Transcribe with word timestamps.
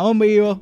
Estamos 0.00 0.26
vivos. 0.26 0.58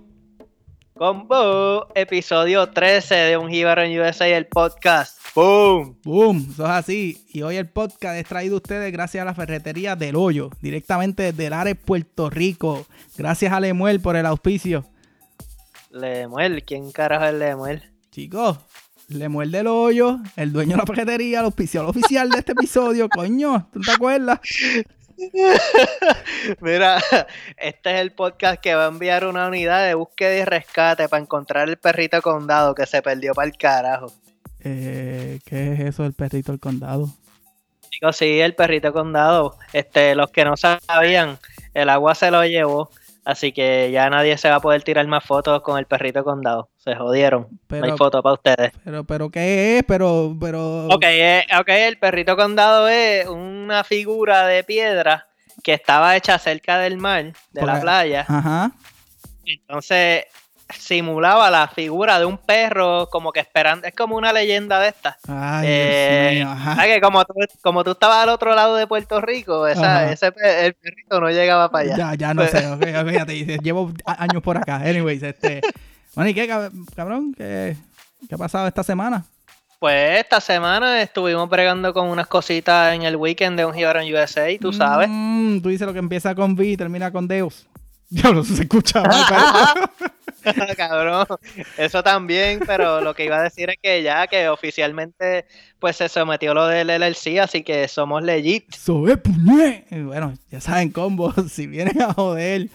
Combo, 0.95 1.87
episodio 1.95 2.70
13 2.70 3.14
de 3.14 3.37
Un 3.37 3.48
Jíbaro 3.48 3.82
en 3.82 4.00
USA, 4.00 4.27
el 4.27 4.48
podcast. 4.48 5.16
¡Boom! 5.33 5.96
¡Boom! 6.02 6.48
Eso 6.51 6.65
es 6.65 6.70
así. 6.70 7.24
Y 7.29 7.43
hoy 7.43 7.55
el 7.55 7.69
podcast 7.69 8.16
es 8.16 8.27
traído 8.27 8.55
a 8.55 8.56
ustedes 8.56 8.91
gracias 8.91 9.23
a 9.23 9.24
la 9.24 9.34
ferretería 9.34 9.95
del 9.95 10.16
Hoyo, 10.16 10.51
directamente 10.60 11.23
desde 11.23 11.51
Lares, 11.51 11.77
Puerto 11.77 12.30
Rico. 12.30 12.84
Gracias 13.16 13.52
a 13.52 13.60
Lemuel 13.60 14.01
por 14.01 14.16
el 14.16 14.27
auspicio. 14.27 14.87
Lemuel, 15.93 16.65
¿quién 16.65 16.91
carajo 16.91 17.27
es 17.27 17.34
Lemuel? 17.34 17.82
Chicos, 18.10 18.59
Lemuel 19.07 19.52
del 19.52 19.68
Hoyo, 19.68 20.18
el 20.34 20.52
dueño 20.52 20.73
de 20.73 20.79
la 20.79 20.87
ferretería, 20.87 21.38
el 21.38 21.45
auspiciador 21.45 21.91
oficial 21.91 22.29
de 22.29 22.41
este 22.41 22.52
episodio. 22.52 23.09
Coño, 23.09 23.68
¿tú 23.73 23.79
te 23.82 23.93
acuerdas? 23.93 24.41
Mira, 26.61 27.03
este 27.57 27.95
es 27.95 28.01
el 28.01 28.13
podcast 28.13 28.61
que 28.61 28.75
va 28.75 28.85
a 28.85 28.89
enviar 28.89 29.27
una 29.27 29.49
unidad 29.49 29.85
de 29.85 29.95
búsqueda 29.95 30.37
y 30.37 30.45
rescate 30.45 31.09
para 31.09 31.23
encontrar 31.23 31.69
el 31.69 31.77
perrito 31.77 32.23
condado 32.23 32.75
que 32.75 32.87
se 32.87 33.03
perdió 33.03 33.35
para 33.35 33.49
el 33.49 33.57
carajo. 33.57 34.13
Eh, 34.61 35.41
¿Qué 35.45 35.73
es 35.73 35.81
eso 35.81 36.05
del 36.05 36.13
perrito 36.13 36.53
del 36.53 36.61
condado? 36.61 37.10
Chicos, 37.91 38.16
sí, 38.16 38.41
el 38.41 38.55
perrito 38.55 38.93
condado. 38.93 39.57
Este, 39.73 40.15
los 40.15 40.30
que 40.30 40.45
no 40.45 40.57
sabían, 40.57 41.38
el 41.75 41.88
agua 41.88 42.15
se 42.15 42.30
lo 42.30 42.45
llevó. 42.45 42.91
Así 43.29 43.52
que 43.52 43.90
ya 43.90 44.09
nadie 44.09 44.38
se 44.38 44.48
va 44.48 44.54
a 44.54 44.60
poder 44.60 44.82
tirar 44.82 45.07
más 45.07 45.23
fotos 45.23 45.60
con 45.60 45.79
el 45.79 45.84
perrito 45.84 46.24
condado. 46.24 46.71
Se 46.79 46.96
jodieron. 46.96 47.46
no 47.68 47.85
hay 47.85 47.90
foto 47.95 48.23
para 48.23 48.32
ustedes. 48.32 48.73
Pero, 48.82 49.04
pero, 49.04 49.30
¿qué 49.30 49.76
es? 49.76 49.85
Pero, 49.87 50.35
pero. 50.40 50.87
Ok, 50.87 51.02
eh, 51.04 51.45
el 51.66 51.98
perrito 51.98 52.38
condado 52.38 52.88
es 52.88 53.26
una 53.26 53.85
figura 53.85 54.46
de 54.46 54.65
piedra 54.65 55.29
que 55.62 55.74
estaba 55.74 56.16
hecha 56.16 56.38
cerca 56.38 56.79
del 56.79 56.96
mar, 56.96 57.35
de 57.52 57.66
la 57.66 57.79
playa. 57.79 58.24
Ajá. 58.26 58.73
Entonces, 59.45 60.24
simulaba 60.77 61.51
la 61.51 61.69
figura 61.69 62.19
de 62.19 62.27
un 62.27 62.38
perro 62.38 63.09
como 63.11 63.33
que 63.33 63.41
esperando, 63.41 63.87
es 63.87 63.95
como 63.95 64.16
una 64.16 64.33
leyenda 64.33 64.81
de 64.81 64.88
esta. 64.88 65.16
Ay, 65.27 65.66
eh, 65.69 66.47
que 66.84 67.00
como 67.00 67.25
tú, 67.25 67.34
como 67.62 67.84
tú 67.84 67.93
estabas 67.93 68.22
al 68.22 68.28
otro 68.28 68.55
lado 68.55 68.77
de 68.77 68.87
Puerto 68.87 69.21
Rico, 69.21 69.66
esa, 69.66 70.10
ese 70.10 70.27
el 70.27 70.75
perrito 70.75 71.21
no 71.21 71.31
llegaba 71.31 71.71
para 71.71 71.84
allá. 71.84 71.97
Ya, 71.97 72.15
ya 72.15 72.34
no 72.34 72.47
sé, 72.47 72.62
fíjate, 73.06 73.59
llevo 73.59 73.93
años 74.05 74.43
por 74.43 74.59
acá. 74.59 74.77
Anyways, 74.77 75.22
este, 75.22 75.60
bueno, 76.15 76.31
¿y 76.31 76.34
qué, 76.34 76.49
cabrón? 76.94 77.34
¿Qué, 77.34 77.77
qué 78.28 78.34
ha 78.34 78.38
pasado 78.38 78.66
esta 78.66 78.82
semana? 78.82 79.25
Pues 79.78 80.19
esta 80.19 80.41
semana 80.41 81.00
estuvimos 81.00 81.49
bregando 81.49 81.94
con 81.94 82.09
unas 82.09 82.27
cositas 82.27 82.94
en 82.94 83.03
el 83.03 83.15
weekend 83.15 83.56
de 83.56 83.65
un 83.65 83.77
Hero 83.77 84.00
en 84.00 84.12
USA, 84.12 84.49
tú 84.60 84.72
sabes. 84.72 85.09
Mm, 85.09 85.60
tú 85.60 85.69
dices 85.69 85.87
lo 85.87 85.93
que 85.93 86.00
empieza 86.00 86.34
con 86.34 86.55
V 86.55 86.66
y 86.66 86.77
termina 86.77 87.12
con 87.12 87.28
Deus. 87.28 87.65
Diablo, 88.10 88.43
se 88.43 88.62
escucha 88.62 89.03
Cabrón, 90.77 91.27
eso 91.77 92.03
también, 92.03 92.60
pero 92.66 93.00
lo 93.00 93.15
que 93.15 93.25
iba 93.25 93.37
a 93.38 93.43
decir 93.43 93.71
es 93.71 93.77
que 93.82 94.03
ya 94.03 94.27
que 94.27 94.49
oficialmente 94.49 95.47
pues 95.78 95.97
se 95.97 96.09
sometió 96.09 96.54
lo 96.54 96.66
del 96.66 96.88
LLC, 96.88 97.38
así 97.41 97.62
que 97.62 97.88
somos 97.88 98.22
legit. 98.22 98.75
Sobe 98.75 99.21
Bueno, 99.91 100.34
ya 100.50 100.60
saben, 100.60 100.91
combo, 100.91 101.32
si 101.48 101.66
vienen 101.66 102.00
a 102.03 102.12
joder, 102.12 102.69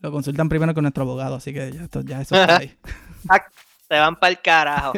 lo 0.00 0.12
consultan 0.12 0.48
primero 0.48 0.74
con 0.74 0.82
nuestro 0.82 1.02
abogado, 1.02 1.36
así 1.36 1.52
que 1.52 1.72
ya, 1.72 1.84
esto, 1.84 2.02
ya 2.02 2.20
eso 2.20 2.34
está 2.34 2.58
ahí. 2.58 2.76
se 3.88 3.98
van 3.98 4.16
para 4.16 4.30
el 4.30 4.40
carajo. 4.40 4.92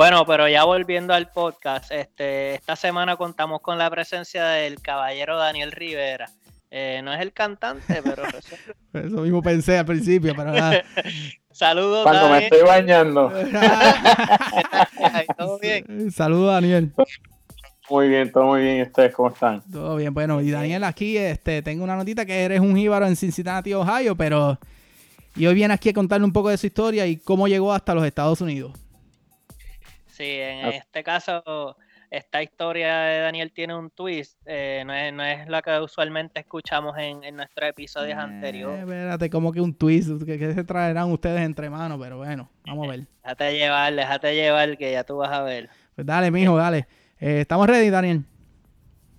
Bueno, 0.00 0.24
pero 0.24 0.48
ya 0.48 0.64
volviendo 0.64 1.12
al 1.12 1.30
podcast, 1.30 1.90
este, 1.90 2.54
esta 2.54 2.74
semana 2.74 3.16
contamos 3.16 3.60
con 3.60 3.76
la 3.76 3.90
presencia 3.90 4.44
del 4.46 4.80
caballero 4.80 5.36
Daniel 5.36 5.72
Rivera. 5.72 6.30
Eh, 6.72 7.00
no 7.02 7.12
es 7.12 7.20
el 7.20 7.32
cantante, 7.32 8.00
pero 8.02 8.22
eso 9.06 9.22
mismo 9.22 9.42
pensé 9.42 9.78
al 9.78 9.86
principio, 9.86 10.34
pero 10.36 10.52
nada. 10.52 10.82
Saludos. 11.50 12.04
Cuando 12.04 12.30
me 12.30 12.44
estoy 12.44 12.62
bañando. 12.62 13.30
¿Todo 15.36 15.58
bien? 15.58 16.12
Saludos, 16.12 16.54
Daniel. 16.54 16.92
Muy 17.90 18.08
bien, 18.08 18.30
todo 18.30 18.44
muy 18.44 18.62
bien. 18.62 18.82
¿Ustedes 18.82 19.12
cómo 19.12 19.30
están? 19.30 19.62
Todo 19.68 19.96
bien, 19.96 20.14
bueno. 20.14 20.40
Y 20.40 20.52
Daniel, 20.52 20.84
aquí 20.84 21.16
este, 21.16 21.60
tengo 21.60 21.82
una 21.82 21.96
notita 21.96 22.24
que 22.24 22.44
eres 22.44 22.60
un 22.60 22.76
jíbaro 22.76 23.06
en 23.06 23.16
Cincinnati, 23.16 23.74
Ohio, 23.74 24.16
pero... 24.16 24.58
Y 25.34 25.46
hoy 25.46 25.54
viene 25.54 25.74
aquí 25.74 25.88
a 25.88 25.92
contarle 25.92 26.24
un 26.24 26.32
poco 26.32 26.50
de 26.50 26.58
su 26.58 26.66
historia 26.66 27.06
y 27.06 27.16
cómo 27.16 27.48
llegó 27.48 27.72
hasta 27.72 27.94
los 27.94 28.04
Estados 28.04 28.40
Unidos. 28.40 28.72
Sí, 30.06 30.24
en 30.24 30.66
este 30.66 31.02
caso 31.02 31.76
esta 32.10 32.42
historia 32.42 32.98
de 33.02 33.20
Daniel 33.20 33.52
tiene 33.52 33.74
un 33.76 33.90
twist, 33.90 34.36
eh, 34.44 34.82
no, 34.84 34.92
es, 34.92 35.12
no, 35.12 35.24
es, 35.24 35.48
la 35.48 35.62
que 35.62 35.78
usualmente 35.78 36.40
escuchamos 36.40 36.98
en, 36.98 37.22
en 37.22 37.36
nuestros 37.36 37.70
episodios 37.70 38.18
eh, 38.18 38.20
anteriores. 38.20 38.80
Espérate, 38.80 39.30
como 39.30 39.52
que 39.52 39.60
un 39.60 39.72
twist, 39.72 40.24
que, 40.24 40.52
se 40.52 40.64
traerán 40.64 41.12
ustedes 41.12 41.40
entre 41.42 41.70
manos, 41.70 42.00
pero 42.02 42.18
bueno, 42.18 42.50
vamos 42.66 42.88
a 42.88 42.90
ver. 42.90 43.06
Déjate 43.22 43.56
llevar, 43.56 43.94
déjate 43.94 44.34
llevar, 44.34 44.76
que 44.76 44.90
ya 44.90 45.04
tú 45.04 45.18
vas 45.18 45.30
a 45.30 45.42
ver. 45.42 45.70
Pues 45.94 46.04
dale, 46.04 46.30
mijo, 46.32 46.56
dale. 46.56 46.88
Eh, 47.20 47.42
¿Estamos 47.42 47.68
ready, 47.68 47.90
Daniel? 47.90 48.24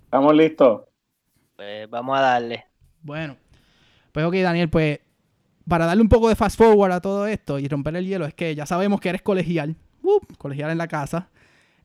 Estamos 0.04 0.34
listos. 0.34 0.82
Pues 1.56 1.88
vamos 1.88 2.18
a 2.18 2.20
darle. 2.20 2.66
Bueno, 3.00 3.36
pues 4.10 4.26
ok, 4.26 4.34
Daniel, 4.34 4.68
pues 4.68 5.00
para 5.66 5.86
darle 5.86 6.02
un 6.02 6.08
poco 6.08 6.28
de 6.28 6.36
fast 6.36 6.58
forward 6.58 6.92
a 6.92 7.00
todo 7.00 7.26
esto 7.26 7.58
y 7.58 7.68
romper 7.68 7.96
el 7.96 8.06
hielo, 8.06 8.26
es 8.26 8.34
que 8.34 8.54
ya 8.54 8.66
sabemos 8.66 9.00
que 9.00 9.08
eres 9.08 9.22
colegial, 9.22 9.76
uh, 10.02 10.20
colegial 10.36 10.70
en 10.70 10.78
la 10.78 10.88
casa. 10.88 11.30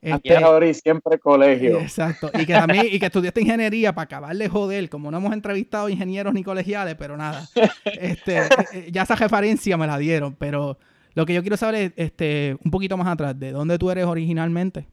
Este, 0.00 0.36
ahora 0.36 0.68
y 0.68 0.74
siempre 0.74 1.18
colegio. 1.18 1.80
Exacto. 1.80 2.30
Y 2.34 2.46
que 2.46 2.52
también, 2.52 2.86
y 2.90 2.98
que 2.98 3.06
estudiaste 3.06 3.40
ingeniería 3.40 3.92
para 3.92 4.04
acabar 4.04 4.36
de 4.36 4.48
joder, 4.48 4.88
como 4.88 5.10
no 5.10 5.18
hemos 5.18 5.32
entrevistado 5.32 5.88
ingenieros 5.88 6.32
ni 6.34 6.44
colegiales, 6.44 6.94
pero 6.96 7.16
nada. 7.16 7.48
Este, 7.84 8.38
eh, 8.38 8.48
eh, 8.72 8.88
ya 8.92 9.02
esa 9.02 9.16
referencia 9.16 9.76
me 9.76 9.86
la 9.86 9.98
dieron, 9.98 10.36
pero 10.36 10.78
lo 11.14 11.26
que 11.26 11.34
yo 11.34 11.42
quiero 11.42 11.56
saber 11.56 11.74
es 11.74 11.92
este, 11.96 12.56
un 12.64 12.70
poquito 12.70 12.96
más 12.96 13.08
atrás, 13.08 13.38
¿de 13.38 13.50
dónde 13.50 13.78
tú 13.78 13.90
eres 13.90 14.04
originalmente? 14.04 14.86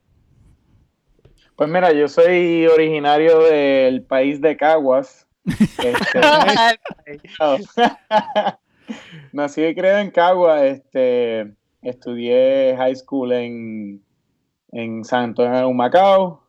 Pues 1.54 1.70
mira, 1.70 1.92
yo 1.92 2.08
soy 2.08 2.66
originario 2.66 3.38
del 3.38 4.02
país 4.02 4.40
de 4.40 4.56
Caguas. 4.56 5.26
Este, 5.46 6.20
nací 9.32 9.64
y 9.64 9.74
creado 9.74 10.00
en 10.00 10.10
Caguas. 10.10 10.62
Este, 10.64 11.54
estudié 11.80 12.74
high 12.76 12.96
school 12.96 13.32
en 13.32 14.02
en 14.72 15.04
San 15.04 15.24
Antonio 15.24 15.66
de 15.68 15.74
Macao. 15.74 16.42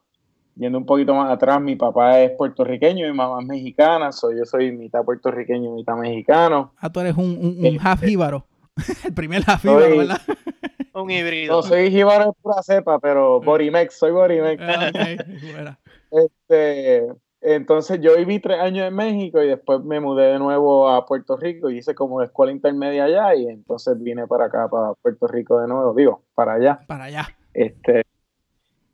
Yendo 0.55 0.79
un 0.79 0.85
poquito 0.87 1.13
más 1.13 1.31
atrás, 1.31 1.61
mi 1.61 1.75
papá 1.75 2.19
es 2.21 2.31
puertorriqueño, 2.31 3.05
mi 3.05 3.13
mamá 3.13 3.41
es 3.41 3.47
mexicana, 3.47 4.11
soy, 4.11 4.39
yo 4.39 4.45
soy 4.45 4.71
mitad 4.71 5.03
puertorriqueño, 5.03 5.75
mitad 5.75 5.95
mexicano. 5.95 6.73
Ah, 6.77 6.89
tú 6.91 6.99
eres 6.99 7.15
un, 7.15 7.37
un, 7.39 7.59
un 7.59 7.65
este, 7.65 7.79
half 7.87 8.01
jíbaro. 8.01 8.47
El 9.05 9.13
primer 9.13 9.43
half 9.45 9.61
jíbaro, 9.61 9.97
¿verdad? 9.97 10.21
un 10.95 11.11
híbrido. 11.11 11.55
No 11.55 11.61
soy 11.61 11.91
jíbaro 11.91 12.25
de 12.25 12.31
pura 12.41 12.63
cepa, 12.63 12.99
pero 12.99 13.39
Borimex, 13.39 13.97
soy 13.97 14.11
Borimex. 14.11 14.61
Ah, 14.63 15.77
este, 16.11 17.07
entonces 17.41 17.99
yo 18.01 18.17
viví 18.17 18.39
tres 18.39 18.59
años 18.59 18.87
en 18.87 18.95
México 18.95 19.41
y 19.41 19.47
después 19.47 19.83
me 19.83 19.99
mudé 19.99 20.33
de 20.33 20.39
nuevo 20.39 20.89
a 20.89 21.05
Puerto 21.05 21.37
Rico 21.37 21.69
y 21.69 21.77
hice 21.77 21.93
como 21.93 22.21
escuela 22.21 22.51
intermedia 22.51 23.05
allá 23.05 23.35
y 23.35 23.47
entonces 23.47 24.01
vine 24.01 24.27
para 24.27 24.45
acá, 24.45 24.67
para 24.69 24.93
Puerto 24.95 25.27
Rico 25.27 25.59
de 25.59 25.67
nuevo, 25.67 25.93
digo, 25.93 26.23
para 26.33 26.53
allá. 26.53 26.79
Para 26.87 27.05
allá. 27.05 27.27
Este, 27.57 28.03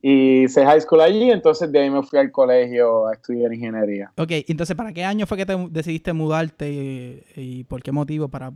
y 0.02 0.44
hice 0.44 0.66
high 0.66 0.80
school 0.80 1.02
allí, 1.02 1.30
entonces 1.30 1.70
de 1.70 1.80
ahí 1.80 1.90
me 1.90 2.02
fui 2.02 2.18
al 2.18 2.32
colegio 2.32 3.08
a 3.08 3.14
estudiar 3.14 3.54
ingeniería. 3.54 4.14
Ok, 4.18 4.32
entonces, 4.48 4.74
¿para 4.76 4.94
qué 4.94 5.04
año 5.04 5.28
fue 5.28 5.38
que 5.38 5.46
te 5.46 5.56
decidiste 5.70 6.14
mudarte 6.14 7.26
y, 7.36 7.66
por 7.66 7.84
qué 7.84 7.92
motivo? 7.92 8.30
Para, 8.30 8.54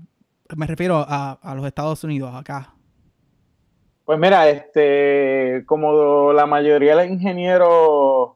me 0.56 0.66
refiero 0.66 1.06
a, 1.06 1.54
los 1.56 1.66
Estados 1.66 2.06
Unidos, 2.06 2.34
acá. 2.34 2.74
Pues 4.06 4.18
mira, 4.18 4.48
este, 4.48 5.64
como 5.66 6.32
la 6.32 6.46
mayoría 6.46 6.96
de 6.96 7.04
los 7.04 7.14
ingenieros 7.14 8.32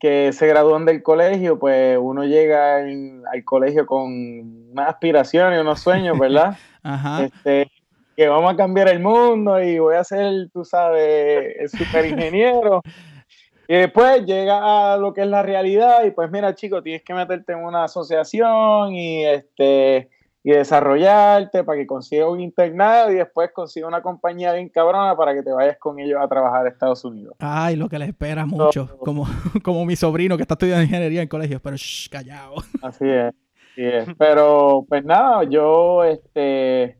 que 0.00 0.32
se 0.32 0.46
gradúan 0.46 0.86
del 0.86 1.02
colegio, 1.02 1.58
pues 1.58 1.98
uno 2.00 2.24
llega 2.24 2.76
al 2.76 3.44
colegio 3.44 3.84
con 3.84 4.70
una 4.70 4.86
aspiración 4.86 5.54
y 5.54 5.58
unos 5.58 5.80
sueños, 5.80 6.18
¿verdad? 6.18 6.56
Ajá. 6.82 7.24
Este, 7.24 7.70
que 8.16 8.28
vamos 8.28 8.52
a 8.52 8.56
cambiar 8.56 8.88
el 8.88 9.00
mundo 9.00 9.62
y 9.62 9.78
voy 9.78 9.96
a 9.96 10.04
ser, 10.04 10.48
tú 10.52 10.64
sabes, 10.64 11.56
el 11.58 11.68
super 11.68 12.06
ingeniero. 12.06 12.82
y 13.68 13.74
después 13.74 14.24
llega 14.24 14.92
a 14.92 14.96
lo 14.96 15.12
que 15.12 15.22
es 15.22 15.26
la 15.26 15.42
realidad 15.42 16.04
y 16.04 16.10
pues 16.10 16.30
mira, 16.30 16.54
chico, 16.54 16.82
tienes 16.82 17.02
que 17.02 17.14
meterte 17.14 17.52
en 17.52 17.64
una 17.64 17.84
asociación 17.84 18.94
y 18.94 19.24
este 19.24 20.10
y 20.46 20.50
desarrollarte 20.50 21.64
para 21.64 21.78
que 21.78 21.86
consigas 21.86 22.28
un 22.28 22.38
internado 22.38 23.10
y 23.10 23.14
después 23.14 23.50
consiga 23.54 23.88
una 23.88 24.02
compañía 24.02 24.52
bien 24.52 24.68
cabrona 24.68 25.16
para 25.16 25.34
que 25.34 25.42
te 25.42 25.50
vayas 25.50 25.78
con 25.78 25.98
ellos 25.98 26.20
a 26.20 26.28
trabajar 26.28 26.66
a 26.66 26.68
Estados 26.68 27.02
Unidos. 27.02 27.34
Ay, 27.38 27.76
lo 27.76 27.88
que 27.88 27.98
les 27.98 28.08
espera 28.08 28.44
mucho, 28.44 28.98
como, 28.98 29.26
como 29.64 29.86
mi 29.86 29.96
sobrino 29.96 30.36
que 30.36 30.42
está 30.42 30.52
estudiando 30.52 30.84
ingeniería 30.84 31.22
en 31.22 31.28
colegio, 31.28 31.60
pero 31.62 31.76
shh, 31.76 32.10
callado. 32.10 32.56
Así 32.82 33.08
es, 33.08 33.34
así 33.72 33.84
es. 33.86 34.06
Pero 34.18 34.84
pues 34.86 35.02
nada, 35.02 35.44
yo 35.44 36.04
este 36.04 36.98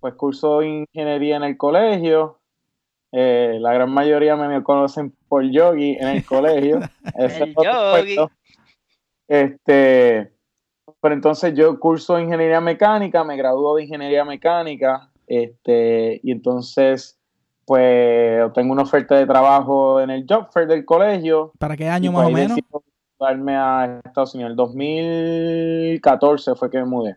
pues 0.00 0.14
curso 0.14 0.62
ingeniería 0.62 1.36
en 1.36 1.44
el 1.44 1.56
colegio. 1.56 2.38
Eh, 3.12 3.58
la 3.60 3.72
gran 3.72 3.92
mayoría 3.92 4.36
me 4.36 4.62
conocen 4.62 5.14
por 5.28 5.44
yogi 5.44 5.96
en 6.00 6.08
el 6.08 6.24
colegio. 6.24 6.80
el 7.18 7.54
yogi. 7.54 8.16
Este, 9.28 10.32
pero 11.00 11.14
entonces 11.14 11.54
yo 11.54 11.78
curso 11.78 12.18
ingeniería 12.18 12.60
mecánica, 12.60 13.22
me 13.22 13.36
graduó 13.36 13.76
de 13.76 13.84
ingeniería 13.84 14.24
mecánica, 14.24 15.10
este, 15.26 16.20
y 16.22 16.32
entonces 16.32 17.16
pues 17.64 18.52
tengo 18.52 18.72
una 18.72 18.82
oferta 18.82 19.14
de 19.14 19.26
trabajo 19.26 20.00
en 20.00 20.10
el 20.10 20.26
job 20.28 20.50
fair 20.52 20.66
del 20.66 20.84
colegio. 20.84 21.52
¿Para 21.56 21.76
qué 21.76 21.88
año 21.88 22.10
más 22.10 22.24
pues, 22.24 22.34
o 22.34 22.36
menos? 22.36 22.58
Darme 23.18 23.54
a 23.54 24.00
Estados 24.04 24.34
Unidos. 24.34 24.50
El 24.50 24.56
2014 24.56 26.56
fue 26.56 26.68
que 26.68 26.78
me 26.78 26.86
mudé. 26.86 27.16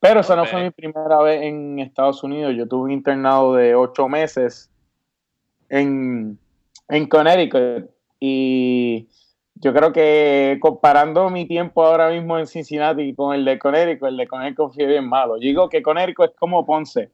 Pero 0.00 0.20
esa 0.20 0.34
no 0.34 0.46
fue 0.46 0.62
mi 0.62 0.70
primera 0.70 1.18
vez 1.20 1.42
en 1.42 1.78
Estados 1.78 2.22
Unidos. 2.24 2.54
Yo 2.56 2.66
tuve 2.66 2.84
un 2.84 2.90
internado 2.90 3.54
de 3.54 3.74
ocho 3.74 4.08
meses 4.08 4.70
en, 5.68 6.38
en 6.88 7.06
Connecticut. 7.06 7.90
Y 8.18 9.08
yo 9.54 9.74
creo 9.74 9.92
que 9.92 10.58
comparando 10.60 11.28
mi 11.28 11.46
tiempo 11.46 11.84
ahora 11.84 12.08
mismo 12.08 12.38
en 12.38 12.46
Cincinnati 12.46 13.14
con 13.14 13.34
el 13.34 13.44
de 13.44 13.58
Connecticut, 13.58 14.08
el 14.08 14.16
de 14.16 14.26
Connecticut 14.26 14.74
fue 14.74 14.86
bien 14.86 15.06
malo. 15.06 15.36
Yo 15.36 15.42
digo 15.42 15.68
que 15.68 15.82
Connecticut 15.82 16.30
es 16.30 16.36
como 16.36 16.64
Ponce. 16.64 17.10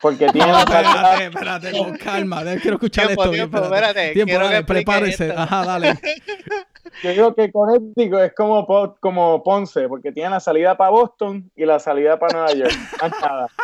Porque 0.00 0.26
tiene 0.28 0.46
no, 0.52 0.58
espérate, 0.58 1.24
espérate, 1.24 1.72
con 1.72 1.96
calma. 1.96 2.42
Quiero 2.62 2.76
escuchar 2.76 3.10
esto 3.10 3.30
tiempo, 3.30 3.58
bien. 3.58 3.72
Espérate. 3.72 4.12
Tiempo, 4.12 4.34
dale, 4.34 4.62
prepárese. 4.64 5.32
Ajá, 5.32 5.64
dale. 5.64 5.98
Yo 7.02 7.10
digo 7.10 7.34
que 7.34 7.50
Connecticut 7.50 8.20
es 8.20 8.34
como, 8.34 8.66
como 9.00 9.42
Ponce, 9.42 9.88
porque 9.88 10.12
tiene 10.12 10.30
la 10.30 10.40
salida 10.40 10.76
para 10.76 10.90
Boston 10.90 11.50
y 11.54 11.64
la 11.64 11.78
salida 11.78 12.18
para 12.18 12.38
Nueva 12.38 12.54
York. 12.54 12.74
nada. 13.20 13.48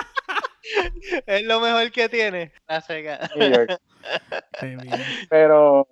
Es 1.27 1.43
lo 1.45 1.59
mejor 1.59 1.91
que 1.91 2.09
tiene. 2.09 2.53
La 2.69 2.81
seca. 2.81 3.31
Pero 5.31 5.89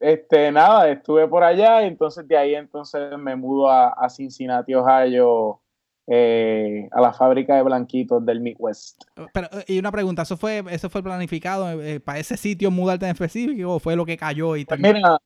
este, 0.00 0.52
nada, 0.52 0.88
estuve 0.90 1.26
por 1.26 1.42
allá 1.42 1.82
y 1.82 1.88
entonces 1.88 2.26
de 2.28 2.36
ahí 2.36 2.54
entonces 2.54 3.16
me 3.18 3.34
mudo 3.34 3.70
a, 3.70 4.08
Cincinnati, 4.08 4.74
Ohio, 4.74 5.60
eh, 6.06 6.88
a 6.92 7.00
la 7.00 7.12
fábrica 7.12 7.56
de 7.56 7.62
blanquitos 7.62 8.24
del 8.24 8.40
Midwest. 8.40 9.02
Pero, 9.32 9.48
y 9.66 9.78
una 9.78 9.90
pregunta, 9.90 10.22
¿eso 10.22 10.36
fue, 10.36 10.62
eso 10.70 10.88
fue 10.88 11.02
planificado 11.02 11.82
eh, 11.82 11.98
para 12.00 12.18
ese 12.18 12.36
sitio 12.36 12.70
mudarte 12.70 13.06
en 13.06 13.12
específico 13.12 13.74
o 13.74 13.78
fue 13.80 13.96
lo 13.96 14.06
que 14.06 14.16
cayó 14.16 14.56
y 14.56 14.64
pues 14.64 14.78
Mira, 14.78 15.18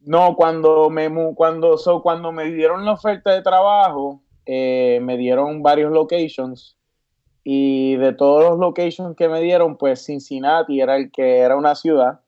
no, 0.00 0.36
cuando 0.36 0.90
me 0.90 1.10
cuando 1.34 1.78
so, 1.78 2.02
cuando 2.02 2.32
me 2.32 2.44
dieron 2.50 2.84
la 2.84 2.92
oferta 2.92 3.32
de 3.32 3.42
trabajo, 3.42 4.22
eh, 4.44 5.00
me 5.02 5.16
dieron 5.16 5.62
varios 5.62 5.92
locations 5.92 6.76
y 7.42 7.96
de 7.96 8.12
todos 8.12 8.42
los 8.44 8.58
locations 8.58 9.16
que 9.16 9.28
me 9.28 9.40
dieron, 9.40 9.76
pues 9.76 10.04
Cincinnati 10.04 10.80
era 10.80 10.96
el 10.96 11.10
que 11.10 11.38
era 11.38 11.56
una 11.56 11.74
ciudad 11.74 12.20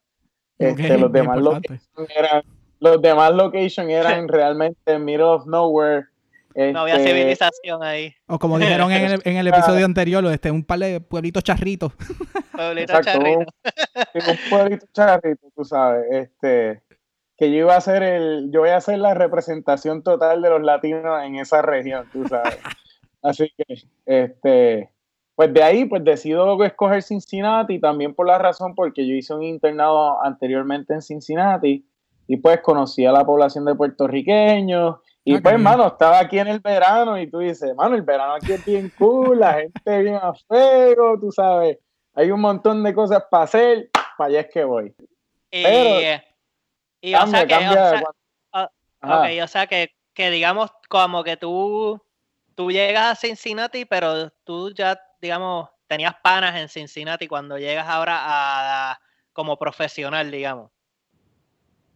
este, 0.59 0.99
los, 0.99 1.13
demás 1.13 1.39
eran, 2.17 2.43
los 2.81 3.01
demás 3.01 3.33
locations 3.33 3.91
eran 3.91 4.29
realmente 4.29 4.79
en 4.87 5.05
middle 5.05 5.25
of 5.25 5.47
nowhere. 5.47 6.07
no 6.55 6.81
había 6.81 6.97
este, 6.97 7.11
civilización 7.11 7.83
ahí. 7.83 8.15
O 8.27 8.39
como 8.39 8.59
dijeron 8.59 8.91
en 8.91 9.05
el, 9.05 9.21
en 9.25 9.37
el 9.37 9.47
episodio 9.47 9.85
anterior, 9.85 10.25
este, 10.27 10.51
un 10.51 10.65
par 10.65 10.81
de 10.81 11.01
pueblitos 11.01 11.45
charritos. 11.45 11.93
Pueblitos 12.53 13.01
charritos. 13.03 13.55
Un, 14.15 14.51
pueblito 14.51 14.87
charrito, 14.93 15.47
tú 15.55 15.65
sabes. 15.65 16.05
Este, 16.11 16.83
que 17.39 17.51
yo 17.51 17.59
iba 17.59 17.75
a 17.75 17.79
hacer 17.79 18.03
el, 18.03 18.51
yo 18.51 18.61
voy 18.61 18.71
a 18.71 18.77
hacer 18.77 18.99
la 18.99 19.15
representación 19.15 20.03
total 20.03 20.43
de 20.43 20.51
los 20.51 20.63
latinos 20.63 21.23
en 21.23 21.37
esa 21.37 21.63
región, 21.63 22.07
tú 22.13 22.27
sabes. 22.27 22.59
Así 23.23 23.51
que, 23.57 23.77
este, 24.05 24.91
pues 25.35 25.55
de 25.55 25.63
ahí, 25.63 25.85
pues 25.85 26.05
decido 26.05 26.63
escoger 26.65 27.03
Cincinnati, 27.03 27.81
también 27.81 28.15
por 28.15 28.27
la 28.27 28.39
razón 28.39 28.75
porque 28.75 29.07
yo 29.07 29.15
hice 29.15 29.35
un 29.35 29.45
internado 29.45 30.23
anteriormente 30.23 30.95
en 30.95 31.03
Cincinnati 31.03 31.87
y 32.27 32.37
pues 32.39 32.61
conocí 32.61 33.07
a 33.07 33.13
la 33.13 33.25
población 33.25 33.65
de 33.65 33.75
puertorriqueños 33.75 34.97
y 35.25 35.39
pues, 35.41 35.55
hermano, 35.55 35.89
estaba 35.89 36.21
aquí 36.21 36.39
en 36.39 36.49
el 36.49 36.61
verano 36.61 37.21
y 37.21 37.31
tú 37.31 37.41
dices, 37.41 37.75
mano, 37.77 37.95
el 37.95 38.03
verano 38.03 38.33
aquí 38.33 38.53
es 38.53 38.65
bien 38.65 38.91
cool, 38.99 39.39
la 39.41 39.55
gente 39.55 40.03
viene 40.03 40.17
a 40.17 40.33
fuego, 40.33 41.21
tú 41.21 41.31
sabes, 41.31 41.79
hay 42.15 42.31
un 42.31 42.41
montón 42.41 42.83
de 42.83 42.95
cosas 42.95 43.25
para 43.31 43.45
hacer, 43.45 43.91
para 44.17 44.29
allá 44.29 44.41
es 44.41 44.49
que 44.51 44.65
voy. 44.65 44.95
Y, 47.01 47.11
y 47.11 47.15
o 47.15 47.27
sea 47.27 47.47
que, 47.47 49.43
o 49.43 49.49
sea, 49.49 49.67
que, 49.67 49.91
que 50.15 50.31
digamos 50.31 50.71
como 50.89 51.23
que 51.25 51.37
tú, 51.37 52.01
tú 52.55 52.71
llegas 52.71 53.13
a 53.13 53.15
Cincinnati, 53.15 53.85
pero 53.85 54.31
tú 54.45 54.73
ya 54.73 54.99
digamos, 55.21 55.69
tenías 55.87 56.15
panas 56.23 56.57
en 56.57 56.69
Cincinnati 56.69 57.27
cuando 57.27 57.59
llegas 57.59 57.89
ahora 57.89 58.19
a, 58.21 58.99
como 59.33 59.57
profesional, 59.57 60.31
digamos? 60.31 60.71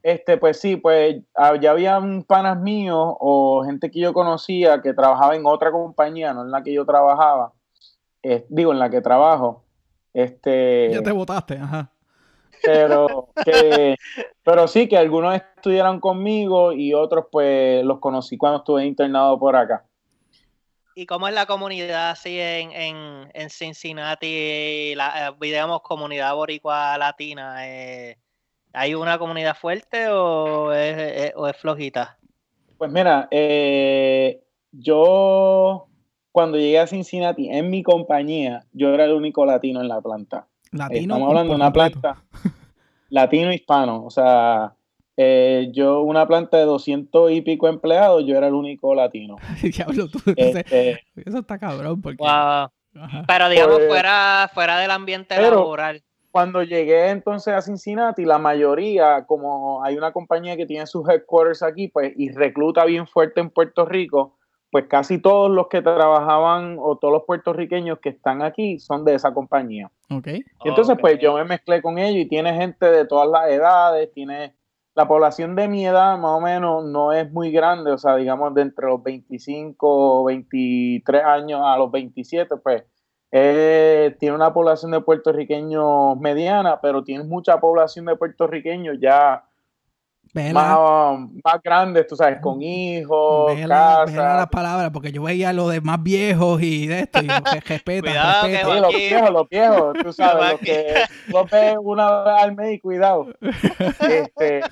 Este, 0.02 0.36
pues 0.36 0.60
sí, 0.60 0.76
pues 0.76 1.22
ah, 1.36 1.54
ya 1.60 1.70
había 1.70 2.00
panas 2.26 2.58
míos 2.58 3.14
o 3.20 3.62
gente 3.64 3.90
que 3.90 4.00
yo 4.00 4.12
conocía 4.12 4.82
que 4.82 4.94
trabajaba 4.94 5.36
en 5.36 5.46
otra 5.46 5.70
compañía, 5.70 6.32
no 6.34 6.42
en 6.42 6.50
la 6.50 6.62
que 6.62 6.72
yo 6.72 6.84
trabajaba, 6.84 7.52
digo, 8.48 8.72
en 8.72 8.80
la 8.80 8.90
que 8.90 9.00
trabajo. 9.00 9.64
Este, 10.12 10.90
ya 10.92 11.02
te 11.02 11.12
votaste, 11.12 11.54
ajá. 11.54 11.90
Pero, 12.62 13.28
que, 13.44 13.96
pero 14.42 14.68
sí, 14.68 14.88
que 14.88 14.96
algunos 14.96 15.34
estudiaron 15.34 16.00
conmigo 16.00 16.72
y 16.72 16.94
otros 16.94 17.26
pues 17.30 17.84
los 17.84 17.98
conocí 17.98 18.36
cuando 18.36 18.58
estuve 18.58 18.86
internado 18.86 19.38
por 19.38 19.56
acá. 19.56 19.84
¿Y 20.94 21.06
cómo 21.06 21.26
es 21.26 21.34
la 21.34 21.46
comunidad 21.46 22.10
así 22.10 22.38
en, 22.38 22.70
en, 22.72 23.30
en 23.32 23.50
Cincinnati, 23.50 24.94
la, 24.94 25.28
eh, 25.28 25.34
digamos, 25.40 25.80
comunidad 25.80 26.34
boricua 26.34 26.98
latina? 26.98 27.66
Eh, 27.66 28.18
¿Hay 28.74 28.94
una 28.94 29.18
comunidad 29.18 29.56
fuerte 29.56 30.08
o 30.08 30.72
es, 30.72 30.96
eh, 30.98 31.32
o 31.34 31.48
es 31.48 31.56
flojita? 31.56 32.18
Pues 32.76 32.90
mira, 32.90 33.28
yo 34.72 35.86
cuando 36.32 36.58
llegué 36.58 36.78
a 36.78 36.86
Cincinnati, 36.86 37.48
en 37.48 37.70
mi 37.70 37.82
compañía, 37.82 38.64
yo 38.72 38.92
era 38.92 39.04
el 39.04 39.12
único 39.12 39.46
latino 39.46 39.80
en 39.80 39.88
la 39.88 40.00
planta. 40.00 40.48
Latino. 40.72 41.14
Estamos 41.14 41.28
hablando 41.28 41.52
de 41.52 41.56
una 41.56 41.72
planta 41.72 42.22
latino 43.12 43.52
hispano, 43.52 44.04
o 44.04 44.10
sea, 44.10 44.74
eh, 45.18 45.68
yo, 45.72 46.00
una 46.00 46.26
planta 46.26 46.56
de 46.56 46.64
200 46.64 47.30
y 47.30 47.42
pico 47.42 47.68
empleados, 47.68 48.24
yo 48.26 48.36
era 48.36 48.48
el 48.48 48.54
único 48.54 48.94
latino. 48.94 49.36
Diablo, 49.62 50.08
tú, 50.08 50.18
este, 50.34 51.00
eso 51.16 51.38
está 51.38 51.58
cabrón. 51.58 52.00
Porque... 52.00 52.24
Pero 53.28 53.48
digamos, 53.50 53.76
pues, 53.76 53.88
fuera, 53.88 54.50
fuera 54.52 54.78
del 54.78 54.90
ambiente 54.90 55.40
laboral. 55.40 56.02
Cuando 56.30 56.62
llegué 56.62 57.10
entonces 57.10 57.52
a 57.52 57.60
Cincinnati, 57.60 58.24
la 58.24 58.38
mayoría, 58.38 59.26
como 59.26 59.84
hay 59.84 59.98
una 59.98 60.12
compañía 60.12 60.56
que 60.56 60.64
tiene 60.64 60.86
sus 60.86 61.06
headquarters 61.06 61.62
aquí, 61.62 61.88
pues, 61.88 62.14
y 62.16 62.30
recluta 62.30 62.86
bien 62.86 63.06
fuerte 63.06 63.42
en 63.42 63.50
Puerto 63.50 63.84
Rico, 63.84 64.38
pues 64.72 64.86
casi 64.88 65.18
todos 65.18 65.50
los 65.50 65.68
que 65.68 65.82
trabajaban 65.82 66.78
o 66.80 66.96
todos 66.96 67.12
los 67.12 67.24
puertorriqueños 67.24 67.98
que 67.98 68.08
están 68.08 68.40
aquí 68.40 68.78
son 68.78 69.04
de 69.04 69.14
esa 69.14 69.34
compañía. 69.34 69.90
Okay. 70.10 70.42
Y 70.64 70.68
entonces, 70.70 70.96
pues 70.98 71.18
yo 71.20 71.34
me 71.34 71.44
mezclé 71.44 71.82
con 71.82 71.98
ellos 71.98 72.24
y 72.24 72.28
tiene 72.28 72.54
gente 72.54 72.86
de 72.86 73.04
todas 73.04 73.28
las 73.28 73.50
edades, 73.50 74.10
tiene 74.14 74.54
la 74.94 75.06
población 75.06 75.56
de 75.56 75.68
mi 75.68 75.86
edad 75.86 76.16
más 76.16 76.30
o 76.32 76.40
menos 76.40 76.86
no 76.86 77.12
es 77.12 77.30
muy 77.30 77.50
grande, 77.50 77.92
o 77.92 77.98
sea, 77.98 78.16
digamos 78.16 78.54
de 78.54 78.62
entre 78.62 78.86
los 78.86 79.02
25 79.02 79.76
o 80.20 80.24
23 80.24 81.22
años 81.22 81.60
a 81.62 81.76
los 81.76 81.90
27, 81.90 82.56
pues 82.56 82.82
eh, 83.30 84.16
tiene 84.18 84.34
una 84.34 84.54
población 84.54 84.90
de 84.92 85.02
puertorriqueños 85.02 86.16
mediana, 86.18 86.80
pero 86.80 87.04
tiene 87.04 87.24
mucha 87.24 87.60
población 87.60 88.06
de 88.06 88.16
puertorriqueños 88.16 88.96
ya 89.02 89.44
más, 90.32 90.78
más, 91.44 91.62
grandes, 91.62 92.06
tú 92.06 92.16
sabes, 92.16 92.40
con 92.40 92.62
hijos, 92.62 93.52
casas. 93.68 94.14
las 94.14 94.46
palabras, 94.48 94.90
porque 94.90 95.12
yo 95.12 95.22
veía 95.22 95.52
lo 95.52 95.68
de 95.68 95.80
más 95.80 96.02
viejos 96.02 96.62
y 96.62 96.86
de 96.86 97.00
esto, 97.00 97.20
y 97.22 97.26
respeta, 97.66 98.08
cuidado, 98.08 98.42
respeta. 98.46 98.74
Sí, 98.74 98.80
los 98.80 98.94
viejos, 98.94 99.30
los 99.30 99.48
viejos, 99.48 99.94
tú 100.02 100.12
sabes, 100.12 100.52
los 100.52 100.60
que 100.60 100.94
los 101.28 101.50
ves 101.50 101.76
una 101.82 102.22
vez 102.22 102.42
al 102.42 102.56
mes 102.56 102.74
y 102.74 102.80
cuidado. 102.80 103.26
Este, 104.00 104.62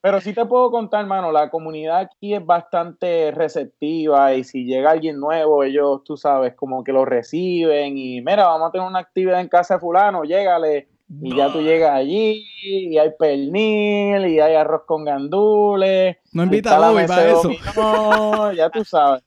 pero 0.00 0.20
sí 0.20 0.32
te 0.32 0.44
puedo 0.44 0.70
contar, 0.70 1.00
hermano, 1.00 1.32
la 1.32 1.50
comunidad 1.50 1.98
aquí 1.98 2.34
es 2.34 2.44
bastante 2.44 3.30
receptiva 3.30 4.34
y 4.34 4.44
si 4.44 4.64
llega 4.64 4.90
alguien 4.90 5.18
nuevo, 5.18 5.62
ellos, 5.62 6.02
tú 6.04 6.16
sabes, 6.16 6.54
como 6.54 6.82
que 6.84 6.92
lo 6.92 7.04
reciben 7.04 7.96
y 7.96 8.20
mira, 8.20 8.46
vamos 8.46 8.68
a 8.68 8.72
tener 8.72 8.86
una 8.86 9.00
actividad 9.00 9.40
en 9.40 9.48
casa 9.48 9.74
de 9.74 9.80
fulano, 9.80 10.24
llégale 10.24 10.88
y 11.08 11.36
ya 11.36 11.52
tú 11.52 11.60
llegas 11.60 11.92
allí 11.92 12.44
y 12.62 12.98
hay 12.98 13.10
pernil 13.18 14.26
y 14.26 14.40
hay 14.40 14.54
arroz 14.54 14.82
con 14.86 15.04
gandules. 15.04 16.16
No 16.32 16.42
invita 16.42 16.76
a 16.76 16.92
para 17.06 17.30
eso. 17.30 17.50
No, 17.76 18.52
ya 18.52 18.70
tú 18.70 18.84
sabes. 18.84 19.22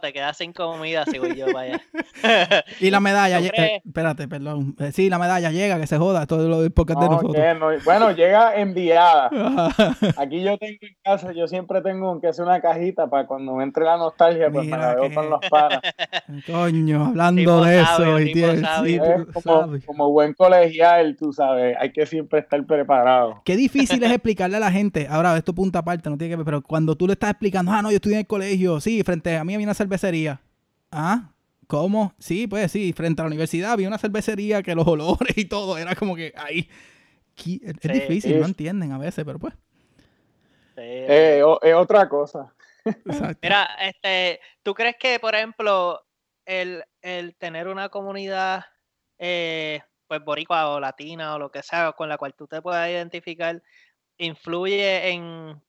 Te 0.00 0.10
quedas 0.10 0.38
sin 0.38 0.54
comida 0.54 1.04
si 1.04 1.18
voy 1.18 1.36
yo 1.36 1.52
vaya. 1.52 1.78
y 2.80 2.90
la 2.90 2.98
medalla, 2.98 3.40
eh, 3.40 3.82
espérate, 3.84 4.26
perdón. 4.26 4.74
Eh, 4.78 4.90
sí, 4.90 5.10
la 5.10 5.18
medalla 5.18 5.50
llega, 5.50 5.78
que 5.78 5.86
se 5.86 5.98
joda, 5.98 6.26
todo 6.26 6.48
lo 6.48 6.70
porque 6.70 6.94
de 6.94 7.08
nosotros. 7.08 7.84
bueno, 7.84 8.10
llega 8.12 8.56
enviada. 8.56 9.28
Aquí 10.16 10.42
yo 10.42 10.56
tengo 10.56 10.78
en 10.80 10.96
casa, 11.04 11.32
yo 11.32 11.46
siempre 11.46 11.82
tengo 11.82 12.18
que 12.22 12.28
hacer 12.28 12.46
una 12.46 12.62
cajita 12.62 13.08
para 13.08 13.26
cuando 13.26 13.54
me 13.54 13.64
entre 13.64 13.84
la 13.84 13.98
nostalgia, 13.98 14.50
pues 14.50 14.66
me 14.66 14.78
la 14.78 14.94
veo 14.94 15.12
con 15.12 15.28
los 15.28 15.40
panas. 15.50 15.80
Coño, 16.46 17.06
hablando 17.08 17.62
de 17.62 17.82
eso. 17.82 18.20
Y 18.20 18.32
tienes, 18.32 18.62
como, 19.34 19.78
como, 19.84 20.10
buen 20.10 20.32
colegial, 20.32 21.16
tú 21.18 21.34
sabes, 21.34 21.76
hay 21.78 21.92
que 21.92 22.06
siempre 22.06 22.40
estar 22.40 22.64
preparado. 22.64 23.42
Qué 23.44 23.56
difícil 23.56 24.02
es 24.02 24.10
explicarle 24.10 24.56
a 24.56 24.60
la 24.60 24.72
gente. 24.72 25.06
Ahora, 25.10 25.36
esto 25.36 25.54
punta 25.54 25.80
aparte, 25.80 26.08
no 26.08 26.16
tiene 26.16 26.32
que 26.32 26.36
ver, 26.36 26.46
pero 26.46 26.62
cuando 26.62 26.96
tú 26.96 27.06
le 27.06 27.12
estás 27.12 27.30
explicando, 27.30 27.72
ah, 27.72 27.82
no, 27.82 27.90
yo 27.90 27.96
estudié 27.96 28.16
en 28.16 28.20
el 28.20 28.26
colegio, 28.26 28.80
sí, 28.80 29.02
frente 29.02 29.36
a 29.36 29.44
mí 29.44 29.65
una 29.66 29.74
cervecería. 29.74 30.40
Ah, 30.90 31.32
¿cómo? 31.66 32.14
Sí, 32.18 32.46
pues 32.46 32.72
sí, 32.72 32.92
frente 32.92 33.20
a 33.20 33.24
la 33.24 33.28
universidad 33.28 33.72
había 33.72 33.88
una 33.88 33.98
cervecería 33.98 34.62
que 34.62 34.74
los 34.74 34.86
olores 34.86 35.36
y 35.36 35.46
todo, 35.46 35.76
era 35.78 35.94
como 35.94 36.16
que 36.16 36.32
ahí. 36.36 36.68
Es, 37.36 37.92
difícil, 37.92 38.40
no 38.40 38.46
entienden 38.46 38.92
a 38.92 38.98
veces, 38.98 39.24
pero 39.24 39.38
pues. 39.38 39.54
Eh, 40.76 41.42
es 41.62 41.74
otra 41.74 42.08
cosa. 42.08 42.52
Mira, 43.42 43.68
este, 43.80 44.40
¿tú 44.62 44.74
crees 44.74 44.96
que, 44.98 45.18
por 45.20 45.34
ejemplo, 45.34 46.02
el, 46.44 46.84
tener 47.38 47.68
una 47.68 47.88
comunidad, 47.88 48.64
eh, 49.18 49.80
pues 50.06 50.24
boricua 50.24 50.70
o 50.70 50.80
latina 50.80 51.34
o 51.34 51.38
lo 51.38 51.50
que 51.50 51.62
sea, 51.62 51.92
con 51.92 52.08
la 52.08 52.16
cual 52.16 52.34
tú 52.34 52.46
te 52.46 52.62
puedas 52.62 52.88
identificar, 52.88 53.62
influye 54.18 55.10
en, 55.10 55.60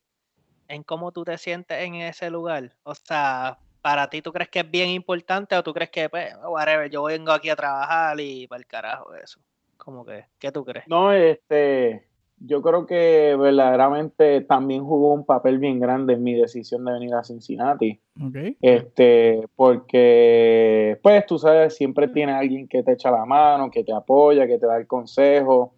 en 0.68 0.84
cómo 0.84 1.12
tú 1.12 1.26
te 1.26 1.38
sientes 1.38 1.82
en 1.82 1.96
ese 1.96 2.30
lugar? 2.30 2.76
O 2.84 2.96
sea, 2.96 3.60
para 3.88 4.10
ti, 4.10 4.22
¿tú 4.22 4.34
crees 4.34 4.50
que 4.50 4.60
es 4.60 4.70
bien 4.70 4.90
importante 4.90 5.56
o 5.56 5.64
tú 5.64 5.74
crees 5.74 5.90
que, 5.90 6.10
pues, 6.10 6.36
whatever, 6.46 6.90
yo 6.90 7.04
vengo 7.04 7.32
aquí 7.32 7.50
a 7.50 7.56
trabajar 7.56 8.20
y 8.20 8.46
para 8.46 8.60
el 8.60 8.68
carajo 8.68 9.16
eso? 9.16 9.40
¿Cómo 9.78 10.04
que, 10.04 10.26
¿qué 10.40 10.52
tú 10.52 10.66
crees? 10.66 10.86
No, 10.90 11.14
este, 11.14 12.06
yo 12.38 12.62
creo 12.62 12.86
que 12.86 13.38
verdaderamente 13.40 14.42
también 14.42 14.84
jugó 14.84 15.14
un 15.14 15.26
papel 15.26 15.58
bien 15.58 15.80
grande 15.80 16.16
en 16.16 16.24
mi 16.24 16.34
decisión 16.34 16.84
de 16.84 16.92
venir 16.92 17.14
a 17.14 17.24
Cincinnati. 17.24 17.98
Okay. 18.22 18.58
Este, 18.60 19.48
porque, 19.56 21.00
pues, 21.02 21.26
tú 21.26 21.40
sabes, 21.40 21.74
siempre 21.74 22.10
tienes 22.10 22.36
alguien 22.36 22.68
que 22.68 22.84
te 22.84 22.92
echa 22.92 23.10
la 23.10 23.24
mano, 23.24 23.72
que 23.72 23.86
te 23.86 23.94
apoya, 23.94 24.48
que 24.48 24.60
te 24.60 24.66
da 24.66 24.76
el 24.76 24.86
consejo 24.86 25.76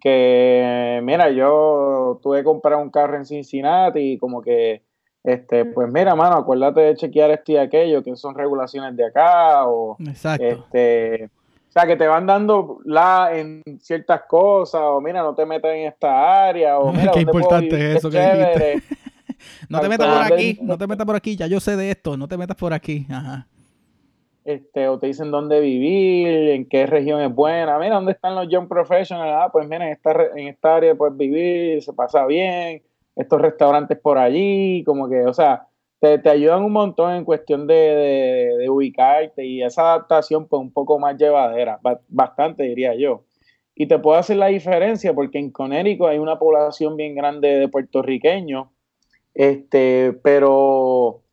que, 0.00 1.00
mira, 1.04 1.30
yo 1.30 2.18
tuve 2.20 2.38
que 2.38 2.44
comprar 2.44 2.78
un 2.78 2.90
carro 2.90 3.16
en 3.16 3.24
Cincinnati 3.24 4.00
y 4.00 4.18
como 4.18 4.42
que, 4.42 4.82
este, 5.24 5.64
pues 5.64 5.90
mira, 5.90 6.14
mano, 6.14 6.36
acuérdate 6.36 6.80
de 6.80 6.96
chequear 6.96 7.30
esto 7.30 7.52
y 7.52 7.56
aquello, 7.56 8.02
que 8.02 8.14
son 8.14 8.34
regulaciones 8.34 8.96
de 8.96 9.06
acá, 9.06 9.66
o 9.66 9.96
Exacto. 9.98 10.44
este, 10.44 11.24
o 11.24 11.72
sea, 11.72 11.86
que 11.86 11.96
te 11.96 12.06
van 12.06 12.26
dando 12.26 12.78
la 12.84 13.30
en 13.34 13.62
ciertas 13.80 14.22
cosas, 14.28 14.82
o 14.84 15.00
mira, 15.00 15.22
no 15.22 15.34
te 15.34 15.46
metas 15.46 15.72
en 15.72 15.86
esta 15.86 16.46
área, 16.46 16.78
o 16.78 16.92
mira, 16.92 17.10
qué 17.12 17.20
importante 17.22 17.96
eso 17.96 18.10
que 18.10 18.20
dijiste. 18.20 18.82
no 19.68 19.80
te 19.80 19.88
metas 19.88 20.06
por 20.06 20.32
aquí, 20.32 20.58
no 20.62 20.78
te 20.78 20.86
metas 20.86 21.06
por 21.06 21.16
aquí, 21.16 21.36
ya 21.36 21.46
yo 21.46 21.58
sé 21.58 21.76
de 21.76 21.90
esto, 21.90 22.16
no 22.16 22.28
te 22.28 22.36
metas 22.36 22.56
por 22.56 22.72
aquí, 22.72 23.06
ajá 23.10 23.48
este, 24.44 24.88
o 24.88 24.98
te 24.98 25.06
dicen 25.06 25.30
dónde 25.30 25.58
vivir, 25.60 26.50
en 26.50 26.68
qué 26.68 26.86
región 26.86 27.20
es 27.22 27.34
buena. 27.34 27.78
Mira, 27.78 27.94
¿dónde 27.94 28.12
están 28.12 28.34
los 28.34 28.48
young 28.48 28.68
professionals? 28.68 29.32
Ah, 29.34 29.48
pues 29.50 29.66
mira, 29.66 29.86
en 29.86 29.92
esta, 29.92 30.12
en 30.36 30.48
esta 30.48 30.76
área 30.76 30.94
puedes 30.94 31.16
vivir, 31.16 31.82
se 31.82 31.92
pasa 31.92 32.26
bien, 32.26 32.82
estos 33.16 33.40
restaurantes 33.40 33.98
por 33.98 34.18
allí, 34.18 34.82
como 34.84 35.08
que, 35.08 35.24
o 35.24 35.34
sea, 35.34 35.66
te, 36.00 36.18
te 36.18 36.30
ayudan 36.30 36.64
un 36.64 36.72
montón 36.72 37.14
en 37.14 37.24
cuestión 37.24 37.66
de, 37.66 38.54
de, 38.58 38.68
ubicarte 38.68 39.44
y 39.44 39.62
esa 39.62 39.82
adaptación 39.82 40.46
pues 40.46 40.60
un 40.60 40.72
poco 40.72 40.98
más 40.98 41.16
llevadera, 41.16 41.80
bastante 42.08 42.64
diría 42.64 42.94
yo. 42.94 43.24
Y 43.74 43.86
te 43.86 43.98
puedo 43.98 44.18
hacer 44.18 44.36
la 44.36 44.46
diferencia 44.46 45.14
porque 45.14 45.38
en 45.38 45.50
Conérico 45.50 46.06
hay 46.06 46.18
una 46.18 46.38
población 46.38 46.96
bien 46.96 47.14
grande 47.14 47.48
de 47.56 47.68
puertorriqueños, 47.68 48.68
este, 49.34 50.12
pero 50.22 51.24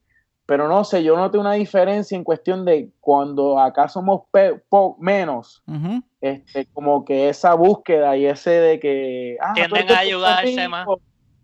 pero 0.51 0.67
no 0.67 0.83
sé, 0.83 1.01
yo 1.01 1.15
noté 1.15 1.37
una 1.37 1.53
diferencia 1.53 2.13
en 2.13 2.25
cuestión 2.25 2.65
de 2.65 2.89
cuando 2.99 3.57
acá 3.57 3.87
somos 3.87 4.23
menos, 4.99 5.63
este, 6.19 6.65
como 6.73 7.05
que 7.05 7.29
esa 7.29 7.53
búsqueda 7.53 8.17
y 8.17 8.25
ese 8.25 8.49
de 8.49 8.79
que... 8.81 9.37
Ah, 9.39 9.53
Tienden 9.53 9.89
a 9.89 9.99
ayudarse 9.99 10.67
más. 10.67 10.85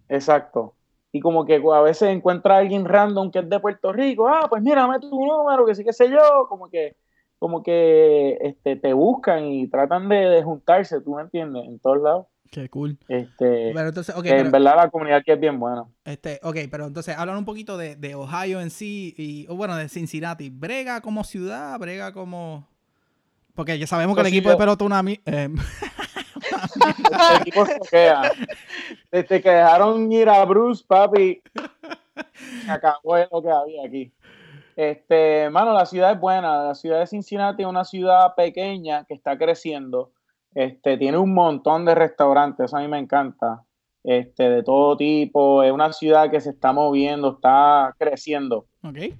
Exacto. 0.09 0.73
Y 1.11 1.19
como 1.19 1.45
que 1.45 1.55
a 1.55 1.81
veces 1.81 2.09
encuentra 2.09 2.55
a 2.55 2.57
alguien 2.59 2.85
random 2.85 3.31
que 3.31 3.39
es 3.39 3.49
de 3.49 3.59
Puerto 3.59 3.91
Rico, 3.93 4.27
ah, 4.27 4.47
pues 4.49 4.61
mira, 4.61 4.87
mete 4.87 5.09
tu 5.09 5.25
número, 5.25 5.65
que 5.65 5.75
sí 5.75 5.83
que 5.83 5.93
sé 5.93 6.09
yo, 6.09 6.47
como 6.47 6.69
que 6.69 6.95
como 7.39 7.61
que 7.61 8.37
este, 8.41 8.77
te 8.77 8.93
buscan 8.93 9.45
y 9.45 9.67
tratan 9.67 10.09
de, 10.09 10.15
de 10.15 10.43
juntarse, 10.43 11.01
¿tú 11.01 11.15
me 11.15 11.21
entiendes? 11.21 11.65
En 11.67 11.79
todos 11.79 12.01
lados. 12.01 12.25
Qué 12.51 12.69
cool. 12.69 12.97
Este, 13.07 13.69
en 13.69 14.51
verdad 14.51 14.75
la 14.77 14.89
comunidad 14.89 15.23
que 15.23 15.33
es 15.33 15.39
bien 15.39 15.59
buena. 15.59 15.85
Este, 16.05 16.39
ok, 16.43 16.55
pero 16.71 16.87
entonces 16.87 17.17
hablan 17.17 17.37
un 17.37 17.45
poquito 17.45 17.77
de, 17.77 18.15
Ohio 18.15 18.61
en 18.61 18.69
sí 18.69 19.13
y, 19.17 19.45
o 19.49 19.55
bueno, 19.55 19.75
de 19.75 19.89
Cincinnati. 19.89 20.49
¿Brega 20.49 21.01
como 21.01 21.23
ciudad? 21.23 21.77
¿Brega 21.79 22.13
como...? 22.13 22.67
Porque 23.53 23.77
ya 23.77 23.87
sabemos 23.87 24.15
que 24.15 24.21
el 24.21 24.25
pues 24.25 24.33
equipo 24.33 24.49
de 24.49 24.57
pelota 24.57 24.85
una... 24.85 25.03
Eh, 25.25 25.49
el 26.85 27.41
equipo 27.41 27.65
Desde 29.11 29.41
que 29.41 29.49
dejaron 29.49 30.11
ir 30.11 30.29
a 30.29 30.43
Bruce, 30.45 30.83
papi, 30.87 31.41
acabó 32.69 33.17
lo 33.31 33.41
que 33.41 33.49
había 33.49 33.85
aquí. 33.85 34.13
Este, 34.75 35.49
mano, 35.49 35.73
la 35.73 35.85
ciudad 35.85 36.11
es 36.11 36.19
buena. 36.19 36.63
La 36.63 36.75
ciudad 36.75 36.99
de 36.99 37.07
Cincinnati 37.07 37.63
es 37.63 37.67
una 37.67 37.83
ciudad 37.83 38.35
pequeña 38.35 39.05
que 39.05 39.15
está 39.15 39.37
creciendo 39.37 40.11
este, 40.57 40.97
tiene 40.97 41.19
un 41.19 41.35
montón 41.35 41.85
de 41.85 41.93
restaurantes, 41.93 42.73
a 42.73 42.79
mí 42.79 42.87
me 42.87 42.97
encanta. 42.97 43.63
Este, 44.03 44.49
de 44.49 44.63
todo 44.63 44.97
tipo, 44.97 45.61
es 45.61 45.71
una 45.71 45.93
ciudad 45.93 46.31
que 46.31 46.41
se 46.41 46.49
está 46.49 46.73
moviendo, 46.73 47.33
está 47.33 47.93
creciendo. 47.99 48.65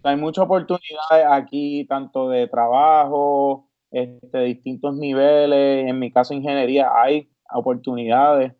hay 0.01 0.15
muchas 0.15 0.45
oportunidades 0.45 1.27
aquí, 1.29 1.85
tanto 1.85 2.29
de 2.29 2.47
trabajo, 2.47 3.67
este, 3.91 4.39
distintos 4.45 4.95
niveles, 4.97 5.87
en 5.87 5.99
mi 5.99 6.11
caso 6.11 6.33
ingeniería, 6.33 6.89
hay 6.95 7.29
oportunidades. 7.53 8.53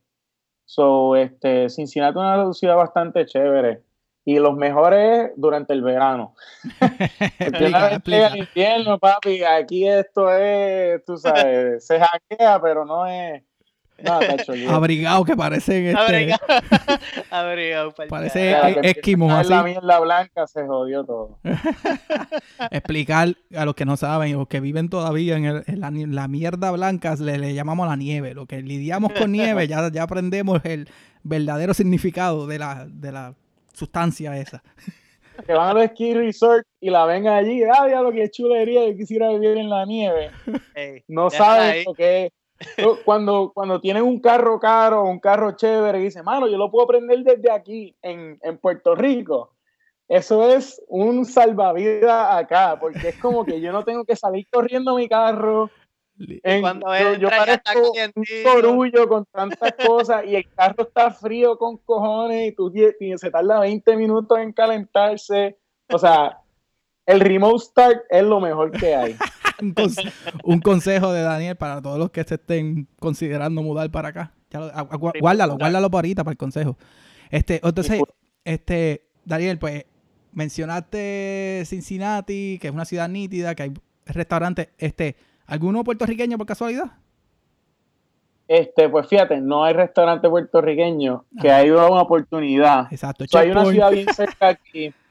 So, 0.65 1.15
este, 1.15 1.70
Cincinnati 1.70 2.20
es 2.20 2.24
una 2.24 2.53
ciudad 2.53 2.75
bastante 2.75 3.25
chévere 3.25 3.84
y 4.27 4.39
los 4.39 4.58
mejores 4.58 5.32
durante 5.38 5.72
el 5.72 5.82
verano. 5.82 6.36
el 7.39 8.38
invierno, 8.38 9.00
papi, 9.00 9.41
aquí 9.44 9.88
esto 9.88 10.29
es, 10.34 11.06
tú 11.06 11.17
sabes, 11.17 11.88
se 11.88 11.98
hackea, 11.98 12.60
pero 12.62 12.84
no 12.84 13.08
es... 13.08 13.41
No, 14.04 14.75
Abrigado 14.75 15.24
que 15.25 15.36
parece 15.36 15.89
este... 15.89 16.00
Abrigado. 16.00 16.42
Abrigado 17.32 17.94
parece 18.10 18.56
esquimos 18.84 19.34
así. 19.34 19.50
La 19.50 19.63
mierda 19.63 20.00
blanca 20.00 20.48
se 20.48 20.66
jodió 20.66 21.04
todo. 21.04 21.39
Explicar 22.72 23.36
a 23.56 23.66
los 23.66 23.75
que 23.75 23.86
no 23.86 23.98
saben, 23.98 24.34
los 24.34 24.48
que 24.48 24.60
viven 24.60 24.89
todavía 24.89 25.38
en, 25.38 26.16
la, 26.16 26.27
mierda 26.27 26.72
blanca, 26.72 27.16
le, 27.16 27.38
le, 27.38 27.54
llamamos 27.54 27.88
la 27.88 27.96
nieve. 27.96 28.34
Lo 28.34 28.46
que 28.46 28.62
lidiamos 28.62 29.13
con 29.13 29.32
nieve, 29.32 29.68
ya, 29.68 29.92
ya 29.92 30.04
aprendemos 30.04 30.63
el 30.63 30.88
verdadero 31.24 31.74
significado 31.74 32.46
de 32.46 32.60
la, 32.60 32.86
de 32.88 33.12
la 33.12 33.34
sustancia 33.74 34.38
esa. 34.38 34.63
Que 35.46 35.54
van 35.54 35.77
al 35.77 35.88
ski 35.89 36.16
resort 36.16 36.66
y 36.82 36.89
la 36.89 37.06
ven 37.06 37.27
allí, 37.27 37.62
ah, 37.63 37.88
ya 37.88 38.01
lo 38.01 38.12
que 38.12 38.27
chulería, 38.32 38.88
yo 38.89 38.98
quisiera 38.98 39.30
vivir 39.30 39.56
en 39.58 39.70
la 39.70 39.86
nieve. 39.86 40.32
no 41.08 41.30
saben 41.30 41.84
lo 41.86 41.94
que 41.94 42.32
Cuando, 43.05 43.51
cuando 43.53 43.79
tienen 43.79 44.03
un 44.03 44.19
carro 44.19 44.59
caro, 44.59 45.03
un 45.03 45.19
carro 45.19 45.55
chévere, 45.55 45.99
y 45.99 46.03
dicen, 46.05 46.25
mano, 46.25 46.47
yo 46.47 46.57
lo 46.57 46.71
puedo 46.71 46.87
prender 46.87 47.19
desde 47.19 47.51
aquí, 47.51 47.95
en, 48.01 48.39
en 48.41 48.57
Puerto 48.57 48.95
Rico. 48.95 49.53
Eso 50.07 50.49
es 50.49 50.81
un 50.87 51.25
salvavidas 51.25 52.35
acá, 52.35 52.77
porque 52.79 53.09
es 53.09 53.17
como 53.19 53.45
que 53.45 53.59
yo 53.61 53.71
no 53.71 53.83
tengo 53.83 54.05
que 54.05 54.15
salir 54.15 54.47
corriendo 54.49 54.95
mi 54.95 55.07
carro, 55.07 55.69
cuando 56.61 56.97
yo, 56.97 57.13
yo 57.15 57.29
parezco 57.29 57.91
un 58.15 58.47
orgullo 58.47 59.07
con 59.07 59.25
tantas 59.25 59.73
cosas 59.85 60.25
y 60.25 60.35
el 60.35 60.49
carro 60.53 60.83
está 60.83 61.11
frío 61.11 61.57
con 61.57 61.77
cojones 61.77 62.49
y 62.49 62.55
tú 62.55 62.73
se 63.17 63.31
tarda 63.31 63.59
20 63.59 63.95
minutos 63.95 64.37
en 64.39 64.51
calentarse. 64.51 65.57
O 65.89 65.99
sea, 65.99 66.41
el 67.05 67.19
remote 67.19 67.59
start 67.59 68.05
es 68.09 68.23
lo 68.23 68.39
mejor 68.39 68.71
que 68.71 68.95
hay. 68.95 69.15
Un, 70.43 70.59
consejo 70.61 71.11
de 71.11 71.21
Daniel 71.21 71.55
para 71.55 71.81
todos 71.81 71.97
los 71.99 72.11
que 72.11 72.23
se 72.23 72.35
estén 72.35 72.87
considerando 72.99 73.61
mudar 73.61 73.89
para 73.91 74.09
acá. 74.09 74.33
guárdalo, 75.19 75.57
guárdalo 75.57 75.89
por 75.89 75.99
ahorita 75.99 76.23
para 76.23 76.33
el 76.33 76.37
consejo. 76.37 76.77
Este, 77.29 77.59
entonces, 77.63 78.01
este, 78.43 79.07
Daniel, 79.25 79.57
pues 79.59 79.85
mencionaste 80.33 81.63
Cincinnati, 81.65 82.59
que 82.61 82.67
es 82.67 82.73
una 82.73 82.85
ciudad 82.85 83.09
nítida, 83.09 83.55
que 83.55 83.63
hay 83.63 83.73
restaurantes, 84.05 84.69
este, 84.77 85.15
¿Alguno 85.47 85.83
puertorriqueño 85.85 86.37
por 86.37 86.45
casualidad? 86.45 86.91
Este, 88.49 88.87
pues 88.89 89.07
fíjate, 89.07 89.39
no 89.39 89.63
hay 89.63 89.73
restaurante 89.73 90.29
puertorriqueño, 90.29 91.25
que 91.41 91.51
hay 91.51 91.69
una 91.69 92.01
oportunidad. 92.01 92.87
Exacto. 92.91 93.25
hay 93.33 93.51
una 93.51 93.65
ciudad 93.65 93.91
bien 93.91 94.13
cerca 94.13 94.49
aquí, 94.49 94.93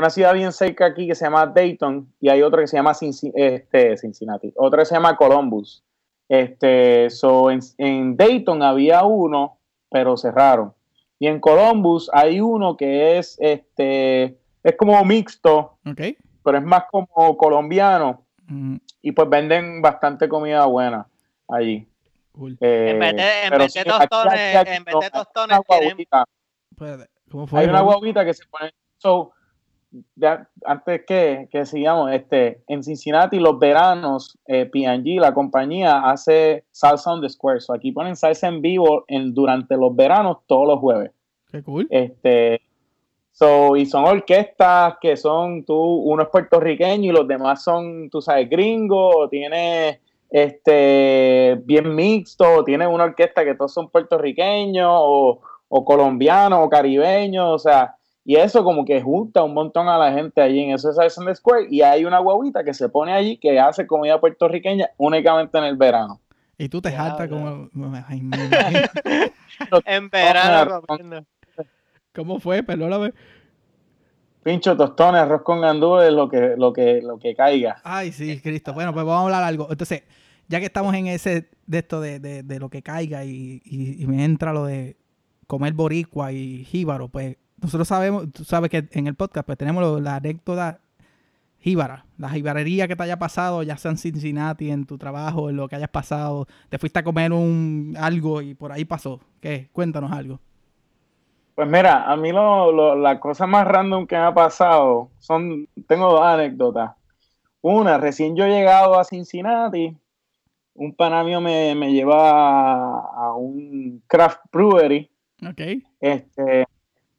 una 0.00 0.10
ciudad 0.10 0.34
bien 0.34 0.52
cerca 0.52 0.86
aquí 0.86 1.06
que 1.06 1.14
se 1.14 1.24
llama 1.24 1.46
Dayton 1.46 2.12
y 2.20 2.28
hay 2.28 2.42
otra 2.42 2.62
que 2.62 2.66
se 2.66 2.76
llama 2.76 2.92
este, 3.00 3.96
Cincinnati, 3.96 4.52
otra 4.56 4.80
que 4.80 4.86
se 4.86 4.94
llama 4.94 5.16
Columbus. 5.16 5.84
Este, 6.28 7.10
so 7.10 7.50
en, 7.50 8.16
Dayton 8.16 8.62
había 8.62 9.04
uno, 9.04 9.58
pero 9.90 10.16
cerraron. 10.16 10.72
Y 11.18 11.26
en 11.26 11.38
Columbus 11.38 12.10
hay 12.12 12.40
uno 12.40 12.76
que 12.76 13.18
es, 13.18 13.36
este, 13.40 14.38
es 14.62 14.76
como 14.76 15.04
mixto, 15.04 15.78
pero 16.42 16.58
es 16.58 16.64
más 16.64 16.84
como 16.90 17.36
colombiano. 17.36 18.24
Mm. 18.46 18.76
Y 19.02 19.12
pues 19.12 19.28
venden 19.28 19.82
bastante 19.82 20.28
comida 20.28 20.64
buena 20.66 21.06
allí. 21.48 21.86
Eh, 22.60 22.90
en 22.90 22.98
vez 22.98 23.16
de, 23.16 23.42
en 23.44 23.58
vez 23.58 23.74
de 23.74 23.84
tostones, 23.84 24.66
en 24.66 24.84
vez 24.84 24.94
de 25.00 25.10
tostones 25.10 25.60
Hay 27.52 27.66
una 27.66 27.80
guaguita 27.80 28.24
que 28.24 28.34
se 28.34 28.46
pone. 28.46 28.72
So, 28.98 29.32
antes 30.64 31.04
que, 31.06 31.48
que, 31.50 31.66
sigamos, 31.66 32.12
este, 32.12 32.62
en 32.68 32.82
Cincinnati 32.82 33.38
los 33.38 33.58
veranos, 33.58 34.38
eh, 34.46 34.66
P&G, 34.66 35.20
la 35.20 35.34
compañía, 35.34 36.00
hace 36.10 36.64
salsa 36.70 37.12
on 37.12 37.20
the 37.20 37.28
square. 37.28 37.60
So 37.60 37.74
aquí 37.74 37.92
ponen 37.92 38.16
salsa 38.16 38.48
en 38.48 38.62
vivo 38.62 39.04
en, 39.08 39.34
durante 39.34 39.76
los 39.76 39.94
veranos 39.94 40.38
todos 40.46 40.68
los 40.68 40.78
jueves. 40.78 41.10
Qué 41.50 41.62
cool. 41.62 41.86
Este, 41.90 42.60
so, 43.32 43.76
y 43.76 43.86
son 43.86 44.04
orquestas 44.04 44.94
que 45.00 45.16
son, 45.16 45.64
tú, 45.64 45.74
uno 45.74 46.22
es 46.22 46.28
puertorriqueño 46.28 47.10
y 47.10 47.14
los 47.14 47.26
demás 47.26 47.64
son, 47.64 48.10
tú 48.10 48.20
sabes, 48.20 48.48
gringo, 48.48 49.28
tiene 49.28 50.00
este, 50.30 51.60
bien 51.64 51.94
mixto, 51.94 52.62
tiene 52.64 52.86
una 52.86 53.04
orquesta 53.04 53.44
que 53.44 53.56
todos 53.56 53.74
son 53.74 53.88
puertorriqueños 53.88 54.88
o, 54.92 55.40
o 55.68 55.84
colombianos 55.84 56.60
o 56.62 56.68
caribeños, 56.68 57.48
o 57.48 57.58
sea, 57.58 57.96
y 58.30 58.36
eso 58.36 58.62
como 58.62 58.84
que 58.84 59.02
junta 59.02 59.42
un 59.42 59.54
montón 59.54 59.88
a 59.88 59.98
la 59.98 60.12
gente 60.12 60.40
allí 60.40 60.60
en 60.60 60.70
eso 60.70 60.88
es 60.88 61.36
Square 61.36 61.66
y 61.68 61.82
hay 61.82 62.04
una 62.04 62.20
guaguita 62.20 62.62
que 62.62 62.72
se 62.72 62.88
pone 62.88 63.12
allí 63.12 63.38
que 63.38 63.58
hace 63.58 63.88
comida 63.88 64.20
puertorriqueña 64.20 64.88
únicamente 64.98 65.58
en 65.58 65.64
el 65.64 65.76
verano. 65.76 66.20
Y 66.56 66.68
tú 66.68 66.80
te 66.80 66.92
jaltas 66.92 67.28
como... 67.28 67.68
en 69.84 70.10
verano. 70.10 70.80
¿Cómo 72.14 72.38
fue? 72.38 72.62
Perdóname. 72.62 73.12
Pincho, 74.44 74.76
tostones, 74.76 75.22
arroz 75.22 75.42
con 75.42 75.64
es 75.64 76.12
lo 76.12 76.28
que, 76.28 76.54
lo 76.56 76.72
que, 76.72 77.02
lo 77.02 77.18
que 77.18 77.34
caiga. 77.34 77.80
Ay, 77.82 78.12
sí, 78.12 78.40
Cristo. 78.40 78.72
Bueno, 78.72 78.94
pues 78.94 79.04
vamos 79.04 79.22
a 79.22 79.24
hablar 79.24 79.42
algo. 79.42 79.66
Entonces, 79.72 80.04
ya 80.46 80.60
que 80.60 80.66
estamos 80.66 80.94
en 80.94 81.08
ese 81.08 81.50
de 81.66 81.78
esto 81.78 82.00
de, 82.00 82.20
de, 82.20 82.60
lo 82.60 82.68
que 82.68 82.82
caiga 82.82 83.24
y, 83.24 83.60
y, 83.64 84.06
me 84.06 84.24
entra 84.24 84.52
lo 84.52 84.66
de 84.66 84.96
comer 85.48 85.72
boricua 85.72 86.30
y 86.30 86.64
jíbaro, 86.64 87.08
pues 87.08 87.36
nosotros 87.62 87.88
sabemos, 87.88 88.32
tú 88.32 88.44
sabes 88.44 88.70
que 88.70 88.88
en 88.92 89.06
el 89.06 89.14
podcast 89.14 89.46
pues 89.46 89.58
tenemos 89.58 90.00
la 90.00 90.16
anécdota 90.16 90.80
jíbara, 91.60 92.06
la 92.18 92.30
jibarería 92.30 92.88
que 92.88 92.96
te 92.96 93.02
haya 93.02 93.18
pasado, 93.18 93.62
ya 93.62 93.76
sea 93.76 93.90
en 93.90 93.98
Cincinnati, 93.98 94.70
en 94.70 94.86
tu 94.86 94.98
trabajo, 94.98 95.50
en 95.50 95.56
lo 95.56 95.68
que 95.68 95.76
hayas 95.76 95.90
pasado, 95.90 96.46
te 96.68 96.78
fuiste 96.78 96.98
a 96.98 97.04
comer 97.04 97.32
un 97.32 97.94
algo 97.98 98.40
y 98.42 98.54
por 98.54 98.72
ahí 98.72 98.84
pasó. 98.84 99.20
¿Qué? 99.40 99.68
Cuéntanos 99.72 100.10
algo. 100.12 100.40
Pues 101.54 101.68
mira, 101.68 102.10
a 102.10 102.16
mí 102.16 102.32
lo, 102.32 102.96
la 102.96 103.20
cosa 103.20 103.46
más 103.46 103.66
random 103.66 104.06
que 104.06 104.16
me 104.16 104.22
ha 104.22 104.34
pasado 104.34 105.10
son, 105.18 105.68
tengo 105.86 106.10
dos 106.10 106.22
anécdotas. 106.22 106.92
Una, 107.60 107.98
recién 107.98 108.34
yo 108.34 108.46
he 108.46 108.50
llegado 108.50 108.98
a 108.98 109.04
Cincinnati, 109.04 109.94
un 110.74 110.94
panamio 110.94 111.42
me, 111.42 111.74
me 111.74 111.92
lleva 111.92 113.00
a, 113.00 113.34
un 113.34 114.02
craft 114.06 114.40
brewery. 114.50 115.10
Ok. 115.46 115.60
Este, 116.00 116.66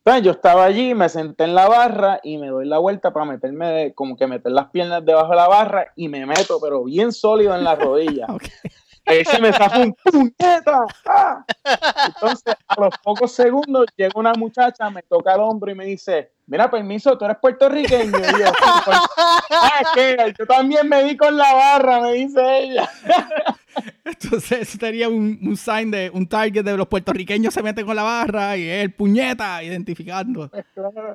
entonces 0.03 0.25
yo 0.25 0.31
estaba 0.31 0.65
allí, 0.65 0.95
me 0.95 1.09
senté 1.09 1.43
en 1.43 1.53
la 1.53 1.67
barra 1.67 2.19
y 2.23 2.39
me 2.39 2.47
doy 2.47 2.65
la 2.65 2.79
vuelta 2.79 3.13
para 3.13 3.23
meterme, 3.23 3.93
como 3.93 4.17
que 4.17 4.25
meter 4.25 4.51
las 4.51 4.71
piernas 4.71 5.05
debajo 5.05 5.29
de 5.29 5.35
la 5.35 5.47
barra 5.47 5.93
y 5.95 6.09
me 6.09 6.25
meto, 6.25 6.59
pero 6.59 6.83
bien 6.83 7.11
sólido 7.11 7.55
en 7.55 7.63
la 7.63 7.75
rodilla. 7.77 8.25
Ahí 9.11 9.25
se 9.25 9.39
me 9.39 9.51
zafó 9.51 9.81
un 9.81 9.93
puñeta. 9.93 10.85
¡Ah! 11.05 11.45
Entonces, 12.07 12.55
a 12.67 12.79
los 12.79 12.97
pocos 13.03 13.31
segundos, 13.31 13.85
llega 13.95 14.11
una 14.15 14.33
muchacha, 14.33 14.89
me 14.89 15.01
toca 15.03 15.35
el 15.35 15.41
hombro 15.41 15.71
y 15.71 15.75
me 15.75 15.85
dice, 15.85 16.31
mira, 16.47 16.69
permiso, 16.71 17.17
tú 17.17 17.25
eres 17.25 17.37
puertorriqueño. 17.41 18.17
Y 18.17 18.39
yo, 18.39 18.51
pues, 18.85 18.97
ah, 19.51 19.81
¿qué? 19.93 20.33
Yo 20.37 20.45
también 20.45 20.87
me 20.87 21.03
di 21.03 21.17
con 21.17 21.35
la 21.35 21.53
barra, 21.53 22.01
me 22.01 22.13
dice 22.13 22.59
ella. 22.59 22.89
Entonces, 24.03 24.61
eso 24.61 24.77
sería 24.77 25.09
un, 25.09 25.39
un 25.43 25.57
sign 25.57 25.91
de 25.91 26.09
un 26.13 26.27
target 26.27 26.63
de 26.63 26.75
los 26.75 26.87
puertorriqueños 26.87 27.53
se 27.53 27.63
meten 27.63 27.85
con 27.85 27.95
la 27.95 28.03
barra 28.03 28.57
y 28.57 28.67
el 28.67 28.93
puñeta 28.93 29.63
identificando. 29.63 30.49
Pues, 30.49 30.65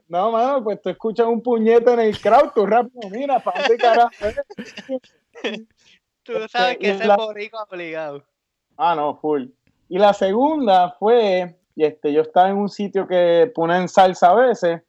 no, 0.08 0.32
mano, 0.32 0.62
pues 0.64 0.80
tú 0.80 0.90
escuchas 0.90 1.26
un 1.26 1.42
puñeta 1.42 1.94
en 1.94 2.00
el 2.00 2.18
crowd, 2.18 2.50
tú 2.54 2.66
rápido, 2.66 3.08
mira, 3.10 3.38
para 3.40 3.60
dónde 3.60 3.76
carajo. 3.76 4.10
Tú 6.26 6.32
sabes 6.48 6.78
que 6.78 6.90
es 6.90 7.00
el 7.00 7.10
boricua 7.16 7.66
obligado. 7.70 8.22
Ah, 8.76 8.94
no, 8.94 9.16
full. 9.16 9.46
Y 9.88 9.98
la 9.98 10.12
segunda 10.12 10.90
fue, 10.98 11.56
y 11.74 11.84
este, 11.84 12.12
yo 12.12 12.22
estaba 12.22 12.48
en 12.48 12.56
un 12.56 12.68
sitio 12.68 13.06
que 13.06 13.50
ponen 13.54 13.88
salsa 13.88 14.30
a 14.30 14.34
veces, 14.34 14.82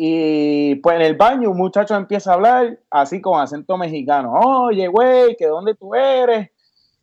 y 0.00 0.76
pues 0.76 0.94
en 0.94 1.02
el 1.02 1.16
baño 1.16 1.50
un 1.50 1.56
muchacho 1.56 1.96
empieza 1.96 2.30
a 2.30 2.34
hablar 2.34 2.78
así 2.88 3.20
con 3.20 3.40
acento 3.40 3.76
mexicano. 3.76 4.32
Oye, 4.32 4.86
güey, 4.86 5.36
¿que 5.36 5.46
dónde 5.46 5.74
tú 5.74 5.92
eres? 5.92 6.50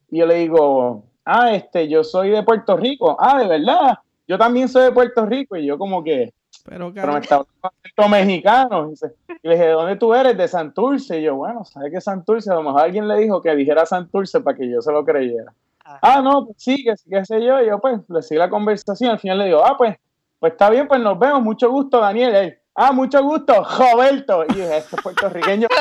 Y 0.09 0.19
yo 0.19 0.25
le 0.25 0.35
digo, 0.35 1.03
ah, 1.25 1.53
este, 1.53 1.89
yo 1.89 2.05
soy 2.05 2.29
de 2.29 2.43
Puerto 2.43 2.77
Rico. 2.77 3.17
Ah, 3.19 3.37
de 3.37 3.49
verdad. 3.49 3.99
Yo 4.25 4.37
también 4.37 4.69
soy 4.69 4.83
de 4.83 4.91
Puerto 4.93 5.25
Rico. 5.25 5.57
Y 5.57 5.65
yo 5.65 5.77
como 5.77 6.05
que, 6.05 6.33
pero, 6.67 6.91
pero 6.91 7.13
me 7.13 7.19
estaba 7.19 7.45
hablando 7.61 8.17
mexicano. 8.17 8.91
Y, 8.91 9.47
le 9.47 9.53
dije, 9.53 9.65
¿de 9.67 9.71
dónde 9.71 9.95
tú 9.97 10.15
eres? 10.15 10.35
De 10.35 10.47
Santurce. 10.47 11.19
Y 11.19 11.23
yo, 11.23 11.35
bueno, 11.35 11.63
¿sabes 11.63 11.91
qué 11.91 12.01
Santurce? 12.01 12.51
A 12.51 12.55
lo 12.55 12.63
mejor 12.63 12.81
alguien 12.81 13.07
le 13.07 13.17
dijo 13.17 13.39
que 13.41 13.55
dijera 13.55 13.85
Santurce 13.85 14.41
para 14.41 14.57
que 14.57 14.67
yo 14.69 14.81
se 14.81 14.91
lo 14.91 15.05
creyera. 15.05 15.53
Ah, 16.01 16.21
no, 16.23 16.45
pues 16.45 16.57
sí, 16.57 16.83
que, 16.83 16.95
qué 17.07 17.23
sé 17.23 17.45
yo. 17.45 17.61
Y 17.61 17.67
yo, 17.67 17.79
pues, 17.79 17.99
le 18.09 18.23
seguí 18.23 18.39
la 18.39 18.49
conversación. 18.49 19.11
Al 19.11 19.19
final 19.19 19.37
le 19.37 19.45
digo, 19.45 19.63
ah, 19.63 19.77
pues, 19.77 19.95
pues 20.39 20.53
está 20.53 20.71
bien, 20.71 20.87
pues 20.87 20.99
nos 20.99 21.19
vemos. 21.19 21.43
Mucho 21.43 21.69
gusto, 21.69 21.99
Daniel. 21.99 22.57
ah, 22.73 22.91
mucho 22.91 23.21
gusto, 23.21 23.63
Roberto. 23.63 24.43
Y 24.49 24.55
dije, 24.55 24.77
este 24.77 24.97
puertorriqueño 24.97 25.67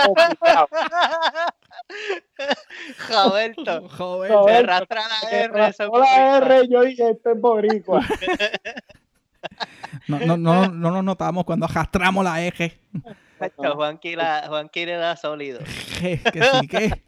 Roberto. 3.11 3.89
Roberto. 3.97 4.49
arrastra 4.49 5.03
la 5.09 5.31
R. 5.31 5.75
La 5.99 6.37
R, 6.37 6.69
yo 6.69 6.83
dije, 6.83 7.09
este 7.11 7.33
es 7.33 7.41
boricua. 7.41 8.03
No, 10.07 10.19
no, 10.19 10.37
no, 10.37 10.69
no 10.69 10.91
nos 10.91 11.05
notamos 11.05 11.45
cuando 11.45 11.67
arrastramos 11.67 12.25
la 12.25 12.45
eje. 12.45 12.79
Juanqui 13.57 14.17
le 14.87 14.97
da 14.97 15.17
sólido. 15.17 15.61
que 15.61 16.19
sí, 16.19 16.69
que. 16.69 17.03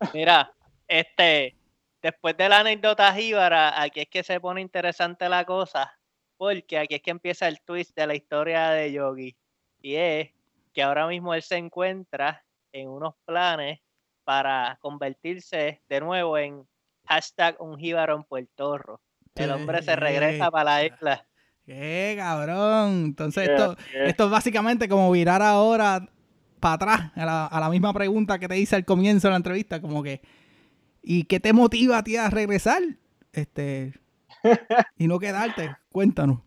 Mira, 0.14 0.52
este, 0.88 1.56
después 2.02 2.36
de 2.36 2.48
la 2.48 2.60
anécdota 2.60 3.12
jíbara, 3.14 3.80
aquí 3.80 4.00
es 4.00 4.08
que 4.08 4.22
se 4.22 4.40
pone 4.40 4.60
interesante 4.60 5.28
la 5.28 5.44
cosa, 5.44 5.98
porque 6.36 6.78
aquí 6.78 6.94
es 6.94 7.02
que 7.02 7.10
empieza 7.10 7.48
el 7.48 7.60
twist 7.60 7.94
de 7.94 8.06
la 8.06 8.14
historia 8.14 8.70
de 8.70 8.92
Yogi. 8.92 9.36
Y 9.82 9.96
es 9.96 10.30
que 10.72 10.82
ahora 10.82 11.06
mismo 11.06 11.34
él 11.34 11.42
se 11.42 11.56
encuentra 11.56 12.44
en 12.72 12.88
unos 12.88 13.14
planes 13.24 13.80
para 14.24 14.78
convertirse 14.80 15.82
de 15.88 16.00
nuevo 16.00 16.38
en 16.38 16.66
hashtag 17.06 17.56
un 17.60 17.78
jíbaro 17.78 18.16
en 18.16 18.24
Puerto 18.24 18.78
Rico. 18.78 19.00
El 19.34 19.50
hombre 19.50 19.82
se 19.82 19.96
regresa 19.96 20.50
para 20.50 20.64
la 20.64 20.84
isla. 20.84 21.26
¡Qué 21.64 22.14
cabrón! 22.18 23.04
Entonces, 23.04 23.48
esto, 23.48 23.76
esto 23.94 24.24
es 24.24 24.30
básicamente 24.30 24.88
como 24.88 25.10
virar 25.10 25.40
ahora 25.42 26.08
para 26.58 26.74
atrás 26.74 27.12
a 27.16 27.60
la, 27.60 27.70
misma 27.70 27.92
pregunta 27.92 28.38
que 28.38 28.48
te 28.48 28.58
hice 28.58 28.76
al 28.76 28.84
comienzo 28.84 29.28
de 29.28 29.32
la 29.32 29.36
entrevista, 29.36 29.80
como 29.80 30.02
que, 30.02 30.20
¿y 31.02 31.24
qué 31.24 31.40
te 31.40 31.52
motiva 31.52 31.98
a 31.98 32.04
ti 32.04 32.16
a 32.16 32.28
regresar? 32.28 32.82
Este, 33.32 33.94
y 34.98 35.06
no 35.06 35.18
quedarte. 35.18 35.74
Cuéntanos. 35.90 36.40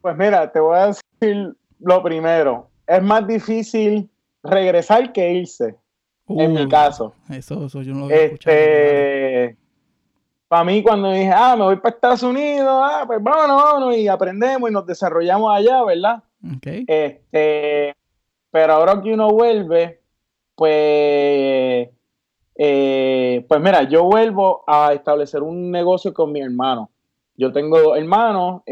Pues 0.00 0.16
mira, 0.16 0.50
te 0.50 0.60
voy 0.60 0.76
a 0.76 0.86
decir 0.86 1.56
lo 1.80 2.02
primero. 2.02 2.70
Es 2.86 3.02
más 3.02 3.26
difícil 3.26 4.10
regresar 4.42 5.12
que 5.12 5.32
irse, 5.32 5.76
en 6.28 6.52
mi 6.52 6.64
uh, 6.64 6.68
caso. 6.68 7.14
Eso, 7.30 7.66
eso 7.66 7.82
yo 7.82 7.94
no 7.94 8.08
lo 8.08 8.14
este, 8.14 9.56
para 10.54 10.62
mí 10.62 10.84
cuando 10.84 11.10
dije, 11.10 11.32
ah, 11.34 11.56
me 11.56 11.64
voy 11.64 11.76
para 11.78 11.96
Estados 11.96 12.22
Unidos, 12.22 12.68
ah, 12.70 13.02
pues 13.08 13.20
vámonos, 13.20 13.60
vámonos, 13.60 13.96
y 13.96 14.06
aprendemos 14.06 14.70
y 14.70 14.72
nos 14.72 14.86
desarrollamos 14.86 15.52
allá, 15.52 15.82
¿verdad? 15.82 16.22
Este, 16.62 17.92
pero 18.52 18.72
ahora 18.74 19.02
que 19.02 19.12
uno 19.12 19.30
vuelve, 19.30 20.00
pues, 20.54 21.88
eh, 22.54 23.44
pues 23.48 23.60
mira, 23.60 23.82
yo 23.88 24.04
vuelvo 24.04 24.62
a 24.68 24.92
establecer 24.92 25.42
un 25.42 25.72
negocio 25.72 26.14
con 26.14 26.30
mi 26.30 26.40
hermano. 26.40 26.88
Yo 27.36 27.50
tengo 27.50 27.80
dos 27.80 27.98
hermanos, 27.98 28.62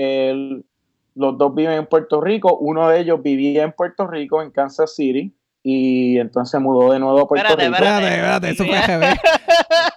los 1.17 1.37
dos 1.37 1.53
viven 1.53 1.79
en 1.79 1.87
Puerto 1.87 2.21
Rico, 2.21 2.59
uno 2.59 2.91
de 2.91 3.01
ellos 3.01 3.21
vivía 3.21 3.65
en 3.65 3.73
Puerto 3.73 4.07
Rico, 4.07 4.41
en 4.41 4.53
Kansas 4.53 4.95
City, 4.95 5.35
y 5.65 6.17
entonces 6.17 6.61
mudó 6.61 6.93
de 6.93 7.01
nuevo 7.01 7.23
a 7.23 7.27
Puerto 7.27 7.57
Rico. 7.57 7.61
Espérate, 7.61 8.07
espérate, 8.07 8.51
eso 8.51 8.65
fue 8.65 8.77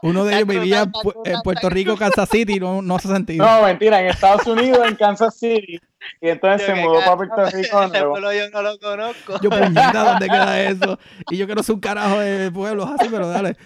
Uno 0.02 0.26
de 0.26 0.36
ellos 0.36 0.48
vivía 0.48 0.90
en 1.26 1.42
Puerto 1.42 1.70
Rico, 1.70 1.96
Kansas 1.98 2.30
City, 2.30 2.60
no, 2.60 2.82
no 2.82 2.96
hace 2.96 3.08
sentido. 3.08 3.46
No, 3.46 3.64
mentira, 3.64 4.02
en 4.02 4.08
Estados 4.08 4.46
Unidos, 4.48 4.88
en 4.88 4.96
Kansas 4.96 5.38
City. 5.38 5.80
Y 6.22 6.30
entonces 6.30 6.66
se 6.66 6.76
mudó 6.76 7.00
para 7.00 7.18
Puerto 7.18 7.46
Rico. 7.52 7.84
Ese 7.84 8.04
pueblo 8.04 8.34
yo 8.34 8.50
no 8.50 8.62
lo 8.62 8.80
conozco. 8.80 9.40
Yo 9.42 9.50
puñeta, 9.50 10.04
¿dónde 10.12 10.28
queda 10.28 10.62
eso? 10.70 11.00
Y 11.30 11.38
yo 11.38 11.48
que 11.48 11.56
no 11.56 11.64
soy 11.64 11.76
un 11.76 11.82
carajo 11.82 12.20
de 12.20 12.52
pueblos 12.52 12.90
así, 12.98 13.08
pero 13.10 13.28
dale. 13.28 13.58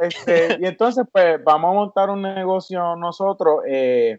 Este, 0.00 0.58
y 0.60 0.66
entonces, 0.66 1.04
pues, 1.10 1.42
vamos 1.44 1.70
a 1.70 1.74
montar 1.74 2.10
un 2.10 2.22
negocio 2.22 2.96
nosotros. 2.96 3.60
Eh, 3.68 4.18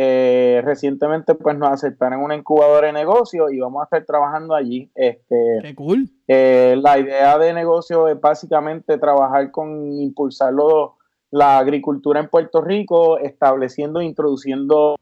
eh, 0.00 0.62
recientemente, 0.64 1.34
pues, 1.34 1.58
nos 1.58 1.70
aceptaron 1.72 2.22
una 2.22 2.36
incubadora 2.36 2.86
de 2.86 2.92
negocio 2.92 3.50
y 3.50 3.58
vamos 3.58 3.80
a 3.80 3.84
estar 3.86 4.04
trabajando 4.04 4.54
allí. 4.54 4.88
Este, 4.94 5.58
Qué 5.60 5.74
cool. 5.74 6.08
Eh, 6.28 6.78
la 6.80 7.00
idea 7.00 7.36
de 7.36 7.52
negocio 7.52 8.06
es 8.06 8.20
básicamente 8.20 8.96
trabajar 8.98 9.50
con 9.50 10.00
impulsar 10.00 10.54
la 11.32 11.58
agricultura 11.58 12.20
en 12.20 12.28
Puerto 12.28 12.60
Rico, 12.60 13.18
estableciendo, 13.18 14.00
introduciendo 14.00 14.94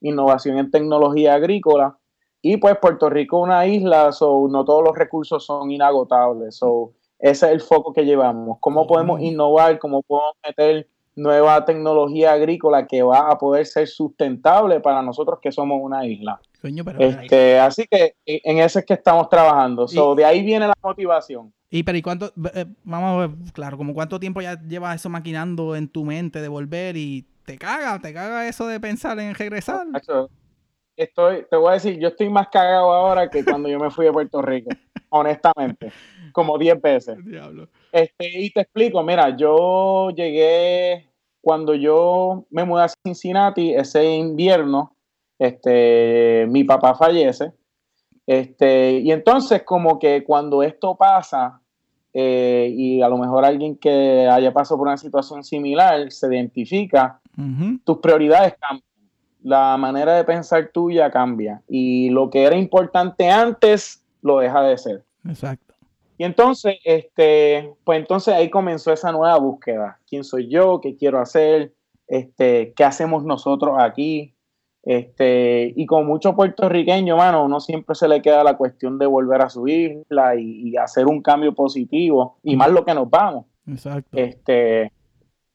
innovación 0.00 0.56
en 0.56 0.70
tecnología 0.70 1.34
agrícola. 1.34 1.98
Y 2.40 2.56
pues 2.56 2.78
Puerto 2.78 3.10
Rico 3.10 3.40
es 3.40 3.44
una 3.44 3.66
isla, 3.66 4.12
so 4.12 4.48
no 4.50 4.64
todos 4.64 4.82
los 4.82 4.96
recursos 4.96 5.44
son 5.44 5.70
inagotables. 5.70 6.56
So, 6.56 6.94
ese 7.18 7.46
es 7.48 7.52
el 7.52 7.60
foco 7.60 7.92
que 7.92 8.06
llevamos. 8.06 8.56
¿Cómo 8.60 8.86
podemos 8.86 9.20
innovar? 9.20 9.78
¿Cómo 9.78 10.02
podemos 10.02 10.36
meter 10.42 10.88
nueva 11.18 11.64
tecnología 11.64 12.32
agrícola 12.32 12.86
que 12.86 13.02
va 13.02 13.30
a 13.30 13.38
poder 13.38 13.66
ser 13.66 13.88
sustentable 13.88 14.80
para 14.80 15.02
nosotros 15.02 15.38
que 15.42 15.52
somos 15.52 15.78
una 15.82 16.06
isla? 16.06 16.40
este, 16.98 17.58
así 17.58 17.86
que 17.88 18.14
en 18.24 18.58
eso 18.58 18.78
es 18.78 18.84
que 18.84 18.94
estamos 18.94 19.28
trabajando. 19.28 19.86
de 20.14 20.24
ahí 20.24 20.42
viene 20.42 20.66
la 20.66 20.74
motivación. 20.82 21.52
Y 21.70 21.82
pero 21.82 21.98
¿y 21.98 22.02
cuánto, 22.02 22.32
eh, 22.54 22.64
vamos 22.84 23.10
a 23.10 23.26
ver, 23.26 23.52
claro, 23.52 23.76
como 23.76 23.92
cuánto 23.92 24.18
tiempo 24.18 24.40
ya 24.40 24.60
llevas 24.62 24.96
eso 24.96 25.10
maquinando 25.10 25.76
en 25.76 25.88
tu 25.88 26.04
mente 26.04 26.40
de 26.40 26.48
volver 26.48 26.96
y 26.96 27.26
te 27.44 27.58
caga, 27.58 27.98
te 27.98 28.14
caga 28.14 28.48
eso 28.48 28.66
de 28.66 28.80
pensar 28.80 29.18
en 29.18 29.34
regresar? 29.34 29.86
Estoy, 30.96 31.44
te 31.48 31.56
voy 31.56 31.70
a 31.70 31.72
decir, 31.74 31.98
yo 31.98 32.08
estoy 32.08 32.28
más 32.28 32.48
cagado 32.48 32.92
ahora 32.92 33.28
que 33.28 33.44
cuando 33.44 33.68
yo 33.68 33.78
me 33.78 33.90
fui 33.90 34.06
a 34.06 34.12
Puerto 34.12 34.40
Rico, 34.42 34.70
honestamente 35.10 35.92
como 36.32 36.58
10 36.58 36.80
veces. 36.80 37.18
Este, 37.92 38.40
y 38.40 38.50
te 38.50 38.60
explico, 38.60 39.02
mira, 39.02 39.36
yo 39.36 40.10
llegué 40.10 41.08
cuando 41.40 41.74
yo 41.74 42.44
me 42.50 42.64
mudé 42.64 42.84
a 42.84 42.88
Cincinnati 42.88 43.72
ese 43.74 44.04
invierno, 44.16 44.94
este, 45.38 46.46
mi 46.48 46.64
papá 46.64 46.94
fallece. 46.94 47.52
Este, 48.26 48.98
y 48.98 49.10
entonces 49.10 49.62
como 49.62 49.98
que 49.98 50.22
cuando 50.24 50.62
esto 50.62 50.96
pasa, 50.96 51.60
eh, 52.12 52.70
y 52.76 53.00
a 53.00 53.08
lo 53.08 53.16
mejor 53.16 53.44
alguien 53.44 53.76
que 53.76 54.26
haya 54.28 54.52
pasado 54.52 54.78
por 54.78 54.88
una 54.88 54.96
situación 54.96 55.44
similar 55.44 56.10
se 56.10 56.26
identifica, 56.26 57.20
tus 57.84 57.98
prioridades 57.98 58.54
cambian, 58.60 58.84
la 59.44 59.76
manera 59.78 60.16
de 60.16 60.24
pensar 60.24 60.70
tuya 60.72 61.10
cambia 61.10 61.62
y 61.68 62.10
lo 62.10 62.28
que 62.28 62.42
era 62.42 62.56
importante 62.56 63.30
antes 63.30 64.02
lo 64.20 64.40
deja 64.40 64.62
de 64.62 64.76
ser. 64.76 65.04
Exacto. 65.26 65.67
Y 66.18 66.24
entonces, 66.24 66.78
este, 66.84 67.72
pues 67.84 68.00
entonces 68.00 68.34
ahí 68.34 68.50
comenzó 68.50 68.92
esa 68.92 69.12
nueva 69.12 69.38
búsqueda. 69.38 70.00
¿Quién 70.08 70.24
soy 70.24 70.48
yo? 70.48 70.80
¿Qué 70.80 70.96
quiero 70.96 71.20
hacer? 71.20 71.72
Este, 72.08 72.72
¿Qué 72.76 72.84
hacemos 72.84 73.24
nosotros 73.24 73.76
aquí? 73.78 74.34
Este, 74.82 75.72
y 75.76 75.86
con 75.86 76.06
mucho 76.06 76.34
puertorriqueño, 76.34 77.16
mano, 77.16 77.44
uno 77.44 77.60
siempre 77.60 77.94
se 77.94 78.08
le 78.08 78.20
queda 78.20 78.42
la 78.42 78.56
cuestión 78.56 78.98
de 78.98 79.06
volver 79.06 79.42
a 79.42 79.48
su 79.48 79.68
isla 79.68 80.34
y, 80.34 80.76
hacer 80.76 81.06
un 81.06 81.22
cambio 81.22 81.54
positivo, 81.54 82.38
y 82.42 82.56
más 82.56 82.70
lo 82.70 82.84
que 82.84 82.94
nos 82.94 83.08
vamos. 83.08 83.46
Exacto. 83.66 84.16
Este, 84.16 84.90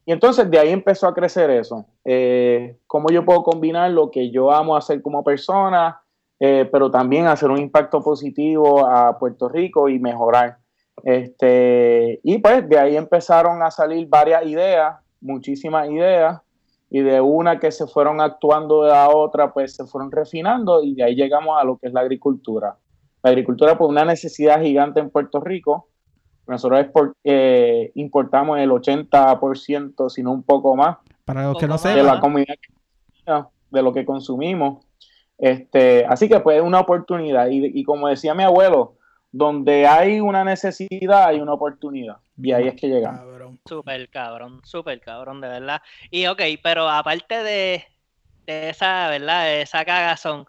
y 0.06 0.12
entonces 0.12 0.50
de 0.50 0.60
ahí 0.60 0.70
empezó 0.70 1.08
a 1.08 1.14
crecer 1.14 1.50
eso. 1.50 1.86
Eh, 2.06 2.78
¿Cómo 2.88 3.10
yo 3.10 3.26
puedo 3.26 3.44
combinar 3.44 3.92
lo 3.92 4.12
que 4.12 4.32
yo 4.32 4.52
amo 4.52 4.78
hacer 4.78 5.02
como 5.02 5.24
persona 5.24 6.03
eh, 6.40 6.68
pero 6.72 6.92
también 6.92 7.28
hacer 7.28 7.50
un 7.50 7.60
impacto 7.60 8.02
positivo 8.02 8.86
a 8.86 9.18
Puerto 9.18 9.50
Rico 9.50 9.90
y 9.90 10.00
mejorar. 10.00 10.58
Este, 11.04 12.20
y 12.24 12.38
pues 12.38 12.68
de 12.68 12.80
ahí 12.80 12.96
empezaron 12.96 13.62
a 13.64 13.72
salir 13.72 14.08
varias 14.08 14.46
ideas, 14.46 14.96
muchísimas 15.22 15.90
ideas, 15.90 16.42
y 16.90 17.02
de 17.02 17.20
una 17.20 17.60
que 17.60 17.72
se 17.72 17.88
fueron 17.88 18.22
actuando 18.22 18.84
de 18.84 18.90
la 18.90 19.10
otra, 19.10 19.52
pues 19.52 19.76
se 19.76 19.86
fueron 19.86 20.12
refinando 20.12 20.84
y 20.84 20.94
de 20.94 21.04
ahí 21.04 21.16
llegamos 21.16 21.60
a 21.60 21.64
lo 21.64 21.78
que 21.78 21.88
es 21.88 21.94
la 21.94 22.02
agricultura. 22.02 22.78
La 23.24 23.32
agricultura, 23.32 23.78
pues 23.78 23.90
una 23.90 24.06
necesidad 24.06 24.62
gigante 24.62 25.00
en 25.00 25.10
Puerto 25.10 25.40
Rico. 25.40 25.88
Nosotros 26.46 26.86
eh, 27.24 27.92
importamos 27.96 28.60
el 28.60 28.70
80%, 28.70 30.10
si 30.10 30.22
no 30.22 30.34
un 30.34 30.44
poco 30.44 30.76
más. 30.76 30.98
Para 31.26 31.46
los 31.46 31.58
que 31.58 31.68
no 31.68 31.78
sepan. 31.78 31.98
De 31.98 32.04
la 32.04 32.20
comunidad 32.20 32.56
de 33.72 33.82
lo 33.82 33.92
que 33.92 34.06
consumimos. 34.06 34.86
Este, 35.38 36.06
así 36.06 36.30
que 36.30 36.40
pues 36.40 36.58
es 36.58 36.64
una 36.64 36.80
oportunidad. 36.80 37.48
Y, 37.50 37.84
como 37.84 38.08
decía 38.08 38.34
mi 38.34 38.44
abuelo, 38.44 38.98
donde 39.32 39.88
hay 39.88 40.20
una 40.20 40.44
necesidad, 40.44 41.28
hay 41.28 41.40
una 41.40 41.54
oportunidad. 41.54 42.18
Y 42.38 42.52
ahí 42.52 42.68
es 42.68 42.76
que 42.80 42.88
llegamos. 42.88 43.20
Cabrón. 43.20 43.60
Súper 43.66 44.10
cabrón, 44.10 44.62
súper 44.64 45.00
cabrón, 45.02 45.42
de 45.42 45.48
verdad. 45.48 45.82
Y 46.12 46.28
ok, 46.28 46.42
pero 46.62 46.90
aparte 46.90 47.44
de, 47.44 47.86
esa, 48.46 49.10
¿verdad? 49.10 49.46
De 49.46 49.62
esa 49.62 49.86
cagazón, 49.86 50.46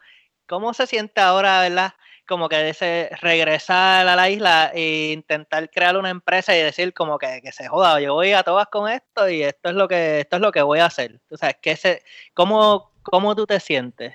¿cómo 0.46 0.74
se 0.74 0.86
siente 0.86 1.20
ahora, 1.20 1.60
verdad? 1.60 1.94
Como 2.26 2.48
que 2.48 2.70
ese 2.70 3.10
regresar 3.20 4.08
a 4.08 4.16
la 4.16 4.30
isla 4.30 4.70
e 4.74 5.12
intentar 5.12 5.70
crear 5.70 5.96
una 5.96 6.08
empresa 6.10 6.56
y 6.56 6.62
decir 6.62 6.94
como 6.94 7.18
que, 7.18 7.40
se 7.52 7.68
joda, 7.68 8.00
yo 8.00 8.14
voy 8.14 8.32
a 8.32 8.42
todas 8.42 8.68
con 8.68 8.90
esto 8.90 9.28
y 9.28 9.42
esto 9.42 9.68
es 9.68 9.74
lo 9.74 9.88
que, 9.88 10.20
esto 10.20 10.36
es 10.36 10.42
lo 10.42 10.50
que 10.50 10.62
voy 10.62 10.78
a 10.78 10.86
hacer. 10.86 11.20
O 11.30 11.36
sea, 11.36 11.52
que 11.52 11.76
se, 11.76 12.02
¿cómo, 12.32 12.92
¿cómo 13.02 13.36
tú 13.36 13.46
te 13.46 13.60
sientes? 13.60 14.14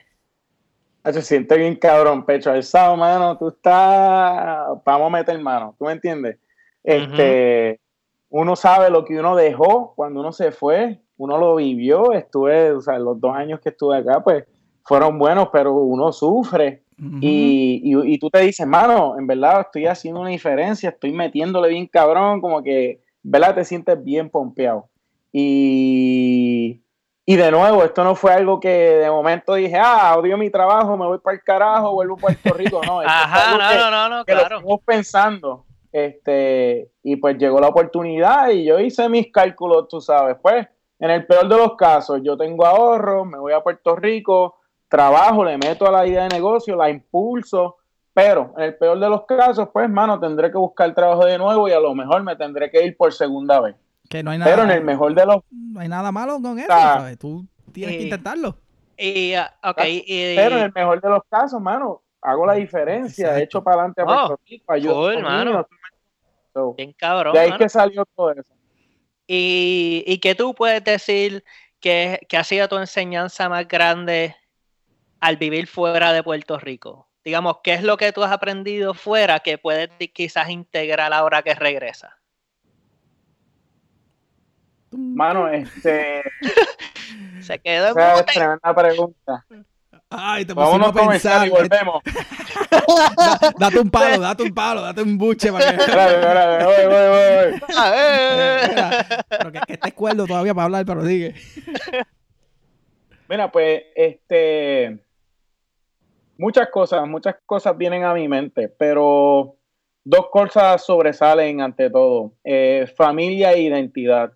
Se 1.05 1.21
siente 1.21 1.57
bien 1.57 1.75
cabrón, 1.75 2.25
pecho 2.25 2.51
alzado, 2.51 2.95
mano. 2.97 3.37
Tú 3.37 3.49
estás. 3.49 4.67
Vamos 4.85 5.07
a 5.07 5.17
meter 5.17 5.39
mano, 5.39 5.75
¿tú 5.77 5.85
me 5.85 5.93
entiendes? 5.93 6.37
Este. 6.83 7.79
Uno 8.31 8.55
sabe 8.55 8.91
lo 8.91 9.05
que 9.05 9.19
uno 9.19 9.35
dejó 9.35 9.93
cuando 9.95 10.19
uno 10.19 10.31
se 10.31 10.51
fue, 10.51 10.99
uno 11.17 11.37
lo 11.39 11.55
vivió. 11.55 12.13
Estuve, 12.13 12.71
o 12.73 12.81
sea, 12.81 12.99
los 12.99 13.19
dos 13.19 13.35
años 13.35 13.59
que 13.59 13.69
estuve 13.69 13.97
acá, 13.97 14.23
pues 14.23 14.45
fueron 14.83 15.17
buenos, 15.17 15.49
pero 15.51 15.73
uno 15.73 16.11
sufre. 16.11 16.83
y, 17.21 17.81
y, 17.83 18.13
y, 18.13 18.19
tú 18.19 18.29
te 18.29 18.41
dices, 18.41 18.67
mano, 18.67 19.17
en 19.17 19.25
verdad 19.25 19.61
estoy 19.61 19.85
haciendo 19.85 20.19
una 20.19 20.31
diferencia, 20.31 20.89
estoy 20.89 21.13
metiéndole 21.13 21.69
bien 21.69 21.87
cabrón, 21.87 22.41
como 22.41 22.61
que, 22.61 22.99
¿verdad? 23.23 23.55
Te 23.55 23.63
sientes 23.63 24.03
bien 24.03 24.29
pompeado. 24.29 24.89
Y, 25.31 26.81
y 27.29 27.35
de 27.35 27.51
nuevo, 27.51 27.83
esto 27.83 28.03
no 28.03 28.15
fue 28.15 28.33
algo 28.33 28.59
que 28.59 28.69
de 28.69 29.11
momento 29.11 29.53
dije, 29.53 29.77
ah, 29.79 30.15
odio 30.17 30.35
mi 30.35 30.49
trabajo, 30.49 30.97
me 30.97 31.05
voy 31.05 31.19
para 31.19 31.35
el 31.37 31.43
carajo, 31.43 31.93
vuelvo 31.93 32.15
a 32.15 32.17
Puerto 32.21 32.55
Rico. 32.55 32.81
No, 32.83 33.01
Ajá, 33.01 33.55
no, 33.55 33.91
no, 33.91 34.09
no, 34.09 34.25
claro. 34.25 34.57
estamos 34.57 34.79
pensando. 34.83 35.63
Este, 35.91 36.89
y 37.03 37.17
pues 37.17 37.37
llegó 37.37 37.59
la 37.59 37.67
oportunidad 37.67 38.49
y 38.49 38.65
yo 38.65 38.79
hice 38.79 39.07
mis 39.09 39.31
cálculos, 39.31 39.87
tú 39.87 40.01
sabes. 40.01 40.37
Pues, 40.41 40.67
en 40.97 41.11
el 41.11 41.27
peor 41.27 41.47
de 41.47 41.55
los 41.55 41.75
casos, 41.75 42.19
yo 42.23 42.35
tengo 42.35 42.65
ahorro, 42.65 43.25
me 43.25 43.37
voy 43.37 43.53
a 43.53 43.61
Puerto 43.61 43.95
Rico, 43.95 44.55
trabajo, 44.87 45.45
le 45.45 45.59
meto 45.59 45.85
a 45.85 45.91
la 45.91 46.07
idea 46.07 46.23
de 46.23 46.29
negocio, 46.29 46.75
la 46.75 46.89
impulso, 46.89 47.77
pero 48.11 48.55
en 48.57 48.63
el 48.63 48.75
peor 48.75 48.99
de 48.99 49.07
los 49.07 49.27
casos, 49.27 49.69
pues, 49.71 49.87
mano, 49.87 50.19
tendré 50.19 50.49
que 50.49 50.57
buscar 50.57 50.95
trabajo 50.95 51.25
de 51.25 51.37
nuevo 51.37 51.69
y 51.69 51.73
a 51.73 51.79
lo 51.79 51.93
mejor 51.93 52.23
me 52.23 52.35
tendré 52.35 52.71
que 52.71 52.83
ir 52.83 52.97
por 52.97 53.13
segunda 53.13 53.59
vez. 53.59 53.75
Que 54.09 54.23
no 54.23 54.31
hay 54.31 54.39
nada, 54.39 54.51
pero 54.51 54.63
en 54.63 54.71
el 54.71 54.83
mejor 54.83 55.13
de 55.13 55.25
los... 55.25 55.43
No 55.51 55.79
hay 55.79 55.87
nada 55.87 56.11
malo 56.11 56.41
con 56.41 56.57
eso, 56.57 56.67
¿sabes? 56.67 57.17
Tú 57.19 57.45
tienes 57.71 57.97
que 57.97 58.03
intentarlo. 58.03 58.57
Y, 58.97 59.35
ah, 59.35 59.53
okay, 59.63 60.03
pero 60.35 60.57
en 60.57 60.63
el 60.63 60.73
mejor 60.73 60.99
de 60.99 61.09
los 61.09 61.21
casos, 61.29 61.61
mano, 61.61 62.01
hago 62.21 62.45
la 62.45 62.53
diferencia, 62.53 63.37
he 63.37 63.43
hecho 63.43 63.63
para 63.63 63.77
adelante 63.77 64.01
a 64.01 64.03
oh, 64.03 64.07
Puerto 64.07 64.39
Rico, 64.45 64.73
ayudo 64.73 65.09
Bien 66.75 66.93
cabrón, 66.93 67.33
De 67.33 67.39
ahí 67.39 67.57
que 67.57 67.69
salió 67.69 68.03
todo 68.15 68.31
eso. 68.31 68.53
¿Y, 69.27 70.03
y 70.05 70.17
qué 70.17 70.35
tú 70.35 70.55
puedes 70.55 70.83
decir 70.83 71.45
que, 71.79 72.19
que 72.27 72.35
ha 72.35 72.43
sido 72.43 72.67
tu 72.67 72.77
enseñanza 72.77 73.47
más 73.47 73.67
grande 73.67 74.35
al 75.19 75.37
vivir 75.37 75.67
fuera 75.67 76.11
de 76.11 76.23
Puerto 76.23 76.57
Rico? 76.57 77.07
Digamos, 77.23 77.59
¿qué 77.63 77.75
es 77.75 77.83
lo 77.83 77.95
que 77.95 78.11
tú 78.11 78.23
has 78.23 78.31
aprendido 78.31 78.93
fuera 78.93 79.39
que 79.39 79.57
puedes 79.57 79.89
quizás 80.13 80.49
integrar 80.49 81.13
ahora 81.13 81.43
que 81.43 81.53
regresas? 81.53 82.18
Mano, 84.91 85.47
este. 85.49 86.23
Se 87.41 87.59
quedó 87.59 87.89
en 87.89 88.25
tremenda 88.25 88.75
pregunta. 88.75 89.45
Ay, 90.09 90.43
te 90.43 90.53
Vámonos 90.53 90.89
a 90.89 90.93
pensar. 90.93 91.47
Y 91.47 91.51
volvemos. 91.51 92.01
date 93.59 93.79
un 93.79 93.91
palo, 93.91 94.21
date 94.21 94.43
un 94.43 94.53
palo, 94.53 94.81
date 94.81 95.01
un 95.03 95.17
buche 95.17 95.51
para 95.51 95.69
que. 95.69 95.75
Espérate, 95.83 96.65
voy, 96.65 96.85
voy, 96.85 97.07
voy. 97.09 97.61
pero 99.29 99.51
que, 99.51 99.59
que 99.67 99.73
estés 99.73 99.93
cuerdo 99.93 100.25
todavía 100.25 100.55
para 100.55 100.65
hablar, 100.65 100.85
pero 100.85 101.05
sigue. 101.05 101.35
Mira, 103.27 103.51
pues, 103.51 103.83
este. 103.95 104.99
Muchas 106.39 106.69
cosas, 106.69 107.07
muchas 107.07 107.35
cosas 107.45 107.77
vienen 107.77 108.03
a 108.03 108.13
mi 108.13 108.27
mente, 108.27 108.69
pero 108.69 109.57
dos 110.03 110.29
cosas 110.31 110.83
sobresalen 110.83 111.61
ante 111.61 111.91
todo: 111.91 112.33
eh, 112.43 112.91
familia 112.97 113.51
e 113.53 113.61
identidad. 113.61 114.33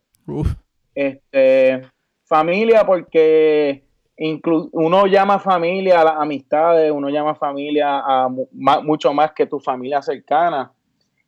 Este, 0.95 1.81
familia 2.25 2.86
porque 2.86 3.83
uno 4.71 5.07
llama 5.07 5.39
familia 5.39 6.01
a 6.01 6.03
las 6.03 6.15
amistades, 6.17 6.91
uno 6.91 7.09
llama 7.09 7.36
familia 7.36 7.99
a 7.99 8.29
mucho 8.83 9.13
más 9.13 9.31
que 9.33 9.45
tu 9.45 9.59
familia 9.59 10.01
cercana. 10.01 10.71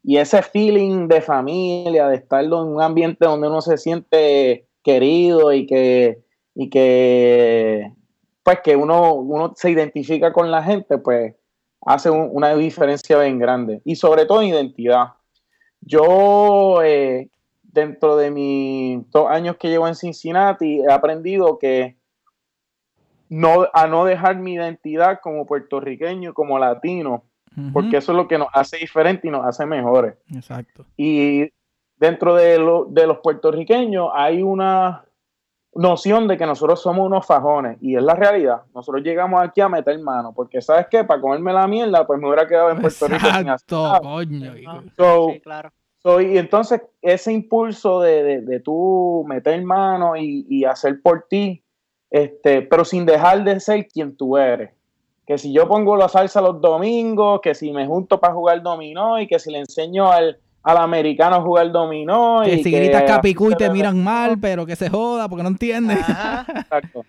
Y 0.04 0.18
ese 0.18 0.44
feeling 0.44 1.08
de 1.08 1.20
familia, 1.20 2.08
de 2.08 2.18
estar 2.18 2.44
en 2.44 2.54
un 2.54 2.82
ambiente 2.82 3.26
donde 3.26 3.48
uno 3.48 3.62
se 3.62 3.78
siente 3.78 4.68
querido 4.84 5.52
y 5.52 5.66
que, 5.66 6.20
y 6.54 6.70
que 6.70 7.92
pues 8.44 8.60
que 8.64 8.76
uno, 8.76 9.16
uno 9.16 9.54
se 9.56 9.72
identifica 9.72 10.32
con 10.32 10.52
la 10.52 10.62
gente, 10.62 11.00
pues 11.00 11.34
hace 11.82 12.12
una 12.12 12.56
diferencia 12.56 13.18
bien 13.20 13.40
grande. 13.40 13.82
Y 13.84 13.96
sobre 13.96 14.28
todo 14.28 14.44
identidad. 14.44 15.14
Yo, 15.82 16.84
eh, 16.84 17.30
dentro 17.76 18.16
de 18.16 18.32
mis 18.32 19.12
dos 19.12 19.30
años 19.30 19.58
que 19.58 19.68
llevo 19.70 19.88
en 19.88 19.96
Cincinnati, 19.96 20.80
he 20.80 20.92
aprendido 20.92 21.60
que 21.60 21.98
no, 23.30 23.68
a 23.74 23.86
no 23.86 24.06
dejar 24.06 24.38
mi 24.38 24.54
identidad 24.54 25.20
como 25.22 25.46
puertorriqueño, 25.46 26.34
como 26.34 26.58
latino, 26.58 27.24
porque 27.72 27.98
eso 27.98 28.12
es 28.12 28.18
lo 28.18 28.28
que 28.28 28.38
nos 28.38 28.48
hace 28.54 28.78
diferentes 28.78 29.26
y 29.26 29.30
nos 29.30 29.46
hace 29.46 29.66
mejores. 29.66 30.16
Exacto. 30.34 30.86
Y 30.98 31.50
dentro 31.98 32.36
de, 32.36 32.60
de 32.90 33.08
los 33.08 33.20
puertorriqueños 33.20 34.10
hay 34.14 34.42
una 34.42 35.06
noción 35.74 36.28
de 36.28 36.38
que 36.38 36.46
nosotros 36.46 36.82
somos 36.82 37.06
unos 37.06 37.26
fajones 37.26 37.78
y 37.82 37.96
es 37.96 38.04
la 38.04 38.16
realidad. 38.16 38.64
Nosotros 38.74 39.04
llegamos 39.04 39.42
aquí 39.42 39.62
a 39.62 39.70
meter 39.70 40.00
mano 40.00 40.34
porque 40.34 40.62
sabes 40.62 40.88
qué, 40.90 41.04
para 41.04 41.22
comerme 41.22 41.52
la 41.54 41.68
mierda, 41.68 42.08
pues 42.08 42.20
me 42.20 42.28
hubiera 42.28 42.48
quedado 42.48 42.72
en 42.72 42.82
Puerto 42.82 43.08
Rico 43.08 43.28
sin 43.38 43.50
hacer 43.50 44.02
coño. 44.02 44.54
sí, 45.34 45.40
claro. 45.42 45.72
Y 46.22 46.38
entonces 46.38 46.82
ese 47.02 47.34
impulso 47.34 48.02
de, 48.02 48.24
de, 48.24 48.42
de 48.42 48.60
tú 48.60 49.26
meter 49.28 49.62
mano 49.64 50.16
y, 50.16 50.46
y, 50.50 50.66
hacer 50.66 51.02
por 51.02 51.26
ti, 51.30 51.64
este, 52.12 52.62
pero 52.62 52.86
sin 52.86 53.06
dejar 53.06 53.44
de 53.44 53.60
ser 53.60 53.88
quien 53.88 54.16
tú 54.16 54.38
eres. 54.38 54.72
Que 55.26 55.38
si 55.40 55.52
yo 55.52 55.68
pongo 55.68 55.96
la 55.96 56.08
salsa 56.08 56.42
los 56.42 56.62
domingos, 56.62 57.42
que 57.42 57.56
si 57.56 57.72
me 57.72 57.88
junto 57.88 58.20
para 58.20 58.34
jugar 58.34 58.62
dominó 58.62 59.20
y 59.20 59.28
que 59.28 59.40
si 59.40 59.52
le 59.52 59.60
enseño 59.60 60.12
al, 60.12 60.38
al 60.62 60.78
americano 60.78 61.42
jugar 61.42 61.72
dominó. 61.72 62.42
Que 62.44 62.56
y 62.56 62.64
si 62.64 62.72
gritas 62.72 63.04
capicú 63.04 63.52
y 63.52 63.56
te 63.56 63.70
miran 63.70 64.04
mal, 64.04 64.38
pero 64.40 64.66
que 64.66 64.76
se 64.76 64.90
joda 64.90 65.28
porque 65.28 65.44
no 65.44 65.50
entiendes. 65.50 65.98
Exacto. 65.98 67.04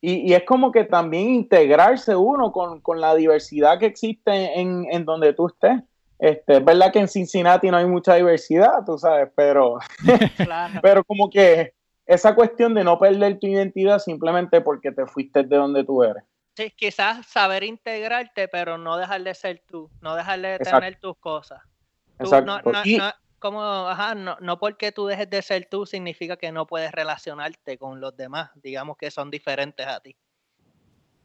Y, 0.00 0.32
es 0.32 0.44
como 0.44 0.70
que 0.70 0.84
también 0.84 1.30
integrarse 1.30 2.14
uno 2.14 2.52
con, 2.52 3.00
la 3.00 3.16
diversidad 3.16 3.80
que 3.80 3.86
existe 3.86 4.60
en, 4.60 5.04
donde 5.04 5.32
tú 5.32 5.48
estés. 5.48 5.82
Este, 6.18 6.56
es 6.56 6.64
verdad 6.64 6.92
que 6.92 6.98
en 6.98 7.08
Cincinnati 7.08 7.70
no 7.70 7.76
hay 7.76 7.86
mucha 7.86 8.14
diversidad, 8.14 8.84
tú 8.84 8.98
sabes, 8.98 9.30
pero, 9.36 9.78
pero 10.82 11.04
como 11.04 11.30
que 11.30 11.74
esa 12.06 12.34
cuestión 12.34 12.74
de 12.74 12.82
no 12.82 12.98
perder 12.98 13.38
tu 13.38 13.46
identidad 13.46 13.98
simplemente 13.98 14.60
porque 14.60 14.90
te 14.90 15.06
fuiste 15.06 15.44
de 15.44 15.56
donde 15.56 15.84
tú 15.84 16.02
eres. 16.02 16.24
Sí, 16.56 16.72
quizás 16.76 17.24
saber 17.26 17.62
integrarte, 17.62 18.48
pero 18.48 18.78
no 18.78 18.96
dejar 18.96 19.22
de 19.22 19.32
ser 19.34 19.62
tú, 19.64 19.90
no 20.00 20.16
dejar 20.16 20.40
de 20.40 20.58
tener 20.58 20.98
tus 20.98 21.16
cosas. 21.18 21.60
No, 22.18 22.60
como, 23.38 23.62
ajá, 23.62 24.16
no, 24.16 24.36
no 24.40 24.58
porque 24.58 24.90
tú 24.90 25.06
dejes 25.06 25.30
de 25.30 25.42
ser 25.42 25.68
tú 25.70 25.86
significa 25.86 26.36
que 26.36 26.50
no 26.50 26.66
puedes 26.66 26.90
relacionarte 26.90 27.78
con 27.78 28.00
los 28.00 28.16
demás, 28.16 28.50
digamos 28.56 28.96
que 28.96 29.12
son 29.12 29.30
diferentes 29.30 29.86
a 29.86 30.00
ti. 30.00 30.16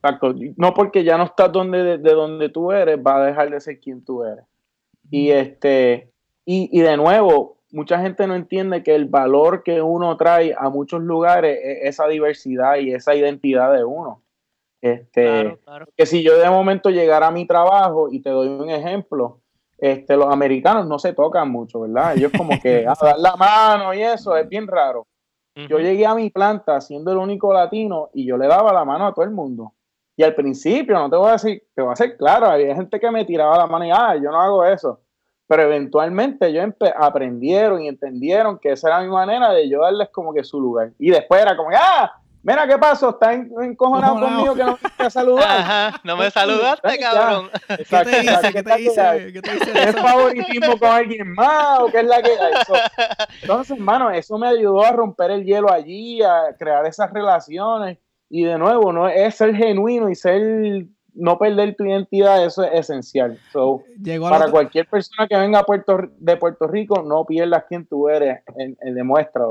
Exacto. 0.03 0.35
No 0.57 0.73
porque 0.73 1.03
ya 1.03 1.17
no 1.17 1.23
estás 1.23 1.51
donde, 1.51 1.97
de, 1.97 2.13
donde 2.13 2.49
tú 2.49 2.71
eres, 2.71 2.97
va 2.97 3.15
a 3.15 3.25
dejar 3.25 3.49
de 3.49 3.59
ser 3.59 3.79
quien 3.79 4.03
tú 4.03 4.23
eres. 4.23 4.45
Y 5.13 5.29
este, 5.29 6.11
y, 6.43 6.69
y, 6.71 6.81
de 6.81 6.97
nuevo, 6.97 7.57
mucha 7.71 7.99
gente 7.99 8.25
no 8.25 8.33
entiende 8.33 8.81
que 8.81 8.95
el 8.95 9.05
valor 9.05 9.61
que 9.61 9.79
uno 9.79 10.17
trae 10.17 10.55
a 10.57 10.69
muchos 10.69 11.03
lugares 11.03 11.59
es 11.61 11.77
esa 11.83 12.07
diversidad 12.07 12.77
y 12.77 12.91
esa 12.91 13.13
identidad 13.13 13.71
de 13.71 13.83
uno. 13.83 14.23
Este, 14.81 15.59
que 15.95 16.07
si 16.07 16.23
yo 16.23 16.39
de 16.39 16.49
momento 16.49 16.89
llegara 16.89 17.27
a 17.27 17.31
mi 17.31 17.45
trabajo 17.45 18.09
y 18.11 18.21
te 18.21 18.31
doy 18.31 18.47
un 18.47 18.71
ejemplo, 18.71 19.39
este, 19.77 20.17
los 20.17 20.33
americanos 20.33 20.87
no 20.87 20.97
se 20.97 21.13
tocan 21.13 21.51
mucho, 21.51 21.81
¿verdad? 21.81 22.17
Ellos 22.17 22.31
como 22.35 22.59
que 22.59 22.85
a 22.87 22.95
dar 22.99 23.19
la 23.19 23.35
mano 23.35 23.93
y 23.93 24.01
eso 24.01 24.35
es 24.35 24.49
bien 24.49 24.65
raro. 24.65 25.05
Yo 25.55 25.77
llegué 25.77 26.07
a 26.07 26.15
mi 26.15 26.31
planta 26.31 26.81
siendo 26.81 27.11
el 27.11 27.19
único 27.19 27.53
latino 27.53 28.09
y 28.15 28.25
yo 28.25 28.35
le 28.35 28.47
daba 28.47 28.73
la 28.73 28.83
mano 28.83 29.05
a 29.05 29.13
todo 29.13 29.23
el 29.23 29.29
mundo. 29.29 29.73
Y 30.15 30.23
al 30.23 30.35
principio, 30.35 30.95
no 30.95 31.09
te 31.09 31.15
voy 31.15 31.29
a 31.29 31.33
decir, 31.33 31.63
te 31.73 31.81
voy 31.81 31.89
a 31.89 31.93
hacer 31.93 32.17
claro, 32.17 32.47
había 32.47 32.75
gente 32.75 32.99
que 32.99 33.09
me 33.09 33.25
tiraba 33.25 33.57
la 33.57 33.67
mano 33.67 33.85
y, 33.85 33.91
ah, 33.91 34.15
yo 34.15 34.31
no 34.31 34.39
hago 34.39 34.65
eso. 34.65 34.99
Pero 35.53 35.69
eventualmente 35.69 36.47
ellos 36.47 36.65
aprendieron 36.97 37.79
y 37.79 37.87
entendieron 37.87 38.57
que 38.57 38.71
esa 38.71 38.87
era 38.87 39.01
mi 39.01 39.07
manera 39.07 39.51
de 39.51 39.69
yo 39.69 39.81
darles 39.81 40.09
como 40.09 40.33
que 40.33 40.43
su 40.43 40.59
lugar. 40.59 40.93
Y 40.97 41.11
después 41.11 41.43
era 41.43 41.55
como, 41.55 41.69
ah, 41.75 42.11
Mira, 42.41 42.67
¿qué 42.67 42.75
pasó? 42.79 43.11
¿Estás 43.11 43.35
encojonado 43.35 44.19
conmigo 44.19 44.55
que 44.55 44.63
no 44.63 44.79
me 44.97 45.09
saludar? 45.11 45.59
Ajá, 45.59 46.01
no 46.03 46.17
me 46.17 46.31
saludaste, 46.31 46.97
cabrón. 46.97 47.51
Exacto, 47.69 48.09
¿Qué 48.09 48.15
te 48.15 48.21
dice? 48.21 48.51
¿Qué 48.51 48.63
te 48.63 48.75
dice? 48.77 49.31
¿Qué 49.31 49.41
te 49.43 49.53
dice? 49.53 49.89
¿Es 49.89 49.95
favoritismo 49.95 50.79
con 50.79 50.89
alguien 50.89 51.33
más 51.33 51.81
o 51.81 51.85
qué 51.85 51.99
es 51.99 52.05
la 52.05 52.21
que 52.23 52.31
hay? 52.31 52.53
Entonces, 53.43 53.77
hermano, 53.77 54.09
eso 54.09 54.39
me 54.39 54.47
ayudó 54.47 54.83
a 54.83 54.91
romper 54.91 55.29
el 55.29 55.45
hielo 55.45 55.71
allí, 55.71 56.23
a 56.23 56.55
crear 56.57 56.83
esas 56.87 57.13
relaciones. 57.13 57.99
Y 58.27 58.43
de 58.43 58.57
nuevo, 58.57 58.91
no 58.91 59.07
es 59.07 59.35
ser 59.35 59.55
genuino 59.55 60.09
y 60.09 60.15
ser 60.15 60.87
no 61.13 61.37
perder 61.37 61.75
tu 61.75 61.85
identidad, 61.85 62.45
eso 62.45 62.63
es 62.63 62.79
esencial. 62.81 63.39
So, 63.51 63.83
para 64.21 64.49
cualquier 64.49 64.87
persona 64.87 65.27
que 65.27 65.35
venga 65.37 65.59
a 65.59 65.63
Puerto, 65.63 66.09
de 66.17 66.37
Puerto 66.37 66.67
Rico, 66.67 67.03
no 67.03 67.25
pierdas 67.25 67.65
quién 67.67 67.85
tú 67.85 68.09
eres, 68.09 68.41
en, 68.57 68.77
en 68.81 68.95
demuestra. 68.95 69.43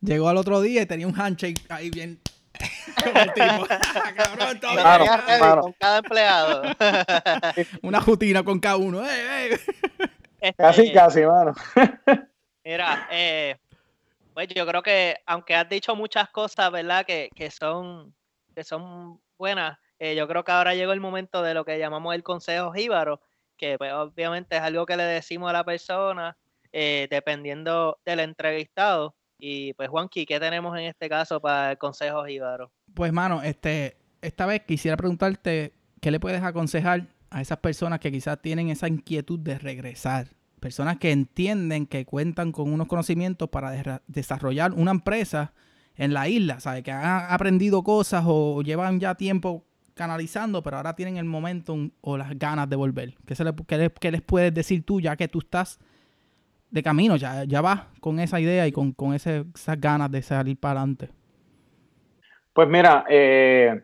Llegó 0.00 0.28
al 0.28 0.36
otro 0.36 0.60
día 0.60 0.82
y 0.82 0.86
tenía 0.86 1.06
un 1.06 1.18
handshake 1.18 1.60
ahí 1.68 1.90
bien 1.90 2.18
con 5.62 5.72
cada 5.78 5.98
empleado. 5.98 6.62
Una 7.82 8.00
rutina 8.00 8.42
con 8.42 8.58
cada 8.60 8.76
uno. 8.76 9.02
Este, 10.40 10.54
casi, 10.56 10.92
casi, 10.92 11.20
mano. 11.22 11.54
Mira, 12.64 13.08
eh, 13.10 13.56
pues 14.34 14.48
yo 14.48 14.66
creo 14.66 14.82
que 14.82 15.16
aunque 15.26 15.54
has 15.54 15.68
dicho 15.68 15.94
muchas 15.96 16.28
cosas, 16.30 16.70
¿verdad? 16.70 17.04
Que, 17.06 17.50
son, 17.50 18.14
que 18.54 18.64
son 18.64 19.20
buenas, 19.38 19.78
eh, 20.00 20.16
yo 20.16 20.26
creo 20.26 20.42
que 20.44 20.50
ahora 20.50 20.74
llegó 20.74 20.92
el 20.92 21.00
momento 21.00 21.42
de 21.42 21.52
lo 21.52 21.66
que 21.66 21.78
llamamos 21.78 22.14
el 22.14 22.22
consejo 22.22 22.72
jíbaro, 22.72 23.20
que 23.58 23.76
pues, 23.76 23.92
obviamente 23.92 24.56
es 24.56 24.62
algo 24.62 24.86
que 24.86 24.96
le 24.96 25.02
decimos 25.04 25.50
a 25.50 25.52
la 25.52 25.62
persona, 25.62 26.38
eh, 26.72 27.06
dependiendo 27.10 27.98
del 28.06 28.20
entrevistado. 28.20 29.14
Y 29.38 29.74
pues, 29.74 29.90
Juanqui, 29.90 30.24
¿qué 30.24 30.40
tenemos 30.40 30.76
en 30.78 30.84
este 30.84 31.10
caso 31.10 31.38
para 31.40 31.72
el 31.72 31.78
consejo 31.78 32.24
Jíbaro? 32.24 32.72
Pues, 32.94 33.12
mano, 33.12 33.42
este, 33.42 33.98
esta 34.22 34.46
vez 34.46 34.62
quisiera 34.66 34.96
preguntarte 34.96 35.74
qué 36.00 36.10
le 36.10 36.18
puedes 36.18 36.42
aconsejar 36.42 37.06
a 37.28 37.42
esas 37.42 37.58
personas 37.58 38.00
que 38.00 38.10
quizás 38.10 38.40
tienen 38.40 38.70
esa 38.70 38.88
inquietud 38.88 39.38
de 39.38 39.58
regresar. 39.58 40.28
Personas 40.60 40.98
que 40.98 41.10
entienden 41.10 41.86
que 41.86 42.06
cuentan 42.06 42.52
con 42.52 42.72
unos 42.72 42.86
conocimientos 42.86 43.50
para 43.50 44.02
desarrollar 44.06 44.72
una 44.72 44.90
empresa 44.92 45.52
en 45.94 46.14
la 46.14 46.28
isla, 46.28 46.60
¿sabes? 46.60 46.82
Que 46.82 46.92
han 46.92 47.30
aprendido 47.30 47.82
cosas 47.82 48.24
o 48.26 48.62
llevan 48.62 49.00
ya 49.00 49.14
tiempo 49.14 49.66
canalizando, 50.00 50.62
pero 50.62 50.78
ahora 50.78 50.96
tienen 50.96 51.18
el 51.18 51.26
momento 51.26 51.76
o 52.00 52.16
las 52.16 52.38
ganas 52.38 52.70
de 52.70 52.74
volver. 52.74 53.12
¿Qué, 53.26 53.34
se 53.34 53.44
qué 54.00 54.10
les 54.10 54.22
puedes 54.22 54.54
decir 54.54 54.82
tú 54.82 54.98
ya 54.98 55.14
que 55.14 55.28
tú 55.28 55.40
estás 55.40 55.78
de 56.70 56.82
camino, 56.82 57.16
ya, 57.16 57.44
ya 57.44 57.60
vas 57.60 57.82
con 58.00 58.18
esa 58.18 58.40
idea 58.40 58.66
y 58.66 58.72
con, 58.72 58.94
esas 59.12 59.44
ganas 59.78 60.10
de 60.10 60.22
salir 60.22 60.58
para 60.58 60.80
adelante? 60.80 61.10
Pues 62.54 62.66
mira, 62.66 63.04
eh, 63.10 63.82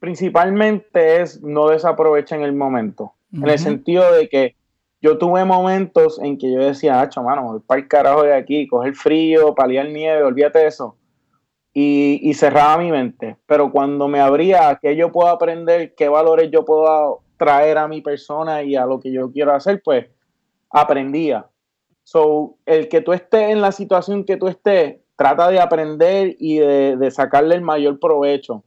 principalmente 0.00 1.20
es 1.20 1.42
no 1.42 1.68
desaprovechen 1.68 2.40
el 2.40 2.54
momento, 2.54 3.12
en 3.30 3.46
el 3.46 3.58
sentido 3.58 4.10
de 4.10 4.30
que 4.30 4.56
yo 5.02 5.18
tuve 5.18 5.44
momentos 5.44 6.18
en 6.18 6.38
que 6.38 6.50
yo 6.50 6.60
decía, 6.60 7.02
hacho, 7.02 7.22
mano, 7.22 7.42
voy 7.42 7.60
para 7.60 7.82
el 7.82 7.88
carajo 7.88 8.22
de 8.22 8.32
aquí, 8.32 8.66
coger 8.66 8.94
frío, 8.94 9.54
paliar 9.54 9.86
nieve, 9.90 10.22
olvídate 10.22 10.60
de 10.60 10.68
eso. 10.68 10.96
Y, 11.76 12.32
cerraba 12.34 12.78
mi 12.78 12.90
mente. 12.92 13.36
Pero 13.46 13.72
cuando 13.72 14.06
me 14.06 14.20
abría 14.20 14.78
qué 14.80 14.94
yo 14.94 15.10
puedo 15.10 15.28
aprender, 15.28 15.94
qué 15.96 16.08
valores 16.08 16.48
yo 16.52 16.64
puedo 16.64 17.22
traer 17.36 17.78
a 17.78 17.88
mi 17.88 18.00
persona 18.00 18.62
y 18.62 18.76
a 18.76 18.86
lo 18.86 19.00
que 19.00 19.10
yo 19.10 19.32
quiero 19.32 19.52
hacer, 19.52 19.82
pues 19.84 20.06
aprendía. 20.70 21.46
So, 22.04 22.56
el 22.64 22.88
que 22.88 23.00
tú 23.00 23.12
estés 23.12 23.50
en 23.50 23.60
la 23.60 23.72
situación 23.72 24.24
que 24.24 24.36
tú 24.36 24.46
estés, 24.46 24.98
trata 25.16 25.48
de 25.48 25.60
aprender 25.60 26.36
y 26.38 26.58
de, 26.58 27.10
sacarle 27.10 27.54
el 27.54 27.62
mayor 27.62 27.98
provecho. 27.98 28.64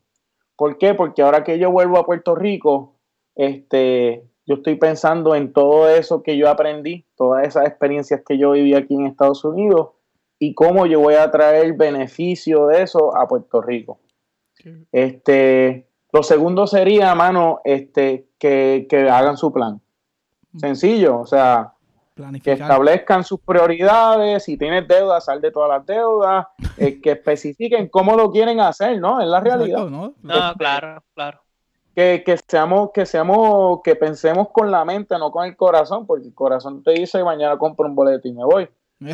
¿Por 0.56 0.78
qué? 0.78 0.94
Porque 0.94 1.22
ahora 1.22 1.44
que 1.44 1.60
yo 1.60 1.72
vuelvo 1.72 1.98
a 1.98 2.06
Puerto 2.06 2.36
Rico, 2.36 2.96
este, 3.36 4.24
yo 4.46 4.56
estoy 4.56 4.76
pensando 4.76 5.36
en 5.36 5.54
todo 5.54 5.88
eso 5.90 6.24
que 6.24 6.38
yo 6.38 6.50
aprendí, 6.50 7.06
todas 7.16 7.48
esas 7.48 7.68
experiencias 7.68 8.22
que 8.26 8.38
yo 8.38 8.52
viví 8.52 8.74
aquí 8.74 8.96
en 8.96 9.06
Estados 9.06 9.46
Unidos 9.46 9.90
y 10.40 10.54
cómo 10.54 10.86
yo 10.86 11.00
voy 11.00 11.16
a 11.16 11.30
traer 11.32 11.74
beneficio 11.74 12.68
de 12.68 12.84
eso 12.84 13.16
a 13.16 13.28
Puerto 13.28 13.62
Rico. 13.62 14.00
Este, 14.92 15.88
lo 16.12 16.24
segundo 16.24 16.68
sería, 16.68 17.16
mano, 17.16 17.62
este, 17.64 18.28
que, 18.38 18.88
que 18.90 19.10
hagan 19.10 19.38
su 19.38 19.52
plan. 19.52 19.82
Sencillo, 20.58 21.20
o 21.20 21.26
sea, 21.26 21.74
que 22.44 22.54
establezcan 22.54 23.24
sus 23.24 23.40
prioridades, 23.40 24.44
si 24.44 24.58
tienes 24.58 24.88
deuda, 24.88 25.22
sal 25.22 25.40
de 25.42 25.52
todas 25.52 25.70
las 25.70 25.86
deudas, 25.86 26.48
eh, 26.78 27.00
que 27.02 27.12
especifiquen 27.12 27.90
cómo 27.90 28.16
lo 28.16 28.32
quieren 28.32 28.60
hacer, 28.60 29.00
¿no? 29.00 29.22
Es 29.22 29.28
la 29.28 29.40
realidad. 29.40 29.88
¿no? 29.88 30.14
no, 30.22 30.54
claro, 30.58 31.04
claro. 31.14 31.42
Que, 31.96 32.24
que, 32.24 32.38
seamos, 32.38 32.92
que 32.94 33.06
seamos, 33.06 33.82
que 33.84 33.96
pensemos 33.96 34.50
con 34.50 34.70
la 34.70 34.86
mente, 34.86 35.18
no 35.18 35.32
con 35.32 35.46
el 35.46 35.56
corazón, 35.56 36.06
porque 36.06 36.28
el 36.28 36.34
corazón 36.36 36.84
te 36.84 36.92
dice 36.92 37.24
mañana 37.24 37.58
compro 37.58 37.88
un 37.88 37.96
boleto 37.96 38.28
y 38.28 38.34
me 38.34 38.46
voy. 38.46 38.70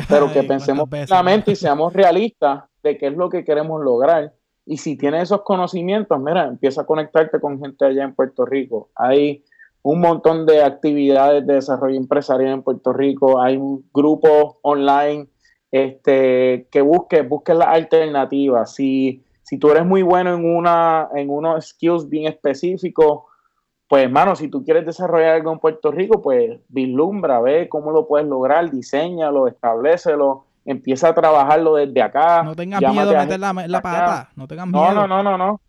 Pero 0.08 0.32
que 0.32 0.42
pensemos 0.42 0.88
con 0.88 1.04
la 1.08 1.22
mente 1.22 1.52
y 1.52 1.56
seamos 1.56 1.92
realistas 1.92 2.64
de 2.82 2.96
qué 2.96 3.08
es 3.08 3.16
lo 3.16 3.28
que 3.28 3.44
queremos 3.44 3.82
lograr. 3.82 4.32
Y 4.66 4.78
si 4.78 4.96
tienes 4.96 5.24
esos 5.24 5.42
conocimientos, 5.42 6.18
mira, 6.20 6.46
empieza 6.46 6.82
a 6.82 6.86
conectarte 6.86 7.40
con 7.40 7.60
gente 7.60 7.84
allá 7.84 8.04
en 8.04 8.14
Puerto 8.14 8.46
Rico. 8.46 8.90
Hay 8.94 9.44
un 9.82 10.00
montón 10.00 10.46
de 10.46 10.62
actividades 10.62 11.46
de 11.46 11.54
desarrollo 11.54 11.96
empresarial 11.96 12.54
en 12.54 12.62
Puerto 12.62 12.92
Rico, 12.94 13.42
hay 13.42 13.58
un 13.58 13.84
grupo 13.92 14.58
online 14.62 15.28
este, 15.70 16.68
que 16.70 16.80
busque, 16.80 17.20
busque 17.20 17.52
las 17.52 17.68
alternativas. 17.68 18.74
Si, 18.74 19.22
si 19.42 19.58
tú 19.58 19.70
eres 19.70 19.84
muy 19.84 20.02
bueno 20.02 20.34
en, 20.34 20.44
una, 20.44 21.08
en 21.14 21.28
unos 21.28 21.66
skills 21.66 22.08
bien 22.08 22.26
específicos, 22.26 23.24
pues 23.94 24.06
hermano, 24.06 24.34
si 24.34 24.48
tú 24.48 24.64
quieres 24.64 24.84
desarrollar 24.84 25.36
algo 25.36 25.52
en 25.52 25.60
Puerto 25.60 25.92
Rico, 25.92 26.20
pues 26.20 26.58
vislumbra, 26.66 27.40
ve 27.40 27.68
cómo 27.68 27.92
lo 27.92 28.08
puedes 28.08 28.26
lograr, 28.26 28.68
diseñalo, 28.68 29.46
establecelo, 29.46 30.46
empieza 30.64 31.10
a 31.10 31.14
trabajarlo 31.14 31.76
desde 31.76 32.02
acá. 32.02 32.42
No 32.42 32.56
tengas 32.56 32.80
miedo 32.80 33.10
de 33.10 33.18
meter 33.18 33.38
la, 33.38 33.52
la 33.52 33.80
pata, 33.80 34.30
no 34.34 34.48
tengas 34.48 34.66
miedo. 34.66 34.92
No, 34.92 35.06
no, 35.06 35.22
no, 35.22 35.38
no, 35.38 35.60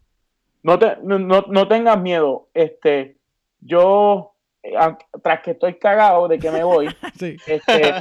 no. 0.64 0.80
Te, 0.80 0.98
no, 1.04 1.20
no 1.20 1.68
tengas 1.68 2.02
miedo. 2.02 2.48
Este, 2.56 3.18
yo, 3.60 4.32
eh, 4.64 4.74
tras 5.22 5.42
que 5.42 5.52
estoy 5.52 5.76
cagado 5.76 6.28
de 6.28 6.40
que 6.40 6.50
me 6.50 6.64
voy, 6.64 6.88
este, 7.46 7.94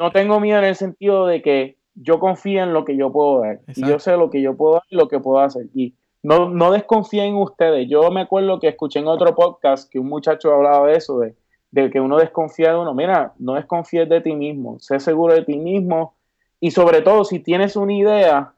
no 0.00 0.10
tengo 0.10 0.40
miedo 0.40 0.58
en 0.58 0.64
el 0.64 0.74
sentido 0.74 1.28
de 1.28 1.40
que 1.40 1.76
yo 1.94 2.18
confío 2.18 2.64
en 2.64 2.72
lo 2.72 2.84
que 2.84 2.96
yo 2.96 3.12
puedo 3.12 3.42
dar. 3.42 3.60
Y 3.76 3.86
yo 3.86 4.00
sé 4.00 4.16
lo 4.16 4.28
que 4.28 4.42
yo 4.42 4.56
puedo 4.56 4.72
dar 4.72 4.82
y 4.90 4.96
lo 4.96 5.06
que 5.06 5.20
puedo 5.20 5.38
hacer. 5.38 5.66
Y 5.72 5.94
no, 6.26 6.48
no 6.50 6.72
desconfíen 6.72 7.26
en 7.26 7.36
ustedes. 7.36 7.88
Yo 7.88 8.10
me 8.10 8.22
acuerdo 8.22 8.58
que 8.58 8.68
escuché 8.68 8.98
en 8.98 9.08
otro 9.08 9.34
podcast 9.34 9.90
que 9.90 9.98
un 9.98 10.08
muchacho 10.08 10.52
hablaba 10.52 10.86
de 10.88 10.96
eso, 10.96 11.18
de, 11.18 11.34
de 11.70 11.90
que 11.90 12.00
uno 12.00 12.18
desconfía 12.18 12.70
de 12.70 12.78
uno. 12.78 12.94
Mira, 12.94 13.32
no 13.38 13.54
desconfíes 13.54 14.08
de 14.08 14.20
ti 14.20 14.34
mismo, 14.34 14.78
sé 14.80 15.00
seguro 15.00 15.34
de 15.34 15.42
ti 15.42 15.56
mismo. 15.56 16.14
Y 16.60 16.70
sobre 16.70 17.02
todo, 17.02 17.24
si 17.24 17.40
tienes 17.40 17.76
una 17.76 17.92
idea, 17.92 18.52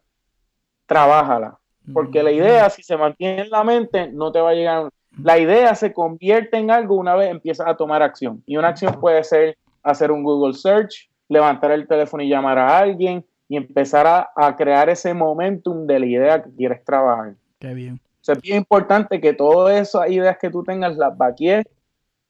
trabájala. 0.87 1.59
Porque 1.93 2.23
la 2.23 2.31
idea, 2.31 2.69
si 2.69 2.83
se 2.83 2.97
mantiene 2.97 3.43
en 3.43 3.51
la 3.51 3.65
mente, 3.65 4.09
no 4.13 4.31
te 4.31 4.41
va 4.41 4.51
a 4.51 4.55
llegar 4.55 4.91
la 5.23 5.39
idea 5.39 5.75
se 5.75 5.93
convierte 5.93 6.59
en 6.59 6.71
algo 6.71 6.95
una 6.95 7.17
vez 7.17 7.31
empiezas 7.31 7.67
a 7.67 7.77
tomar 7.77 8.03
acción. 8.03 8.43
Y 8.47 8.57
una 8.57 8.69
acción 8.69 9.01
puede 9.01 9.25
ser 9.25 9.57
hacer 9.83 10.13
un 10.13 10.23
Google 10.23 10.55
Search, 10.55 11.11
levantar 11.29 11.73
el 11.73 11.89
teléfono 11.89 12.23
y 12.23 12.29
llamar 12.29 12.59
a 12.59 12.79
alguien 12.79 13.25
y 13.49 13.57
empezar 13.57 14.07
a, 14.07 14.57
crear 14.57 14.89
ese 14.91 15.15
momentum 15.15 15.87
de 15.87 15.99
la 15.99 16.07
idea 16.07 16.43
que 16.43 16.51
quieres 16.51 16.85
trabajar. 16.85 17.35
Qué 17.59 17.75
bien. 17.75 18.01
es 18.27 18.41
bien 18.41 18.59
importante 18.59 19.21
que 19.21 19.33
todas 19.33 19.81
esas 19.81 20.11
ideas 20.11 20.39
que 20.39 20.51
tú 20.51 20.63
tengas 20.63 20.97
las 20.97 21.17
vaquíes 21.17 21.65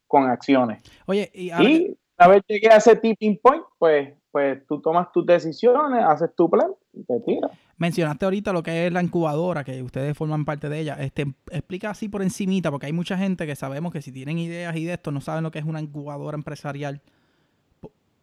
con 0.06 0.28
acciones. 0.28 0.82
Oye, 1.06 1.30
y, 1.34 1.50
y 1.50 1.96
una 2.18 2.28
vez 2.28 2.42
llegue 2.48 2.68
a 2.68 2.76
ese 2.76 2.96
tipping 2.96 3.38
point, 3.38 3.62
pues, 3.78 4.12
pues 4.30 4.66
tú 4.66 4.80
tomas 4.80 5.12
tus 5.12 5.24
decisiones, 5.24 6.02
haces 6.04 6.34
tu 6.34 6.48
plan 6.48 6.70
y 6.92 7.04
te 7.04 7.20
tiras. 7.20 7.50
Mencionaste 7.76 8.24
ahorita 8.24 8.52
lo 8.52 8.62
que 8.62 8.86
es 8.86 8.92
la 8.92 9.02
incubadora, 9.02 9.62
que 9.62 9.82
ustedes 9.82 10.16
forman 10.16 10.44
parte 10.44 10.68
de 10.68 10.80
ella. 10.80 10.96
Este, 10.98 11.26
explica 11.50 11.90
así 11.90 12.08
por 12.08 12.22
encimita, 12.22 12.70
porque 12.70 12.86
hay 12.86 12.92
mucha 12.92 13.16
gente 13.16 13.46
que 13.46 13.54
sabemos 13.54 13.92
que 13.92 14.02
si 14.02 14.10
tienen 14.10 14.38
ideas 14.38 14.74
y 14.76 14.84
de 14.84 14.94
esto 14.94 15.12
no 15.12 15.20
saben 15.20 15.44
lo 15.44 15.50
que 15.50 15.60
es 15.60 15.64
una 15.64 15.80
incubadora 15.80 16.36
empresarial. 16.36 17.00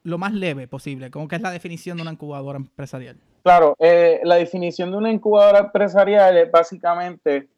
Lo 0.06 0.20
más 0.20 0.34
leve 0.34 0.68
posible. 0.68 1.10
¿Cómo 1.10 1.28
que 1.28 1.36
es 1.36 1.42
la 1.42 1.50
definición 1.50 1.98
de 1.98 2.04
una 2.04 2.12
incubadora 2.12 2.58
empresarial? 2.58 3.18
Claro, 3.42 3.76
eh, 3.80 4.22
la 4.24 4.36
definición 4.36 4.92
de 4.92 4.98
una 4.98 5.12
incubadora 5.12 5.60
empresarial 5.60 6.38
es 6.38 6.52
básicamente 6.52 7.50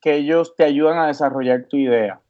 que 0.00 0.14
ellos 0.14 0.54
te 0.54 0.62
ayudan 0.62 0.98
a 0.98 1.08
desarrollar 1.08 1.64
tu 1.64 1.76
idea. 1.76 2.20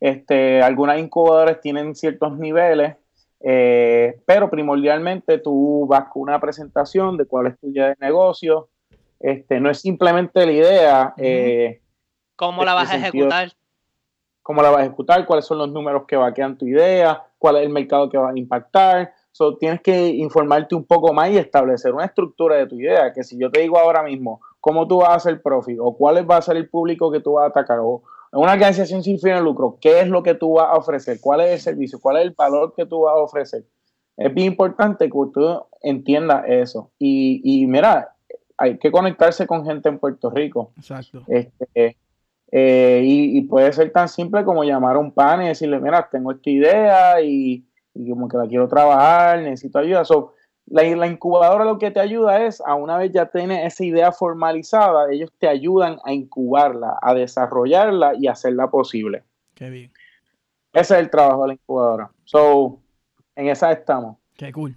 Este, 0.00 0.62
algunas 0.62 0.98
incubadoras 0.98 1.60
tienen 1.60 1.94
ciertos 1.94 2.38
niveles, 2.38 2.96
eh, 3.40 4.20
pero 4.24 4.48
primordialmente 4.48 5.36
tú 5.36 5.86
vas 5.86 6.04
con 6.08 6.22
una 6.22 6.40
presentación 6.40 7.18
de 7.18 7.26
cuál 7.26 7.48
es 7.48 7.58
tu 7.58 7.68
idea 7.68 7.88
de 7.88 7.96
negocio, 8.00 8.70
este, 9.20 9.60
no 9.60 9.68
es 9.70 9.80
simplemente 9.80 10.46
la 10.46 10.52
idea. 10.52 11.14
Eh, 11.18 11.82
¿Cómo 12.36 12.64
la 12.64 12.72
vas 12.72 12.90
a 12.90 12.96
ejecutar? 12.96 13.52
¿Cómo 14.42 14.62
la 14.62 14.70
vas 14.70 14.80
a 14.80 14.84
ejecutar? 14.84 15.26
¿Cuáles 15.26 15.44
son 15.44 15.58
los 15.58 15.70
números 15.70 16.04
que 16.06 16.16
vaquean 16.16 16.56
tu 16.56 16.66
idea? 16.66 17.22
¿Cuál 17.36 17.56
es 17.56 17.62
el 17.64 17.70
mercado 17.70 18.08
que 18.08 18.16
va 18.16 18.30
a 18.30 18.38
impactar? 18.38 19.12
So, 19.36 19.58
tienes 19.58 19.82
que 19.82 20.08
informarte 20.08 20.74
un 20.74 20.84
poco 20.84 21.12
más 21.12 21.28
y 21.28 21.36
establecer 21.36 21.92
una 21.92 22.06
estructura 22.06 22.56
de 22.56 22.66
tu 22.66 22.80
idea. 22.80 23.12
Que 23.12 23.22
si 23.22 23.36
yo 23.38 23.50
te 23.50 23.60
digo 23.60 23.78
ahora 23.78 24.02
mismo 24.02 24.40
cómo 24.60 24.88
tú 24.88 25.00
vas 25.00 25.10
a 25.10 25.14
hacer 25.16 25.42
profit 25.42 25.76
o 25.78 25.94
cuál 25.94 26.28
va 26.28 26.38
a 26.38 26.42
ser 26.42 26.56
el 26.56 26.70
público 26.70 27.12
que 27.12 27.20
tú 27.20 27.32
vas 27.34 27.44
a 27.44 27.48
atacar 27.48 27.80
o 27.80 28.02
una 28.32 28.54
organización 28.54 29.02
sin 29.02 29.18
fin 29.18 29.34
de 29.34 29.42
lucro, 29.42 29.76
¿qué 29.78 30.00
es 30.00 30.08
lo 30.08 30.22
que 30.22 30.32
tú 30.32 30.54
vas 30.54 30.68
a 30.70 30.76
ofrecer? 30.76 31.18
¿Cuál 31.20 31.42
es 31.42 31.50
el 31.52 31.60
servicio? 31.60 32.00
¿Cuál 32.00 32.16
es 32.16 32.22
el 32.22 32.30
valor 32.30 32.72
que 32.74 32.86
tú 32.86 33.00
vas 33.02 33.14
a 33.14 33.18
ofrecer? 33.18 33.64
Es 34.16 34.32
bien 34.32 34.46
importante 34.46 35.04
que 35.04 35.10
tú 35.10 35.66
entiendas 35.82 36.44
eso. 36.48 36.90
Y, 36.98 37.42
y 37.44 37.66
mira, 37.66 38.14
hay 38.56 38.78
que 38.78 38.90
conectarse 38.90 39.46
con 39.46 39.66
gente 39.66 39.90
en 39.90 39.98
Puerto 39.98 40.30
Rico. 40.30 40.72
Exacto. 40.78 41.22
Este, 41.26 41.98
eh, 42.52 43.02
y, 43.04 43.42
puede 43.42 43.70
ser 43.74 43.92
tan 43.92 44.08
simple 44.08 44.44
como 44.44 44.64
llamar 44.64 44.96
a 44.96 44.98
un 44.98 45.12
pan 45.12 45.42
y 45.42 45.48
decirle, 45.48 45.78
mira, 45.78 46.08
tengo 46.10 46.32
esta 46.32 46.48
idea 46.48 47.20
y, 47.20 47.66
como 48.08 48.28
que 48.28 48.36
la 48.36 48.46
quiero 48.46 48.68
trabajar, 48.68 49.40
necesito 49.40 49.78
ayuda. 49.78 50.02
la, 50.66 50.82
la, 50.82 51.06
incubadora 51.06 51.64
lo 51.64 51.78
que 51.78 51.90
te 51.90 52.00
ayuda 52.00 52.44
es, 52.44 52.60
a 52.60 52.74
una 52.74 52.98
vez 52.98 53.12
ya 53.12 53.26
tienes 53.26 53.72
esa 53.72 53.84
idea 53.84 54.12
formalizada, 54.12 55.10
ellos 55.12 55.30
te 55.38 55.48
ayudan 55.48 55.98
a 56.04 56.12
incubarla, 56.12 56.98
a 57.00 57.14
desarrollarla 57.14 58.14
y 58.18 58.28
hacerla 58.28 58.68
posible. 58.68 59.22
Qué 59.54 59.70
bien. 59.70 59.92
Ese 60.72 60.94
es 60.94 61.00
el 61.00 61.10
trabajo 61.10 61.42
de 61.42 61.48
la 61.48 61.54
incubadora. 61.54 62.10
So, 62.24 62.80
en 63.34 63.48
esa 63.48 63.72
estamos. 63.72 64.18
Qué 64.36 64.52
cool. 64.52 64.76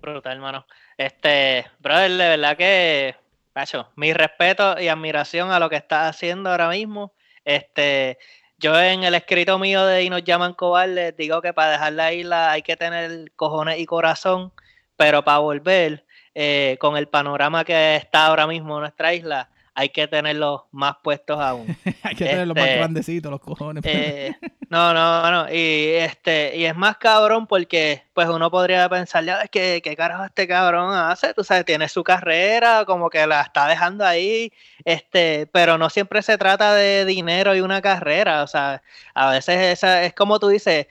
Brutal, 0.00 0.36
hermano. 0.36 0.66
Este, 0.96 1.64
brother, 1.80 2.10
de 2.10 2.28
verdad 2.28 2.56
que, 2.56 3.16
Pacho, 3.52 3.88
mi 3.96 4.12
respeto 4.12 4.80
y 4.80 4.88
admiración 4.88 5.50
a 5.50 5.58
lo 5.58 5.68
que 5.68 5.76
estás 5.76 6.10
haciendo 6.10 6.50
ahora 6.50 6.68
mismo. 6.68 7.12
Este, 7.44 8.18
yo 8.62 8.80
en 8.80 9.02
el 9.04 9.14
escrito 9.14 9.58
mío 9.58 9.84
de 9.84 10.04
Y 10.04 10.10
nos 10.10 10.24
llaman 10.24 10.54
cobardes 10.54 11.16
digo 11.16 11.42
que 11.42 11.52
para 11.52 11.72
dejar 11.72 11.92
la 11.92 12.12
isla 12.12 12.52
hay 12.52 12.62
que 12.62 12.76
tener 12.76 13.32
cojones 13.36 13.78
y 13.78 13.86
corazón, 13.86 14.52
pero 14.96 15.24
para 15.24 15.38
volver, 15.38 16.06
eh, 16.34 16.76
con 16.80 16.96
el 16.96 17.08
panorama 17.08 17.64
que 17.64 17.96
está 17.96 18.26
ahora 18.26 18.46
mismo 18.46 18.78
nuestra 18.80 19.12
isla, 19.12 19.50
hay 19.74 19.88
que 19.88 20.06
tenerlos 20.06 20.62
más 20.70 20.96
puestos 21.02 21.40
aún. 21.40 21.66
hay 22.02 22.14
que 22.14 22.26
tenerlos 22.26 22.54
más 22.56 22.64
este, 22.64 22.76
grandecitos, 22.76 23.30
los 23.30 23.40
cojones. 23.40 23.82
Eh, 23.86 24.34
no, 24.68 24.92
no, 24.92 25.30
no. 25.30 25.52
Y 25.52 25.94
este, 25.94 26.56
y 26.56 26.66
es 26.66 26.76
más 26.76 26.98
cabrón 26.98 27.46
porque 27.46 28.02
pues 28.12 28.28
uno 28.28 28.50
podría 28.50 28.88
pensar, 28.88 29.24
ya, 29.24 29.46
¿qué, 29.48 29.80
qué 29.82 29.96
carajo 29.96 30.24
este 30.24 30.46
cabrón 30.46 30.94
hace? 30.94 31.32
Tú 31.34 31.42
sabes, 31.42 31.64
tiene 31.64 31.88
su 31.88 32.04
carrera, 32.04 32.84
como 32.84 33.08
que 33.08 33.26
la 33.26 33.42
está 33.42 33.66
dejando 33.66 34.04
ahí, 34.04 34.52
este, 34.84 35.48
pero 35.52 35.78
no 35.78 35.88
siempre 35.88 36.20
se 36.22 36.36
trata 36.36 36.74
de 36.74 37.04
dinero 37.04 37.54
y 37.54 37.60
una 37.60 37.80
carrera. 37.80 38.42
O 38.42 38.46
sea, 38.46 38.82
a 39.14 39.30
veces 39.30 39.56
esa, 39.72 40.04
es 40.04 40.12
como 40.12 40.38
tú 40.38 40.48
dices, 40.48 40.86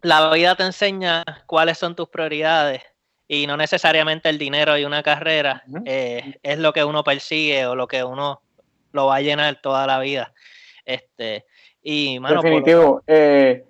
la 0.00 0.30
vida 0.30 0.54
te 0.54 0.64
enseña 0.64 1.24
cuáles 1.46 1.78
son 1.78 1.94
tus 1.94 2.08
prioridades 2.08 2.82
y 3.34 3.46
no 3.46 3.56
necesariamente 3.56 4.28
el 4.28 4.38
dinero 4.38 4.78
y 4.78 4.84
una 4.84 5.02
carrera 5.02 5.62
eh, 5.84 6.38
es 6.42 6.58
lo 6.58 6.72
que 6.72 6.84
uno 6.84 7.02
persigue 7.02 7.66
o 7.66 7.74
lo 7.74 7.88
que 7.88 8.04
uno 8.04 8.40
lo 8.92 9.06
va 9.06 9.16
a 9.16 9.20
llenar 9.20 9.60
toda 9.60 9.86
la 9.86 9.98
vida. 9.98 10.32
Este, 10.84 11.44
y, 11.82 12.18
Definitivo. 12.18 13.02
Eh, 13.06 13.64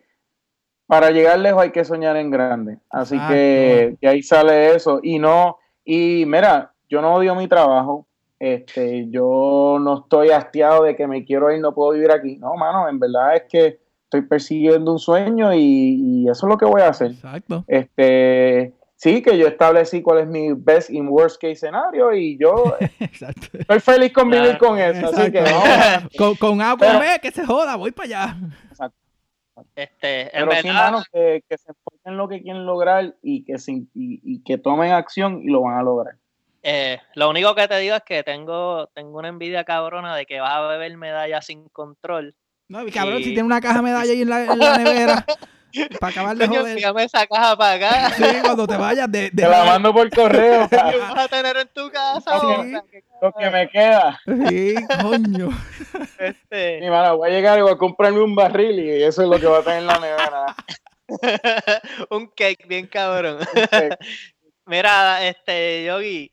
para 0.86 1.10
llegar 1.10 1.38
lejos 1.38 1.62
hay 1.62 1.72
que 1.72 1.84
soñar 1.84 2.16
en 2.16 2.30
grande. 2.30 2.78
Así 2.90 3.18
que, 3.28 3.96
ahí 4.02 4.22
sale 4.22 4.74
eso. 4.74 5.00
Y 5.02 5.18
no, 5.18 5.58
y 5.84 6.24
mira, 6.26 6.72
yo 6.88 7.00
no 7.00 7.14
odio 7.14 7.34
mi 7.34 7.48
trabajo. 7.48 8.06
Este, 8.38 9.08
yo 9.08 9.78
no 9.80 10.00
estoy 10.00 10.30
hastiado 10.30 10.84
de 10.84 10.94
que 10.94 11.06
me 11.06 11.24
quiero 11.24 11.50
ir, 11.50 11.60
no 11.60 11.74
puedo 11.74 11.92
vivir 11.92 12.10
aquí. 12.10 12.36
No, 12.36 12.54
mano, 12.56 12.88
en 12.88 12.98
verdad 12.98 13.36
es 13.36 13.44
que 13.44 13.78
estoy 14.04 14.22
persiguiendo 14.22 14.92
un 14.92 14.98
sueño 14.98 15.54
y, 15.54 15.58
y 15.58 16.28
eso 16.28 16.46
es 16.46 16.50
lo 16.50 16.58
que 16.58 16.66
voy 16.66 16.82
a 16.82 16.88
hacer. 16.88 17.12
Exacto. 17.12 17.64
Este, 17.66 18.74
sí, 19.04 19.20
que 19.20 19.36
yo 19.36 19.46
establecí 19.46 20.00
cuál 20.00 20.20
es 20.20 20.26
mi 20.26 20.54
best 20.54 20.88
y 20.88 21.00
worst 21.02 21.36
case 21.36 21.52
escenario 21.52 22.14
y 22.14 22.38
yo 22.38 22.74
estoy 23.58 23.80
feliz 23.80 24.12
con 24.14 24.30
vivir 24.30 24.56
con 24.56 24.78
eso. 24.78 25.08
Así 25.08 25.30
que 25.30 25.44
con, 26.16 26.34
con 26.36 26.62
A 26.62 26.74
con 26.76 26.98
B, 26.98 27.20
que 27.20 27.30
se 27.30 27.44
joda, 27.44 27.76
voy 27.76 27.92
para 27.92 28.06
allá. 28.06 28.36
Exacto. 28.70 28.96
Este, 29.76 30.30
Pero 30.32 30.50
sí, 30.52 30.68
que, 31.12 31.58
se 31.58 31.70
enfoquen 31.70 32.00
en 32.06 32.16
lo 32.16 32.28
que 32.28 32.42
quieren 32.42 32.64
lograr 32.64 33.14
y 33.22 33.44
que, 33.44 33.56
y, 33.94 34.42
que 34.42 34.58
tomen 34.58 34.92
acción 34.92 35.42
y 35.42 35.48
lo 35.48 35.60
van 35.60 35.78
a 35.78 35.82
lograr. 35.82 36.16
Eh, 36.62 36.98
lo 37.14 37.28
único 37.28 37.54
que 37.54 37.68
te 37.68 37.78
digo 37.78 37.94
es 37.94 38.02
que 38.02 38.22
tengo, 38.22 38.86
tengo 38.94 39.18
una 39.18 39.28
envidia 39.28 39.64
cabrona 39.64 40.16
de 40.16 40.24
que 40.24 40.40
vas 40.40 40.54
a 40.54 40.66
beber 40.66 40.96
medalla 40.96 41.42
sin 41.42 41.68
control. 41.68 42.34
No, 42.68 42.80
cabrón, 42.92 43.18
si 43.18 43.34
tiene 43.34 43.42
una 43.42 43.60
caja 43.60 43.76
de 43.76 43.82
medalla 43.82 44.12
ahí 44.12 44.22
en 44.22 44.30
la, 44.30 44.44
en 44.44 44.58
la 44.58 44.78
nevera. 44.78 45.26
Para 46.00 46.10
acabar 46.10 46.36
de 46.36 46.46
joder. 46.46 46.68
Envíame 46.68 47.04
esa 47.04 47.26
caja 47.26 47.56
para 47.56 47.74
acá. 47.74 48.10
Sí, 48.16 48.24
cuando 48.42 48.66
te 48.66 48.76
vayas 48.76 49.10
de... 49.10 49.30
Te 49.30 49.48
la 49.48 49.64
mando 49.64 49.92
por 49.92 50.08
correo. 50.10 50.68
vas 50.70 51.18
a 51.18 51.28
tener 51.28 51.56
en 51.56 51.68
tu 51.68 51.90
casa. 51.90 52.40
Sí. 52.40 52.72
Lo 53.20 53.32
que 53.32 53.50
me 53.50 53.68
queda. 53.68 54.20
Sí, 54.26 54.74
coño. 55.02 55.48
Este... 56.18 56.80
Mi 56.80 56.90
mano, 56.90 57.16
voy 57.16 57.30
a 57.30 57.32
llegar 57.32 57.58
y 57.58 57.62
voy 57.62 57.72
a 57.72 57.76
comprarme 57.78 58.20
un 58.20 58.34
barril 58.34 58.78
y 58.78 59.02
eso 59.02 59.22
es 59.22 59.28
lo 59.28 59.38
que 59.38 59.46
va 59.46 59.58
a 59.58 59.62
tener 59.62 59.80
en 59.80 59.86
la 59.86 59.98
nevera. 59.98 60.56
un 62.10 62.26
cake 62.28 62.66
bien 62.66 62.86
cabrón. 62.86 63.38
Mira, 64.66 65.26
este, 65.26 65.84
Yogi, 65.84 66.30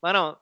bueno, 0.00 0.41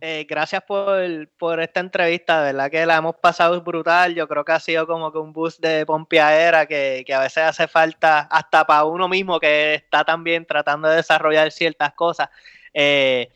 eh, 0.00 0.26
gracias 0.28 0.62
por, 0.62 1.60
esta 1.60 1.80
entrevista, 1.80 2.42
¿verdad? 2.42 2.70
Que 2.70 2.86
la 2.86 2.96
hemos 2.96 3.16
pasado 3.16 3.60
brutal. 3.62 4.14
Yo 4.14 4.28
creo 4.28 4.44
que 4.44 4.52
ha 4.52 4.60
sido 4.60 4.86
como 4.86 5.12
que 5.12 5.18
un 5.18 5.32
boost 5.32 5.60
de 5.60 5.84
pompeadera 5.86 6.66
que, 6.66 7.02
que 7.06 7.14
a 7.14 7.20
veces 7.20 7.44
hace 7.44 7.66
falta 7.68 8.20
hasta 8.30 8.66
para 8.66 8.84
uno 8.84 9.08
mismo 9.08 9.40
que 9.40 9.74
está 9.74 10.04
también 10.04 10.46
tratando 10.46 10.88
de 10.88 10.96
desarrollar 10.96 11.50
ciertas 11.50 11.92
cosas. 11.94 12.28
Eh, 12.72 13.28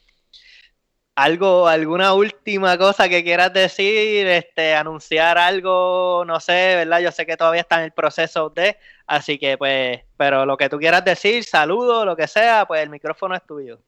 algo, 1.14 1.68
alguna 1.68 2.14
última 2.14 2.78
cosa 2.78 3.08
que 3.08 3.22
quieras 3.22 3.52
decir, 3.52 4.26
este, 4.26 4.74
anunciar 4.74 5.38
algo, 5.38 6.24
no 6.26 6.40
sé, 6.40 6.76
¿verdad? 6.76 7.00
Yo 7.00 7.12
sé 7.12 7.26
que 7.26 7.36
todavía 7.36 7.60
está 7.62 7.78
en 7.78 7.84
el 7.84 7.92
proceso 7.92 8.50
de, 8.50 8.78
así 9.06 9.38
que 9.38 9.58
pues, 9.58 10.00
pero 10.16 10.46
lo 10.46 10.56
que 10.56 10.68
tú 10.68 10.78
quieras 10.78 11.04
decir, 11.04 11.44
saludo, 11.44 12.04
lo 12.06 12.16
que 12.16 12.26
sea, 12.26 12.66
pues 12.66 12.82
el 12.82 12.90
micrófono 12.90 13.34
es 13.34 13.44
tuyo. 13.46 13.80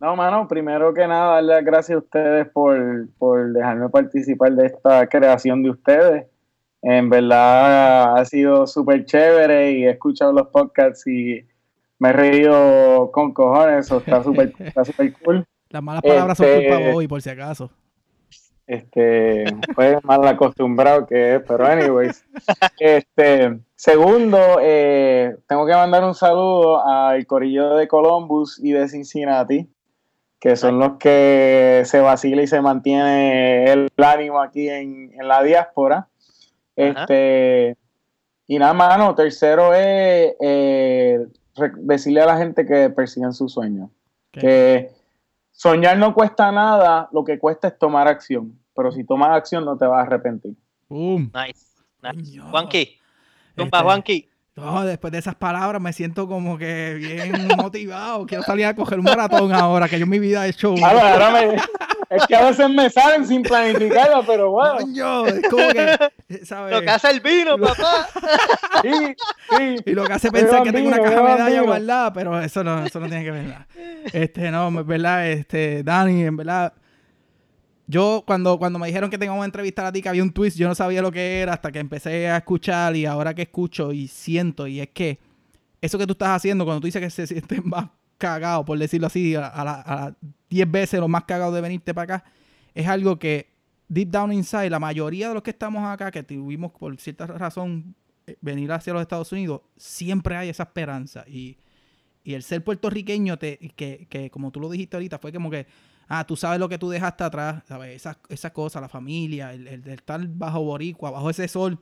No, 0.00 0.16
mano, 0.16 0.48
primero 0.48 0.94
que 0.94 1.06
nada, 1.06 1.34
darle 1.34 1.54
las 1.56 1.64
gracias 1.64 1.96
a 1.96 1.98
ustedes 1.98 2.48
por, 2.48 3.06
por 3.18 3.52
dejarme 3.52 3.90
participar 3.90 4.52
de 4.52 4.66
esta 4.66 5.06
creación 5.06 5.62
de 5.62 5.70
ustedes. 5.70 6.26
En 6.80 7.10
verdad 7.10 8.16
ha 8.16 8.24
sido 8.24 8.66
súper 8.66 9.04
chévere 9.04 9.72
y 9.72 9.84
he 9.84 9.90
escuchado 9.90 10.32
los 10.32 10.48
podcasts 10.48 11.06
y 11.06 11.46
me 11.98 12.08
he 12.08 12.12
reído 12.14 13.10
con 13.12 13.34
cojones, 13.34 13.84
eso 13.84 13.98
está 13.98 14.22
súper 14.22 14.54
super 14.86 15.12
cool. 15.22 15.44
Las 15.68 15.82
malas 15.82 16.02
palabras 16.02 16.38
son 16.38 16.46
culpa 16.46 16.76
de 16.76 16.80
este, 16.80 16.92
hoy, 16.94 17.06
por 17.06 17.20
si 17.20 17.28
acaso. 17.28 17.70
Este, 18.66 19.44
fue 19.74 19.98
mal 20.02 20.26
acostumbrado 20.26 21.06
que 21.06 21.34
es, 21.34 21.42
pero 21.46 21.66
anyways. 21.66 22.24
Este, 22.78 23.60
segundo, 23.74 24.38
eh, 24.62 25.36
tengo 25.46 25.66
que 25.66 25.74
mandar 25.74 26.02
un 26.04 26.14
saludo 26.14 26.82
al 26.86 27.26
corillo 27.26 27.74
de 27.74 27.86
Columbus 27.86 28.58
y 28.64 28.72
de 28.72 28.88
Cincinnati 28.88 29.68
que 30.40 30.56
son 30.56 30.78
los 30.78 30.92
que 30.96 31.82
se 31.84 32.00
vacila 32.00 32.42
y 32.42 32.46
se 32.46 32.62
mantiene 32.62 33.70
el 33.70 33.90
ánimo 33.98 34.40
aquí 34.40 34.70
en, 34.70 35.12
la 35.22 35.42
diáspora. 35.42 36.08
Este, 36.74 37.76
y 38.46 38.58
nada, 38.58 38.72
mano, 38.72 39.14
tercero 39.14 39.74
es 39.74 40.34
eh, 40.40 41.26
decirle 41.76 42.22
a 42.22 42.26
la 42.26 42.38
gente 42.38 42.64
que 42.64 42.88
persigan 42.88 43.34
sus 43.34 43.52
sueños. 43.52 43.90
Que 44.32 44.90
soñar 45.52 45.98
no 45.98 46.14
cuesta 46.14 46.50
nada, 46.50 47.10
lo 47.12 47.22
que 47.22 47.38
cuesta 47.38 47.68
es 47.68 47.78
tomar 47.78 48.08
acción. 48.08 48.58
Pero 48.74 48.92
si 48.92 49.04
tomas 49.04 49.36
acción 49.36 49.66
no 49.66 49.76
te 49.76 49.84
vas 49.84 49.98
a 49.98 50.06
arrepentir. 50.06 50.54
Boom. 50.88 51.30
Nice. 51.34 51.66
nice. 52.02 52.40
Juanqui. 52.40 52.98
Este, 53.56 53.78
Juanqui 53.78 54.29
después 54.84 55.12
de 55.12 55.18
esas 55.18 55.34
palabras 55.34 55.80
me 55.80 55.92
siento 55.92 56.26
como 56.26 56.58
que 56.58 56.94
bien 56.94 57.48
motivado. 57.56 58.26
Quiero 58.26 58.42
salir 58.42 58.66
a 58.66 58.74
coger 58.74 58.98
un 58.98 59.04
maratón 59.04 59.52
ahora, 59.52 59.88
que 59.88 59.98
yo 59.98 60.04
en 60.04 60.10
mi 60.10 60.18
vida 60.18 60.46
he 60.46 60.50
hecho. 60.50 60.74
es 60.74 62.26
que 62.26 62.36
a 62.36 62.46
veces 62.46 62.68
me 62.70 62.90
salen 62.90 63.26
sin 63.26 63.42
planificarlo, 63.42 64.24
pero 64.26 64.50
bueno. 64.50 65.26
es 65.26 65.48
como 65.48 65.68
que, 65.68 65.96
Lo 66.70 66.80
que 66.82 66.90
hace 66.90 67.10
el 67.10 67.20
vino, 67.20 67.58
papá. 67.58 68.08
sí, 68.82 69.14
sí. 69.56 69.76
Y 69.86 69.92
lo 69.92 70.04
que 70.04 70.12
hace 70.12 70.30
pensar 70.30 70.62
que 70.62 70.72
tengo 70.72 70.88
una 70.88 70.98
caja 70.98 71.16
de 71.16 71.22
medalla 71.22 71.62
guardada, 71.62 72.12
pero 72.12 72.40
eso 72.40 72.64
no, 72.64 72.84
eso 72.84 73.00
no 73.00 73.08
tiene 73.08 73.24
que 73.24 73.30
ver 73.30 73.44
nada. 73.44 73.66
Este, 74.12 74.50
no, 74.50 74.68
en 74.68 74.86
verdad, 74.86 75.28
este, 75.28 75.82
Dani, 75.82 76.24
en 76.24 76.36
verdad 76.36 76.72
yo 77.90 78.22
cuando, 78.24 78.56
cuando 78.58 78.78
me 78.78 78.86
dijeron 78.86 79.10
que 79.10 79.18
teníamos 79.18 79.42
que 79.42 79.46
entrevistar 79.46 79.84
a 79.84 79.92
ti, 79.92 80.00
que 80.00 80.08
había 80.08 80.22
un 80.22 80.32
twist, 80.32 80.56
yo 80.56 80.68
no 80.68 80.74
sabía 80.76 81.02
lo 81.02 81.10
que 81.10 81.40
era 81.40 81.54
hasta 81.54 81.72
que 81.72 81.80
empecé 81.80 82.28
a 82.28 82.36
escuchar 82.36 82.94
y 82.94 83.04
ahora 83.04 83.34
que 83.34 83.42
escucho 83.42 83.92
y 83.92 84.06
siento, 84.06 84.68
y 84.68 84.80
es 84.80 84.88
que 84.90 85.18
eso 85.80 85.98
que 85.98 86.06
tú 86.06 86.12
estás 86.12 86.28
haciendo, 86.28 86.64
cuando 86.64 86.80
tú 86.80 86.86
dices 86.86 87.02
que 87.02 87.10
se 87.10 87.26
sienten 87.26 87.62
más 87.68 87.88
cagados, 88.16 88.64
por 88.64 88.78
decirlo 88.78 89.08
así, 89.08 89.34
a 89.34 89.64
las 89.64 90.14
10 90.50 90.70
veces 90.70 91.00
lo 91.00 91.08
más 91.08 91.24
cagado 91.24 91.52
de 91.52 91.60
venirte 91.60 91.92
para 91.92 92.16
acá, 92.16 92.30
es 92.74 92.86
algo 92.86 93.18
que 93.18 93.50
deep 93.88 94.08
down 94.08 94.32
inside, 94.32 94.70
la 94.70 94.78
mayoría 94.78 95.28
de 95.28 95.34
los 95.34 95.42
que 95.42 95.50
estamos 95.50 95.84
acá, 95.84 96.12
que 96.12 96.22
tuvimos 96.22 96.70
por 96.70 96.96
cierta 97.00 97.26
razón 97.26 97.96
eh, 98.26 98.36
venir 98.40 98.70
hacia 98.70 98.92
los 98.92 99.02
Estados 99.02 99.32
Unidos, 99.32 99.62
siempre 99.76 100.36
hay 100.36 100.48
esa 100.48 100.62
esperanza. 100.62 101.24
Y, 101.26 101.58
y 102.22 102.34
el 102.34 102.44
ser 102.44 102.62
puertorriqueño, 102.62 103.36
te, 103.36 103.58
que, 103.74 104.06
que 104.08 104.30
como 104.30 104.52
tú 104.52 104.60
lo 104.60 104.70
dijiste 104.70 104.96
ahorita, 104.96 105.18
fue 105.18 105.32
como 105.32 105.50
que 105.50 105.66
ah, 106.10 106.26
tú 106.26 106.36
sabes 106.36 106.58
lo 106.58 106.68
que 106.68 106.76
tú 106.76 106.90
dejaste 106.90 107.22
atrás, 107.22 107.62
¿sabes? 107.66 107.94
Esas 107.94 108.18
esa 108.28 108.52
cosas, 108.52 108.82
la 108.82 108.88
familia, 108.88 109.54
el, 109.54 109.68
el, 109.68 109.88
estar 109.88 110.20
bajo 110.26 110.60
boricua, 110.60 111.12
bajo 111.12 111.30
ese 111.30 111.46
sol, 111.46 111.78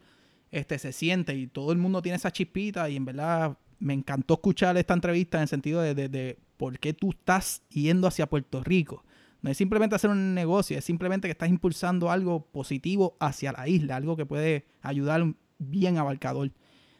este, 0.51 0.79
se 0.79 0.93
siente 0.93 1.35
y 1.35 1.47
todo 1.47 1.73
el 1.73 1.79
mundo 1.79 2.03
tiene 2.03 2.17
esa 2.17 2.31
chispita 2.31 2.89
y 2.91 2.97
en 2.97 3.07
verdad 3.07 3.57
me 3.79 3.95
encantó 3.95 4.35
escuchar 4.35 4.77
esta 4.77 4.93
entrevista 4.93 5.39
en 5.39 5.43
el 5.43 5.49
sentido 5.49 5.81
de, 5.81 5.95
de, 5.95 6.39
por 6.59 6.79
qué 6.79 6.93
tú 6.93 7.11
estás 7.11 7.63
yendo 7.71 8.07
hacia 8.07 8.29
Puerto 8.29 8.63
Rico. 8.63 9.03
No 9.41 9.51
es 9.51 9.57
simplemente 9.57 9.97
hacer 9.97 10.11
un 10.11 10.35
negocio, 10.35 10.77
es 10.77 10.85
simplemente 10.85 11.27
que 11.27 11.33
estás 11.33 11.49
impulsando 11.49 12.11
algo 12.11 12.45
positivo 12.45 13.17
hacia 13.21 13.53
la 13.53 13.67
isla, 13.67 13.97
algo 13.97 14.17
que 14.17 14.27
puede 14.27 14.67
ayudar 14.83 15.25
bien 15.59 15.97
abarcador. 15.97 16.51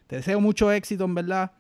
Te 0.07 0.17
deseo 0.17 0.41
mucho 0.41 0.73
éxito, 0.73 1.05
en 1.05 1.15
verdad 1.15 1.53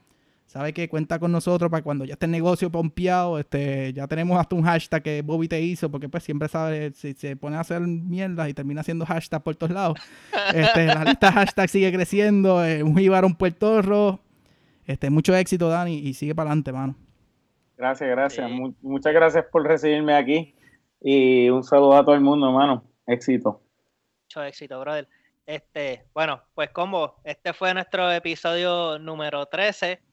sabe 0.49 0.72
que 0.72 0.88
cuenta 0.88 1.18
con 1.18 1.30
nosotros 1.30 1.70
para 1.70 1.82
cuando 1.82 2.07
ya 2.07 2.14
esté 2.14 2.24
el 2.24 2.32
negocio 2.32 2.70
pompeado, 2.70 3.38
este, 3.38 3.92
ya 3.92 4.09
tenemos 4.09 4.40
hasta 4.40 4.57
un 4.57 4.62
hashtag 4.62 5.03
que 5.03 5.22
Bobby 5.22 5.46
te 5.46 5.61
hizo, 5.61 5.90
porque 5.90 6.09
pues 6.09 6.24
siempre 6.24 6.49
sabe, 6.49 6.90
si 6.94 7.12
se 7.12 7.36
pone 7.36 7.57
a 7.57 7.61
hacer 7.61 7.80
mierdas 7.80 8.49
y 8.49 8.55
termina 8.55 8.80
haciendo 8.80 9.05
hashtag 9.05 9.42
por 9.42 9.57
todos 9.57 9.72
lados, 9.72 9.99
este, 10.55 10.86
la 10.86 11.05
lista 11.05 11.30
hashtag 11.32 11.68
sigue 11.68 11.92
creciendo, 11.92 12.64
eh, 12.64 12.82
un 12.82 12.99
Ibar, 12.99 13.26
un 13.26 13.36
puertorro, 13.36 14.20
este, 14.86 15.11
mucho 15.11 15.36
éxito 15.36 15.68
Dani 15.68 15.99
y 15.99 16.14
sigue 16.14 16.34
para 16.34 16.49
adelante, 16.49 16.72
mano. 16.72 16.96
Gracias, 17.76 18.09
gracias, 18.09 18.51
muchas 18.80 19.12
gracias 19.12 19.44
por 19.53 19.64
recibirme 19.64 20.14
aquí. 20.14 20.55
Y 21.01 21.51
un 21.51 21.62
saludo 21.62 21.94
a 21.94 22.05
todo 22.05 22.14
el 22.14 22.22
mundo, 22.22 22.49
hermano, 22.49 22.82
éxito. 23.07 23.61
Mucho 24.24 24.42
éxito, 24.42 24.80
brother. 24.80 25.07
Este, 25.46 26.05
bueno, 26.12 26.42
pues 26.55 26.70
como 26.70 27.14
este 27.22 27.53
fue 27.53 27.72
nuestro 27.72 28.11
episodio 28.11 28.99
número 28.99 29.46
13 29.46 30.07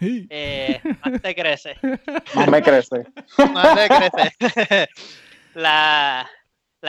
eh, 0.00 0.80
más 1.04 1.22
te 1.22 1.34
crece. 1.34 1.76
Más 2.34 2.48
me 2.48 2.62
crece. 2.62 3.04
Más 3.52 3.74
me 3.74 3.88
crece. 3.88 4.88
la, 5.54 6.28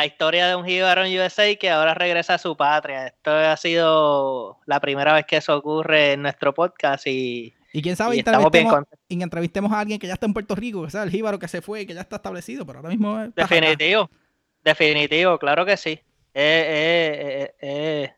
historia 0.06 0.48
de 0.48 0.56
un 0.56 0.68
en 0.68 1.20
USA 1.20 1.56
que 1.56 1.70
ahora 1.70 1.94
regresa 1.94 2.34
a 2.36 2.38
su 2.38 2.58
patria. 2.58 3.08
Esto 3.08 3.32
ha 3.32 3.58
sido 3.58 4.60
la 4.66 4.80
primera 4.80 5.14
vez 5.14 5.26
que 5.26 5.38
eso 5.38 5.56
ocurre 5.58 6.14
en 6.14 6.24
nuestro 6.24 6.54
podcast 6.54 7.08
y. 7.08 7.54
Y 7.72 7.82
quién 7.82 7.96
sabe, 7.98 8.16
y 8.16 8.20
entrevistemos, 8.20 8.84
y 9.10 9.22
entrevistemos 9.22 9.72
a 9.74 9.82
alguien 9.82 10.00
que 10.00 10.08
ya 10.08 10.14
está 10.14 10.26
en 10.26 10.34
Puerto 10.34 10.56
Rico, 10.56 10.86
que 10.86 10.92
sea 10.92 11.04
el 11.04 11.12
jíbaro 11.12 11.40
que 11.40 11.50
se 11.50 11.62
fue 11.62 11.82
y 11.82 11.86
que 11.86 11.94
ya 11.94 12.02
está 12.02 12.16
establecido, 12.16 12.66
pero 12.66 12.80
ahora 12.80 12.90
mismo. 12.90 13.28
Definitivo, 13.36 14.10
definitivo, 14.64 15.38
claro 15.38 15.66
que 15.66 15.76
sí. 15.76 16.00
es 16.34 18.12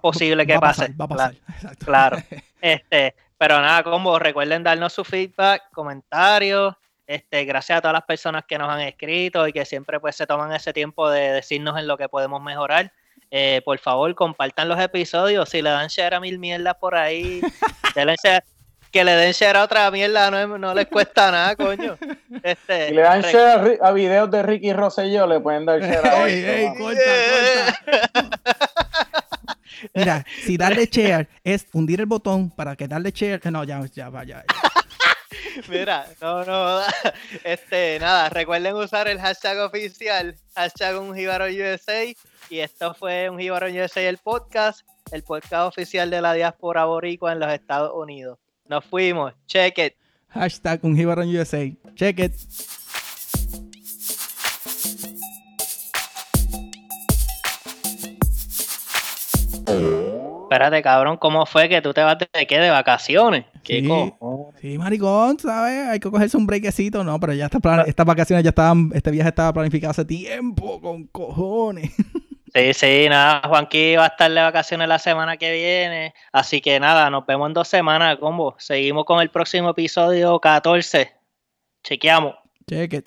posible 0.00 0.46
que 0.46 0.58
pase. 0.58 0.94
va 0.98 1.04
a 1.04 1.08
pasar. 1.08 1.34
Claro. 1.84 2.16
Este, 2.62 3.14
pero 3.42 3.60
nada, 3.60 3.82
como 3.82 4.20
recuerden 4.20 4.62
darnos 4.62 4.92
su 4.92 5.02
feedback, 5.02 5.64
comentarios. 5.72 6.76
Este, 7.08 7.44
gracias 7.44 7.78
a 7.78 7.80
todas 7.80 7.94
las 7.94 8.04
personas 8.04 8.44
que 8.46 8.56
nos 8.56 8.70
han 8.70 8.82
escrito 8.82 9.48
y 9.48 9.52
que 9.52 9.64
siempre 9.64 9.98
pues 9.98 10.14
se 10.14 10.28
toman 10.28 10.52
ese 10.52 10.72
tiempo 10.72 11.10
de 11.10 11.32
decirnos 11.32 11.76
en 11.76 11.88
lo 11.88 11.96
que 11.96 12.08
podemos 12.08 12.40
mejorar. 12.40 12.92
Eh, 13.32 13.60
por 13.64 13.76
favor, 13.80 14.14
compartan 14.14 14.68
los 14.68 14.78
episodios. 14.78 15.48
Si 15.48 15.60
le 15.60 15.70
dan 15.70 15.88
share 15.88 16.14
a 16.14 16.20
mil 16.20 16.38
mierdas 16.38 16.76
por 16.76 16.94
ahí, 16.94 17.40
que 18.92 19.04
le 19.04 19.12
den 19.16 19.32
share 19.32 19.56
a 19.56 19.64
otra 19.64 19.90
mierda 19.90 20.30
no, 20.30 20.72
les 20.72 20.86
cuesta 20.86 21.32
nada, 21.32 21.56
coño. 21.56 21.98
Este, 22.44 22.90
si 22.90 22.94
le 22.94 23.02
dan 23.02 23.22
share 23.22 23.80
a, 23.82 23.90
videos 23.90 24.30
de 24.30 24.42
Ricky 24.44 24.72
Rosselló, 24.72 25.26
le 25.26 25.40
pueden 25.40 25.66
dar 25.66 25.80
share 25.80 26.06
a 26.06 26.28
ey, 26.28 26.68
Mira, 29.94 30.24
si 30.44 30.56
darle 30.56 30.86
share 30.90 31.28
es 31.44 31.66
hundir 31.72 32.00
el 32.00 32.06
botón 32.06 32.50
para 32.50 32.76
que 32.76 32.88
darle 32.88 33.10
share. 33.10 33.40
No, 33.50 33.64
ya, 33.64 33.84
ya, 33.86 34.08
vaya. 34.08 34.44
Mira, 35.68 36.06
no, 36.20 36.44
no, 36.44 36.80
este, 37.44 37.98
nada, 37.98 38.28
recuerden 38.28 38.74
usar 38.74 39.08
el 39.08 39.18
hashtag 39.18 39.58
oficial, 39.58 40.36
hashtag 40.54 41.00
un 41.00 41.10
USA, 41.10 42.04
y 42.50 42.58
esto 42.58 42.94
fue 42.94 43.28
un 43.30 43.36
USA 43.36 44.00
el 44.02 44.18
podcast, 44.18 44.86
el 45.10 45.22
podcast 45.22 45.68
oficial 45.68 46.10
de 46.10 46.20
la 46.20 46.34
diáspora 46.34 46.84
boricua 46.84 47.32
en 47.32 47.40
los 47.40 47.52
Estados 47.52 47.92
Unidos. 47.94 48.38
Nos 48.66 48.84
fuimos, 48.84 49.34
check 49.46 49.78
it. 49.78 49.94
Hashtag 50.28 50.80
un 50.82 50.98
USA, 50.98 51.70
check 51.94 52.18
it. 52.18 52.32
Espérate, 60.52 60.82
cabrón, 60.82 61.16
¿cómo 61.16 61.46
fue 61.46 61.68
que 61.68 61.80
tú 61.80 61.92
te 61.94 62.02
vas 62.02 62.18
de 62.18 62.46
qué? 62.46 62.58
De 62.58 62.70
vacaciones. 62.70 63.46
¿Qué 63.62 63.80
sí, 63.80 64.12
sí, 64.60 64.78
maricón, 64.78 65.38
¿sabes? 65.38 65.88
Hay 65.88 66.00
que 66.00 66.10
cogerse 66.10 66.36
un 66.36 66.46
brequecito. 66.46 67.02
No, 67.04 67.18
pero 67.18 67.32
ya 67.32 67.46
estas 67.46 68.06
vacaciones 68.06 68.44
ya 68.44 68.50
estaban, 68.50 68.90
este 68.94 69.10
viaje 69.10 69.28
estaba 69.28 69.52
planificado 69.52 69.92
hace 69.92 70.04
tiempo, 70.04 70.80
con 70.80 71.06
cojones. 71.06 71.90
Sí, 72.54 72.74
sí, 72.74 73.06
nada, 73.08 73.40
Juanqui 73.48 73.96
va 73.96 74.04
a 74.04 74.08
estar 74.08 74.30
de 74.30 74.38
vacaciones 74.42 74.86
la 74.86 74.98
semana 74.98 75.38
que 75.38 75.54
viene. 75.54 76.12
Así 76.32 76.60
que 76.60 76.78
nada, 76.78 77.08
nos 77.08 77.24
vemos 77.24 77.46
en 77.48 77.54
dos 77.54 77.66
semanas, 77.66 78.18
combo. 78.18 78.54
Seguimos 78.58 79.06
con 79.06 79.22
el 79.22 79.30
próximo 79.30 79.70
episodio 79.70 80.38
14. 80.38 81.12
Chequeamos. 81.82 82.34
Cheque. 82.68 83.02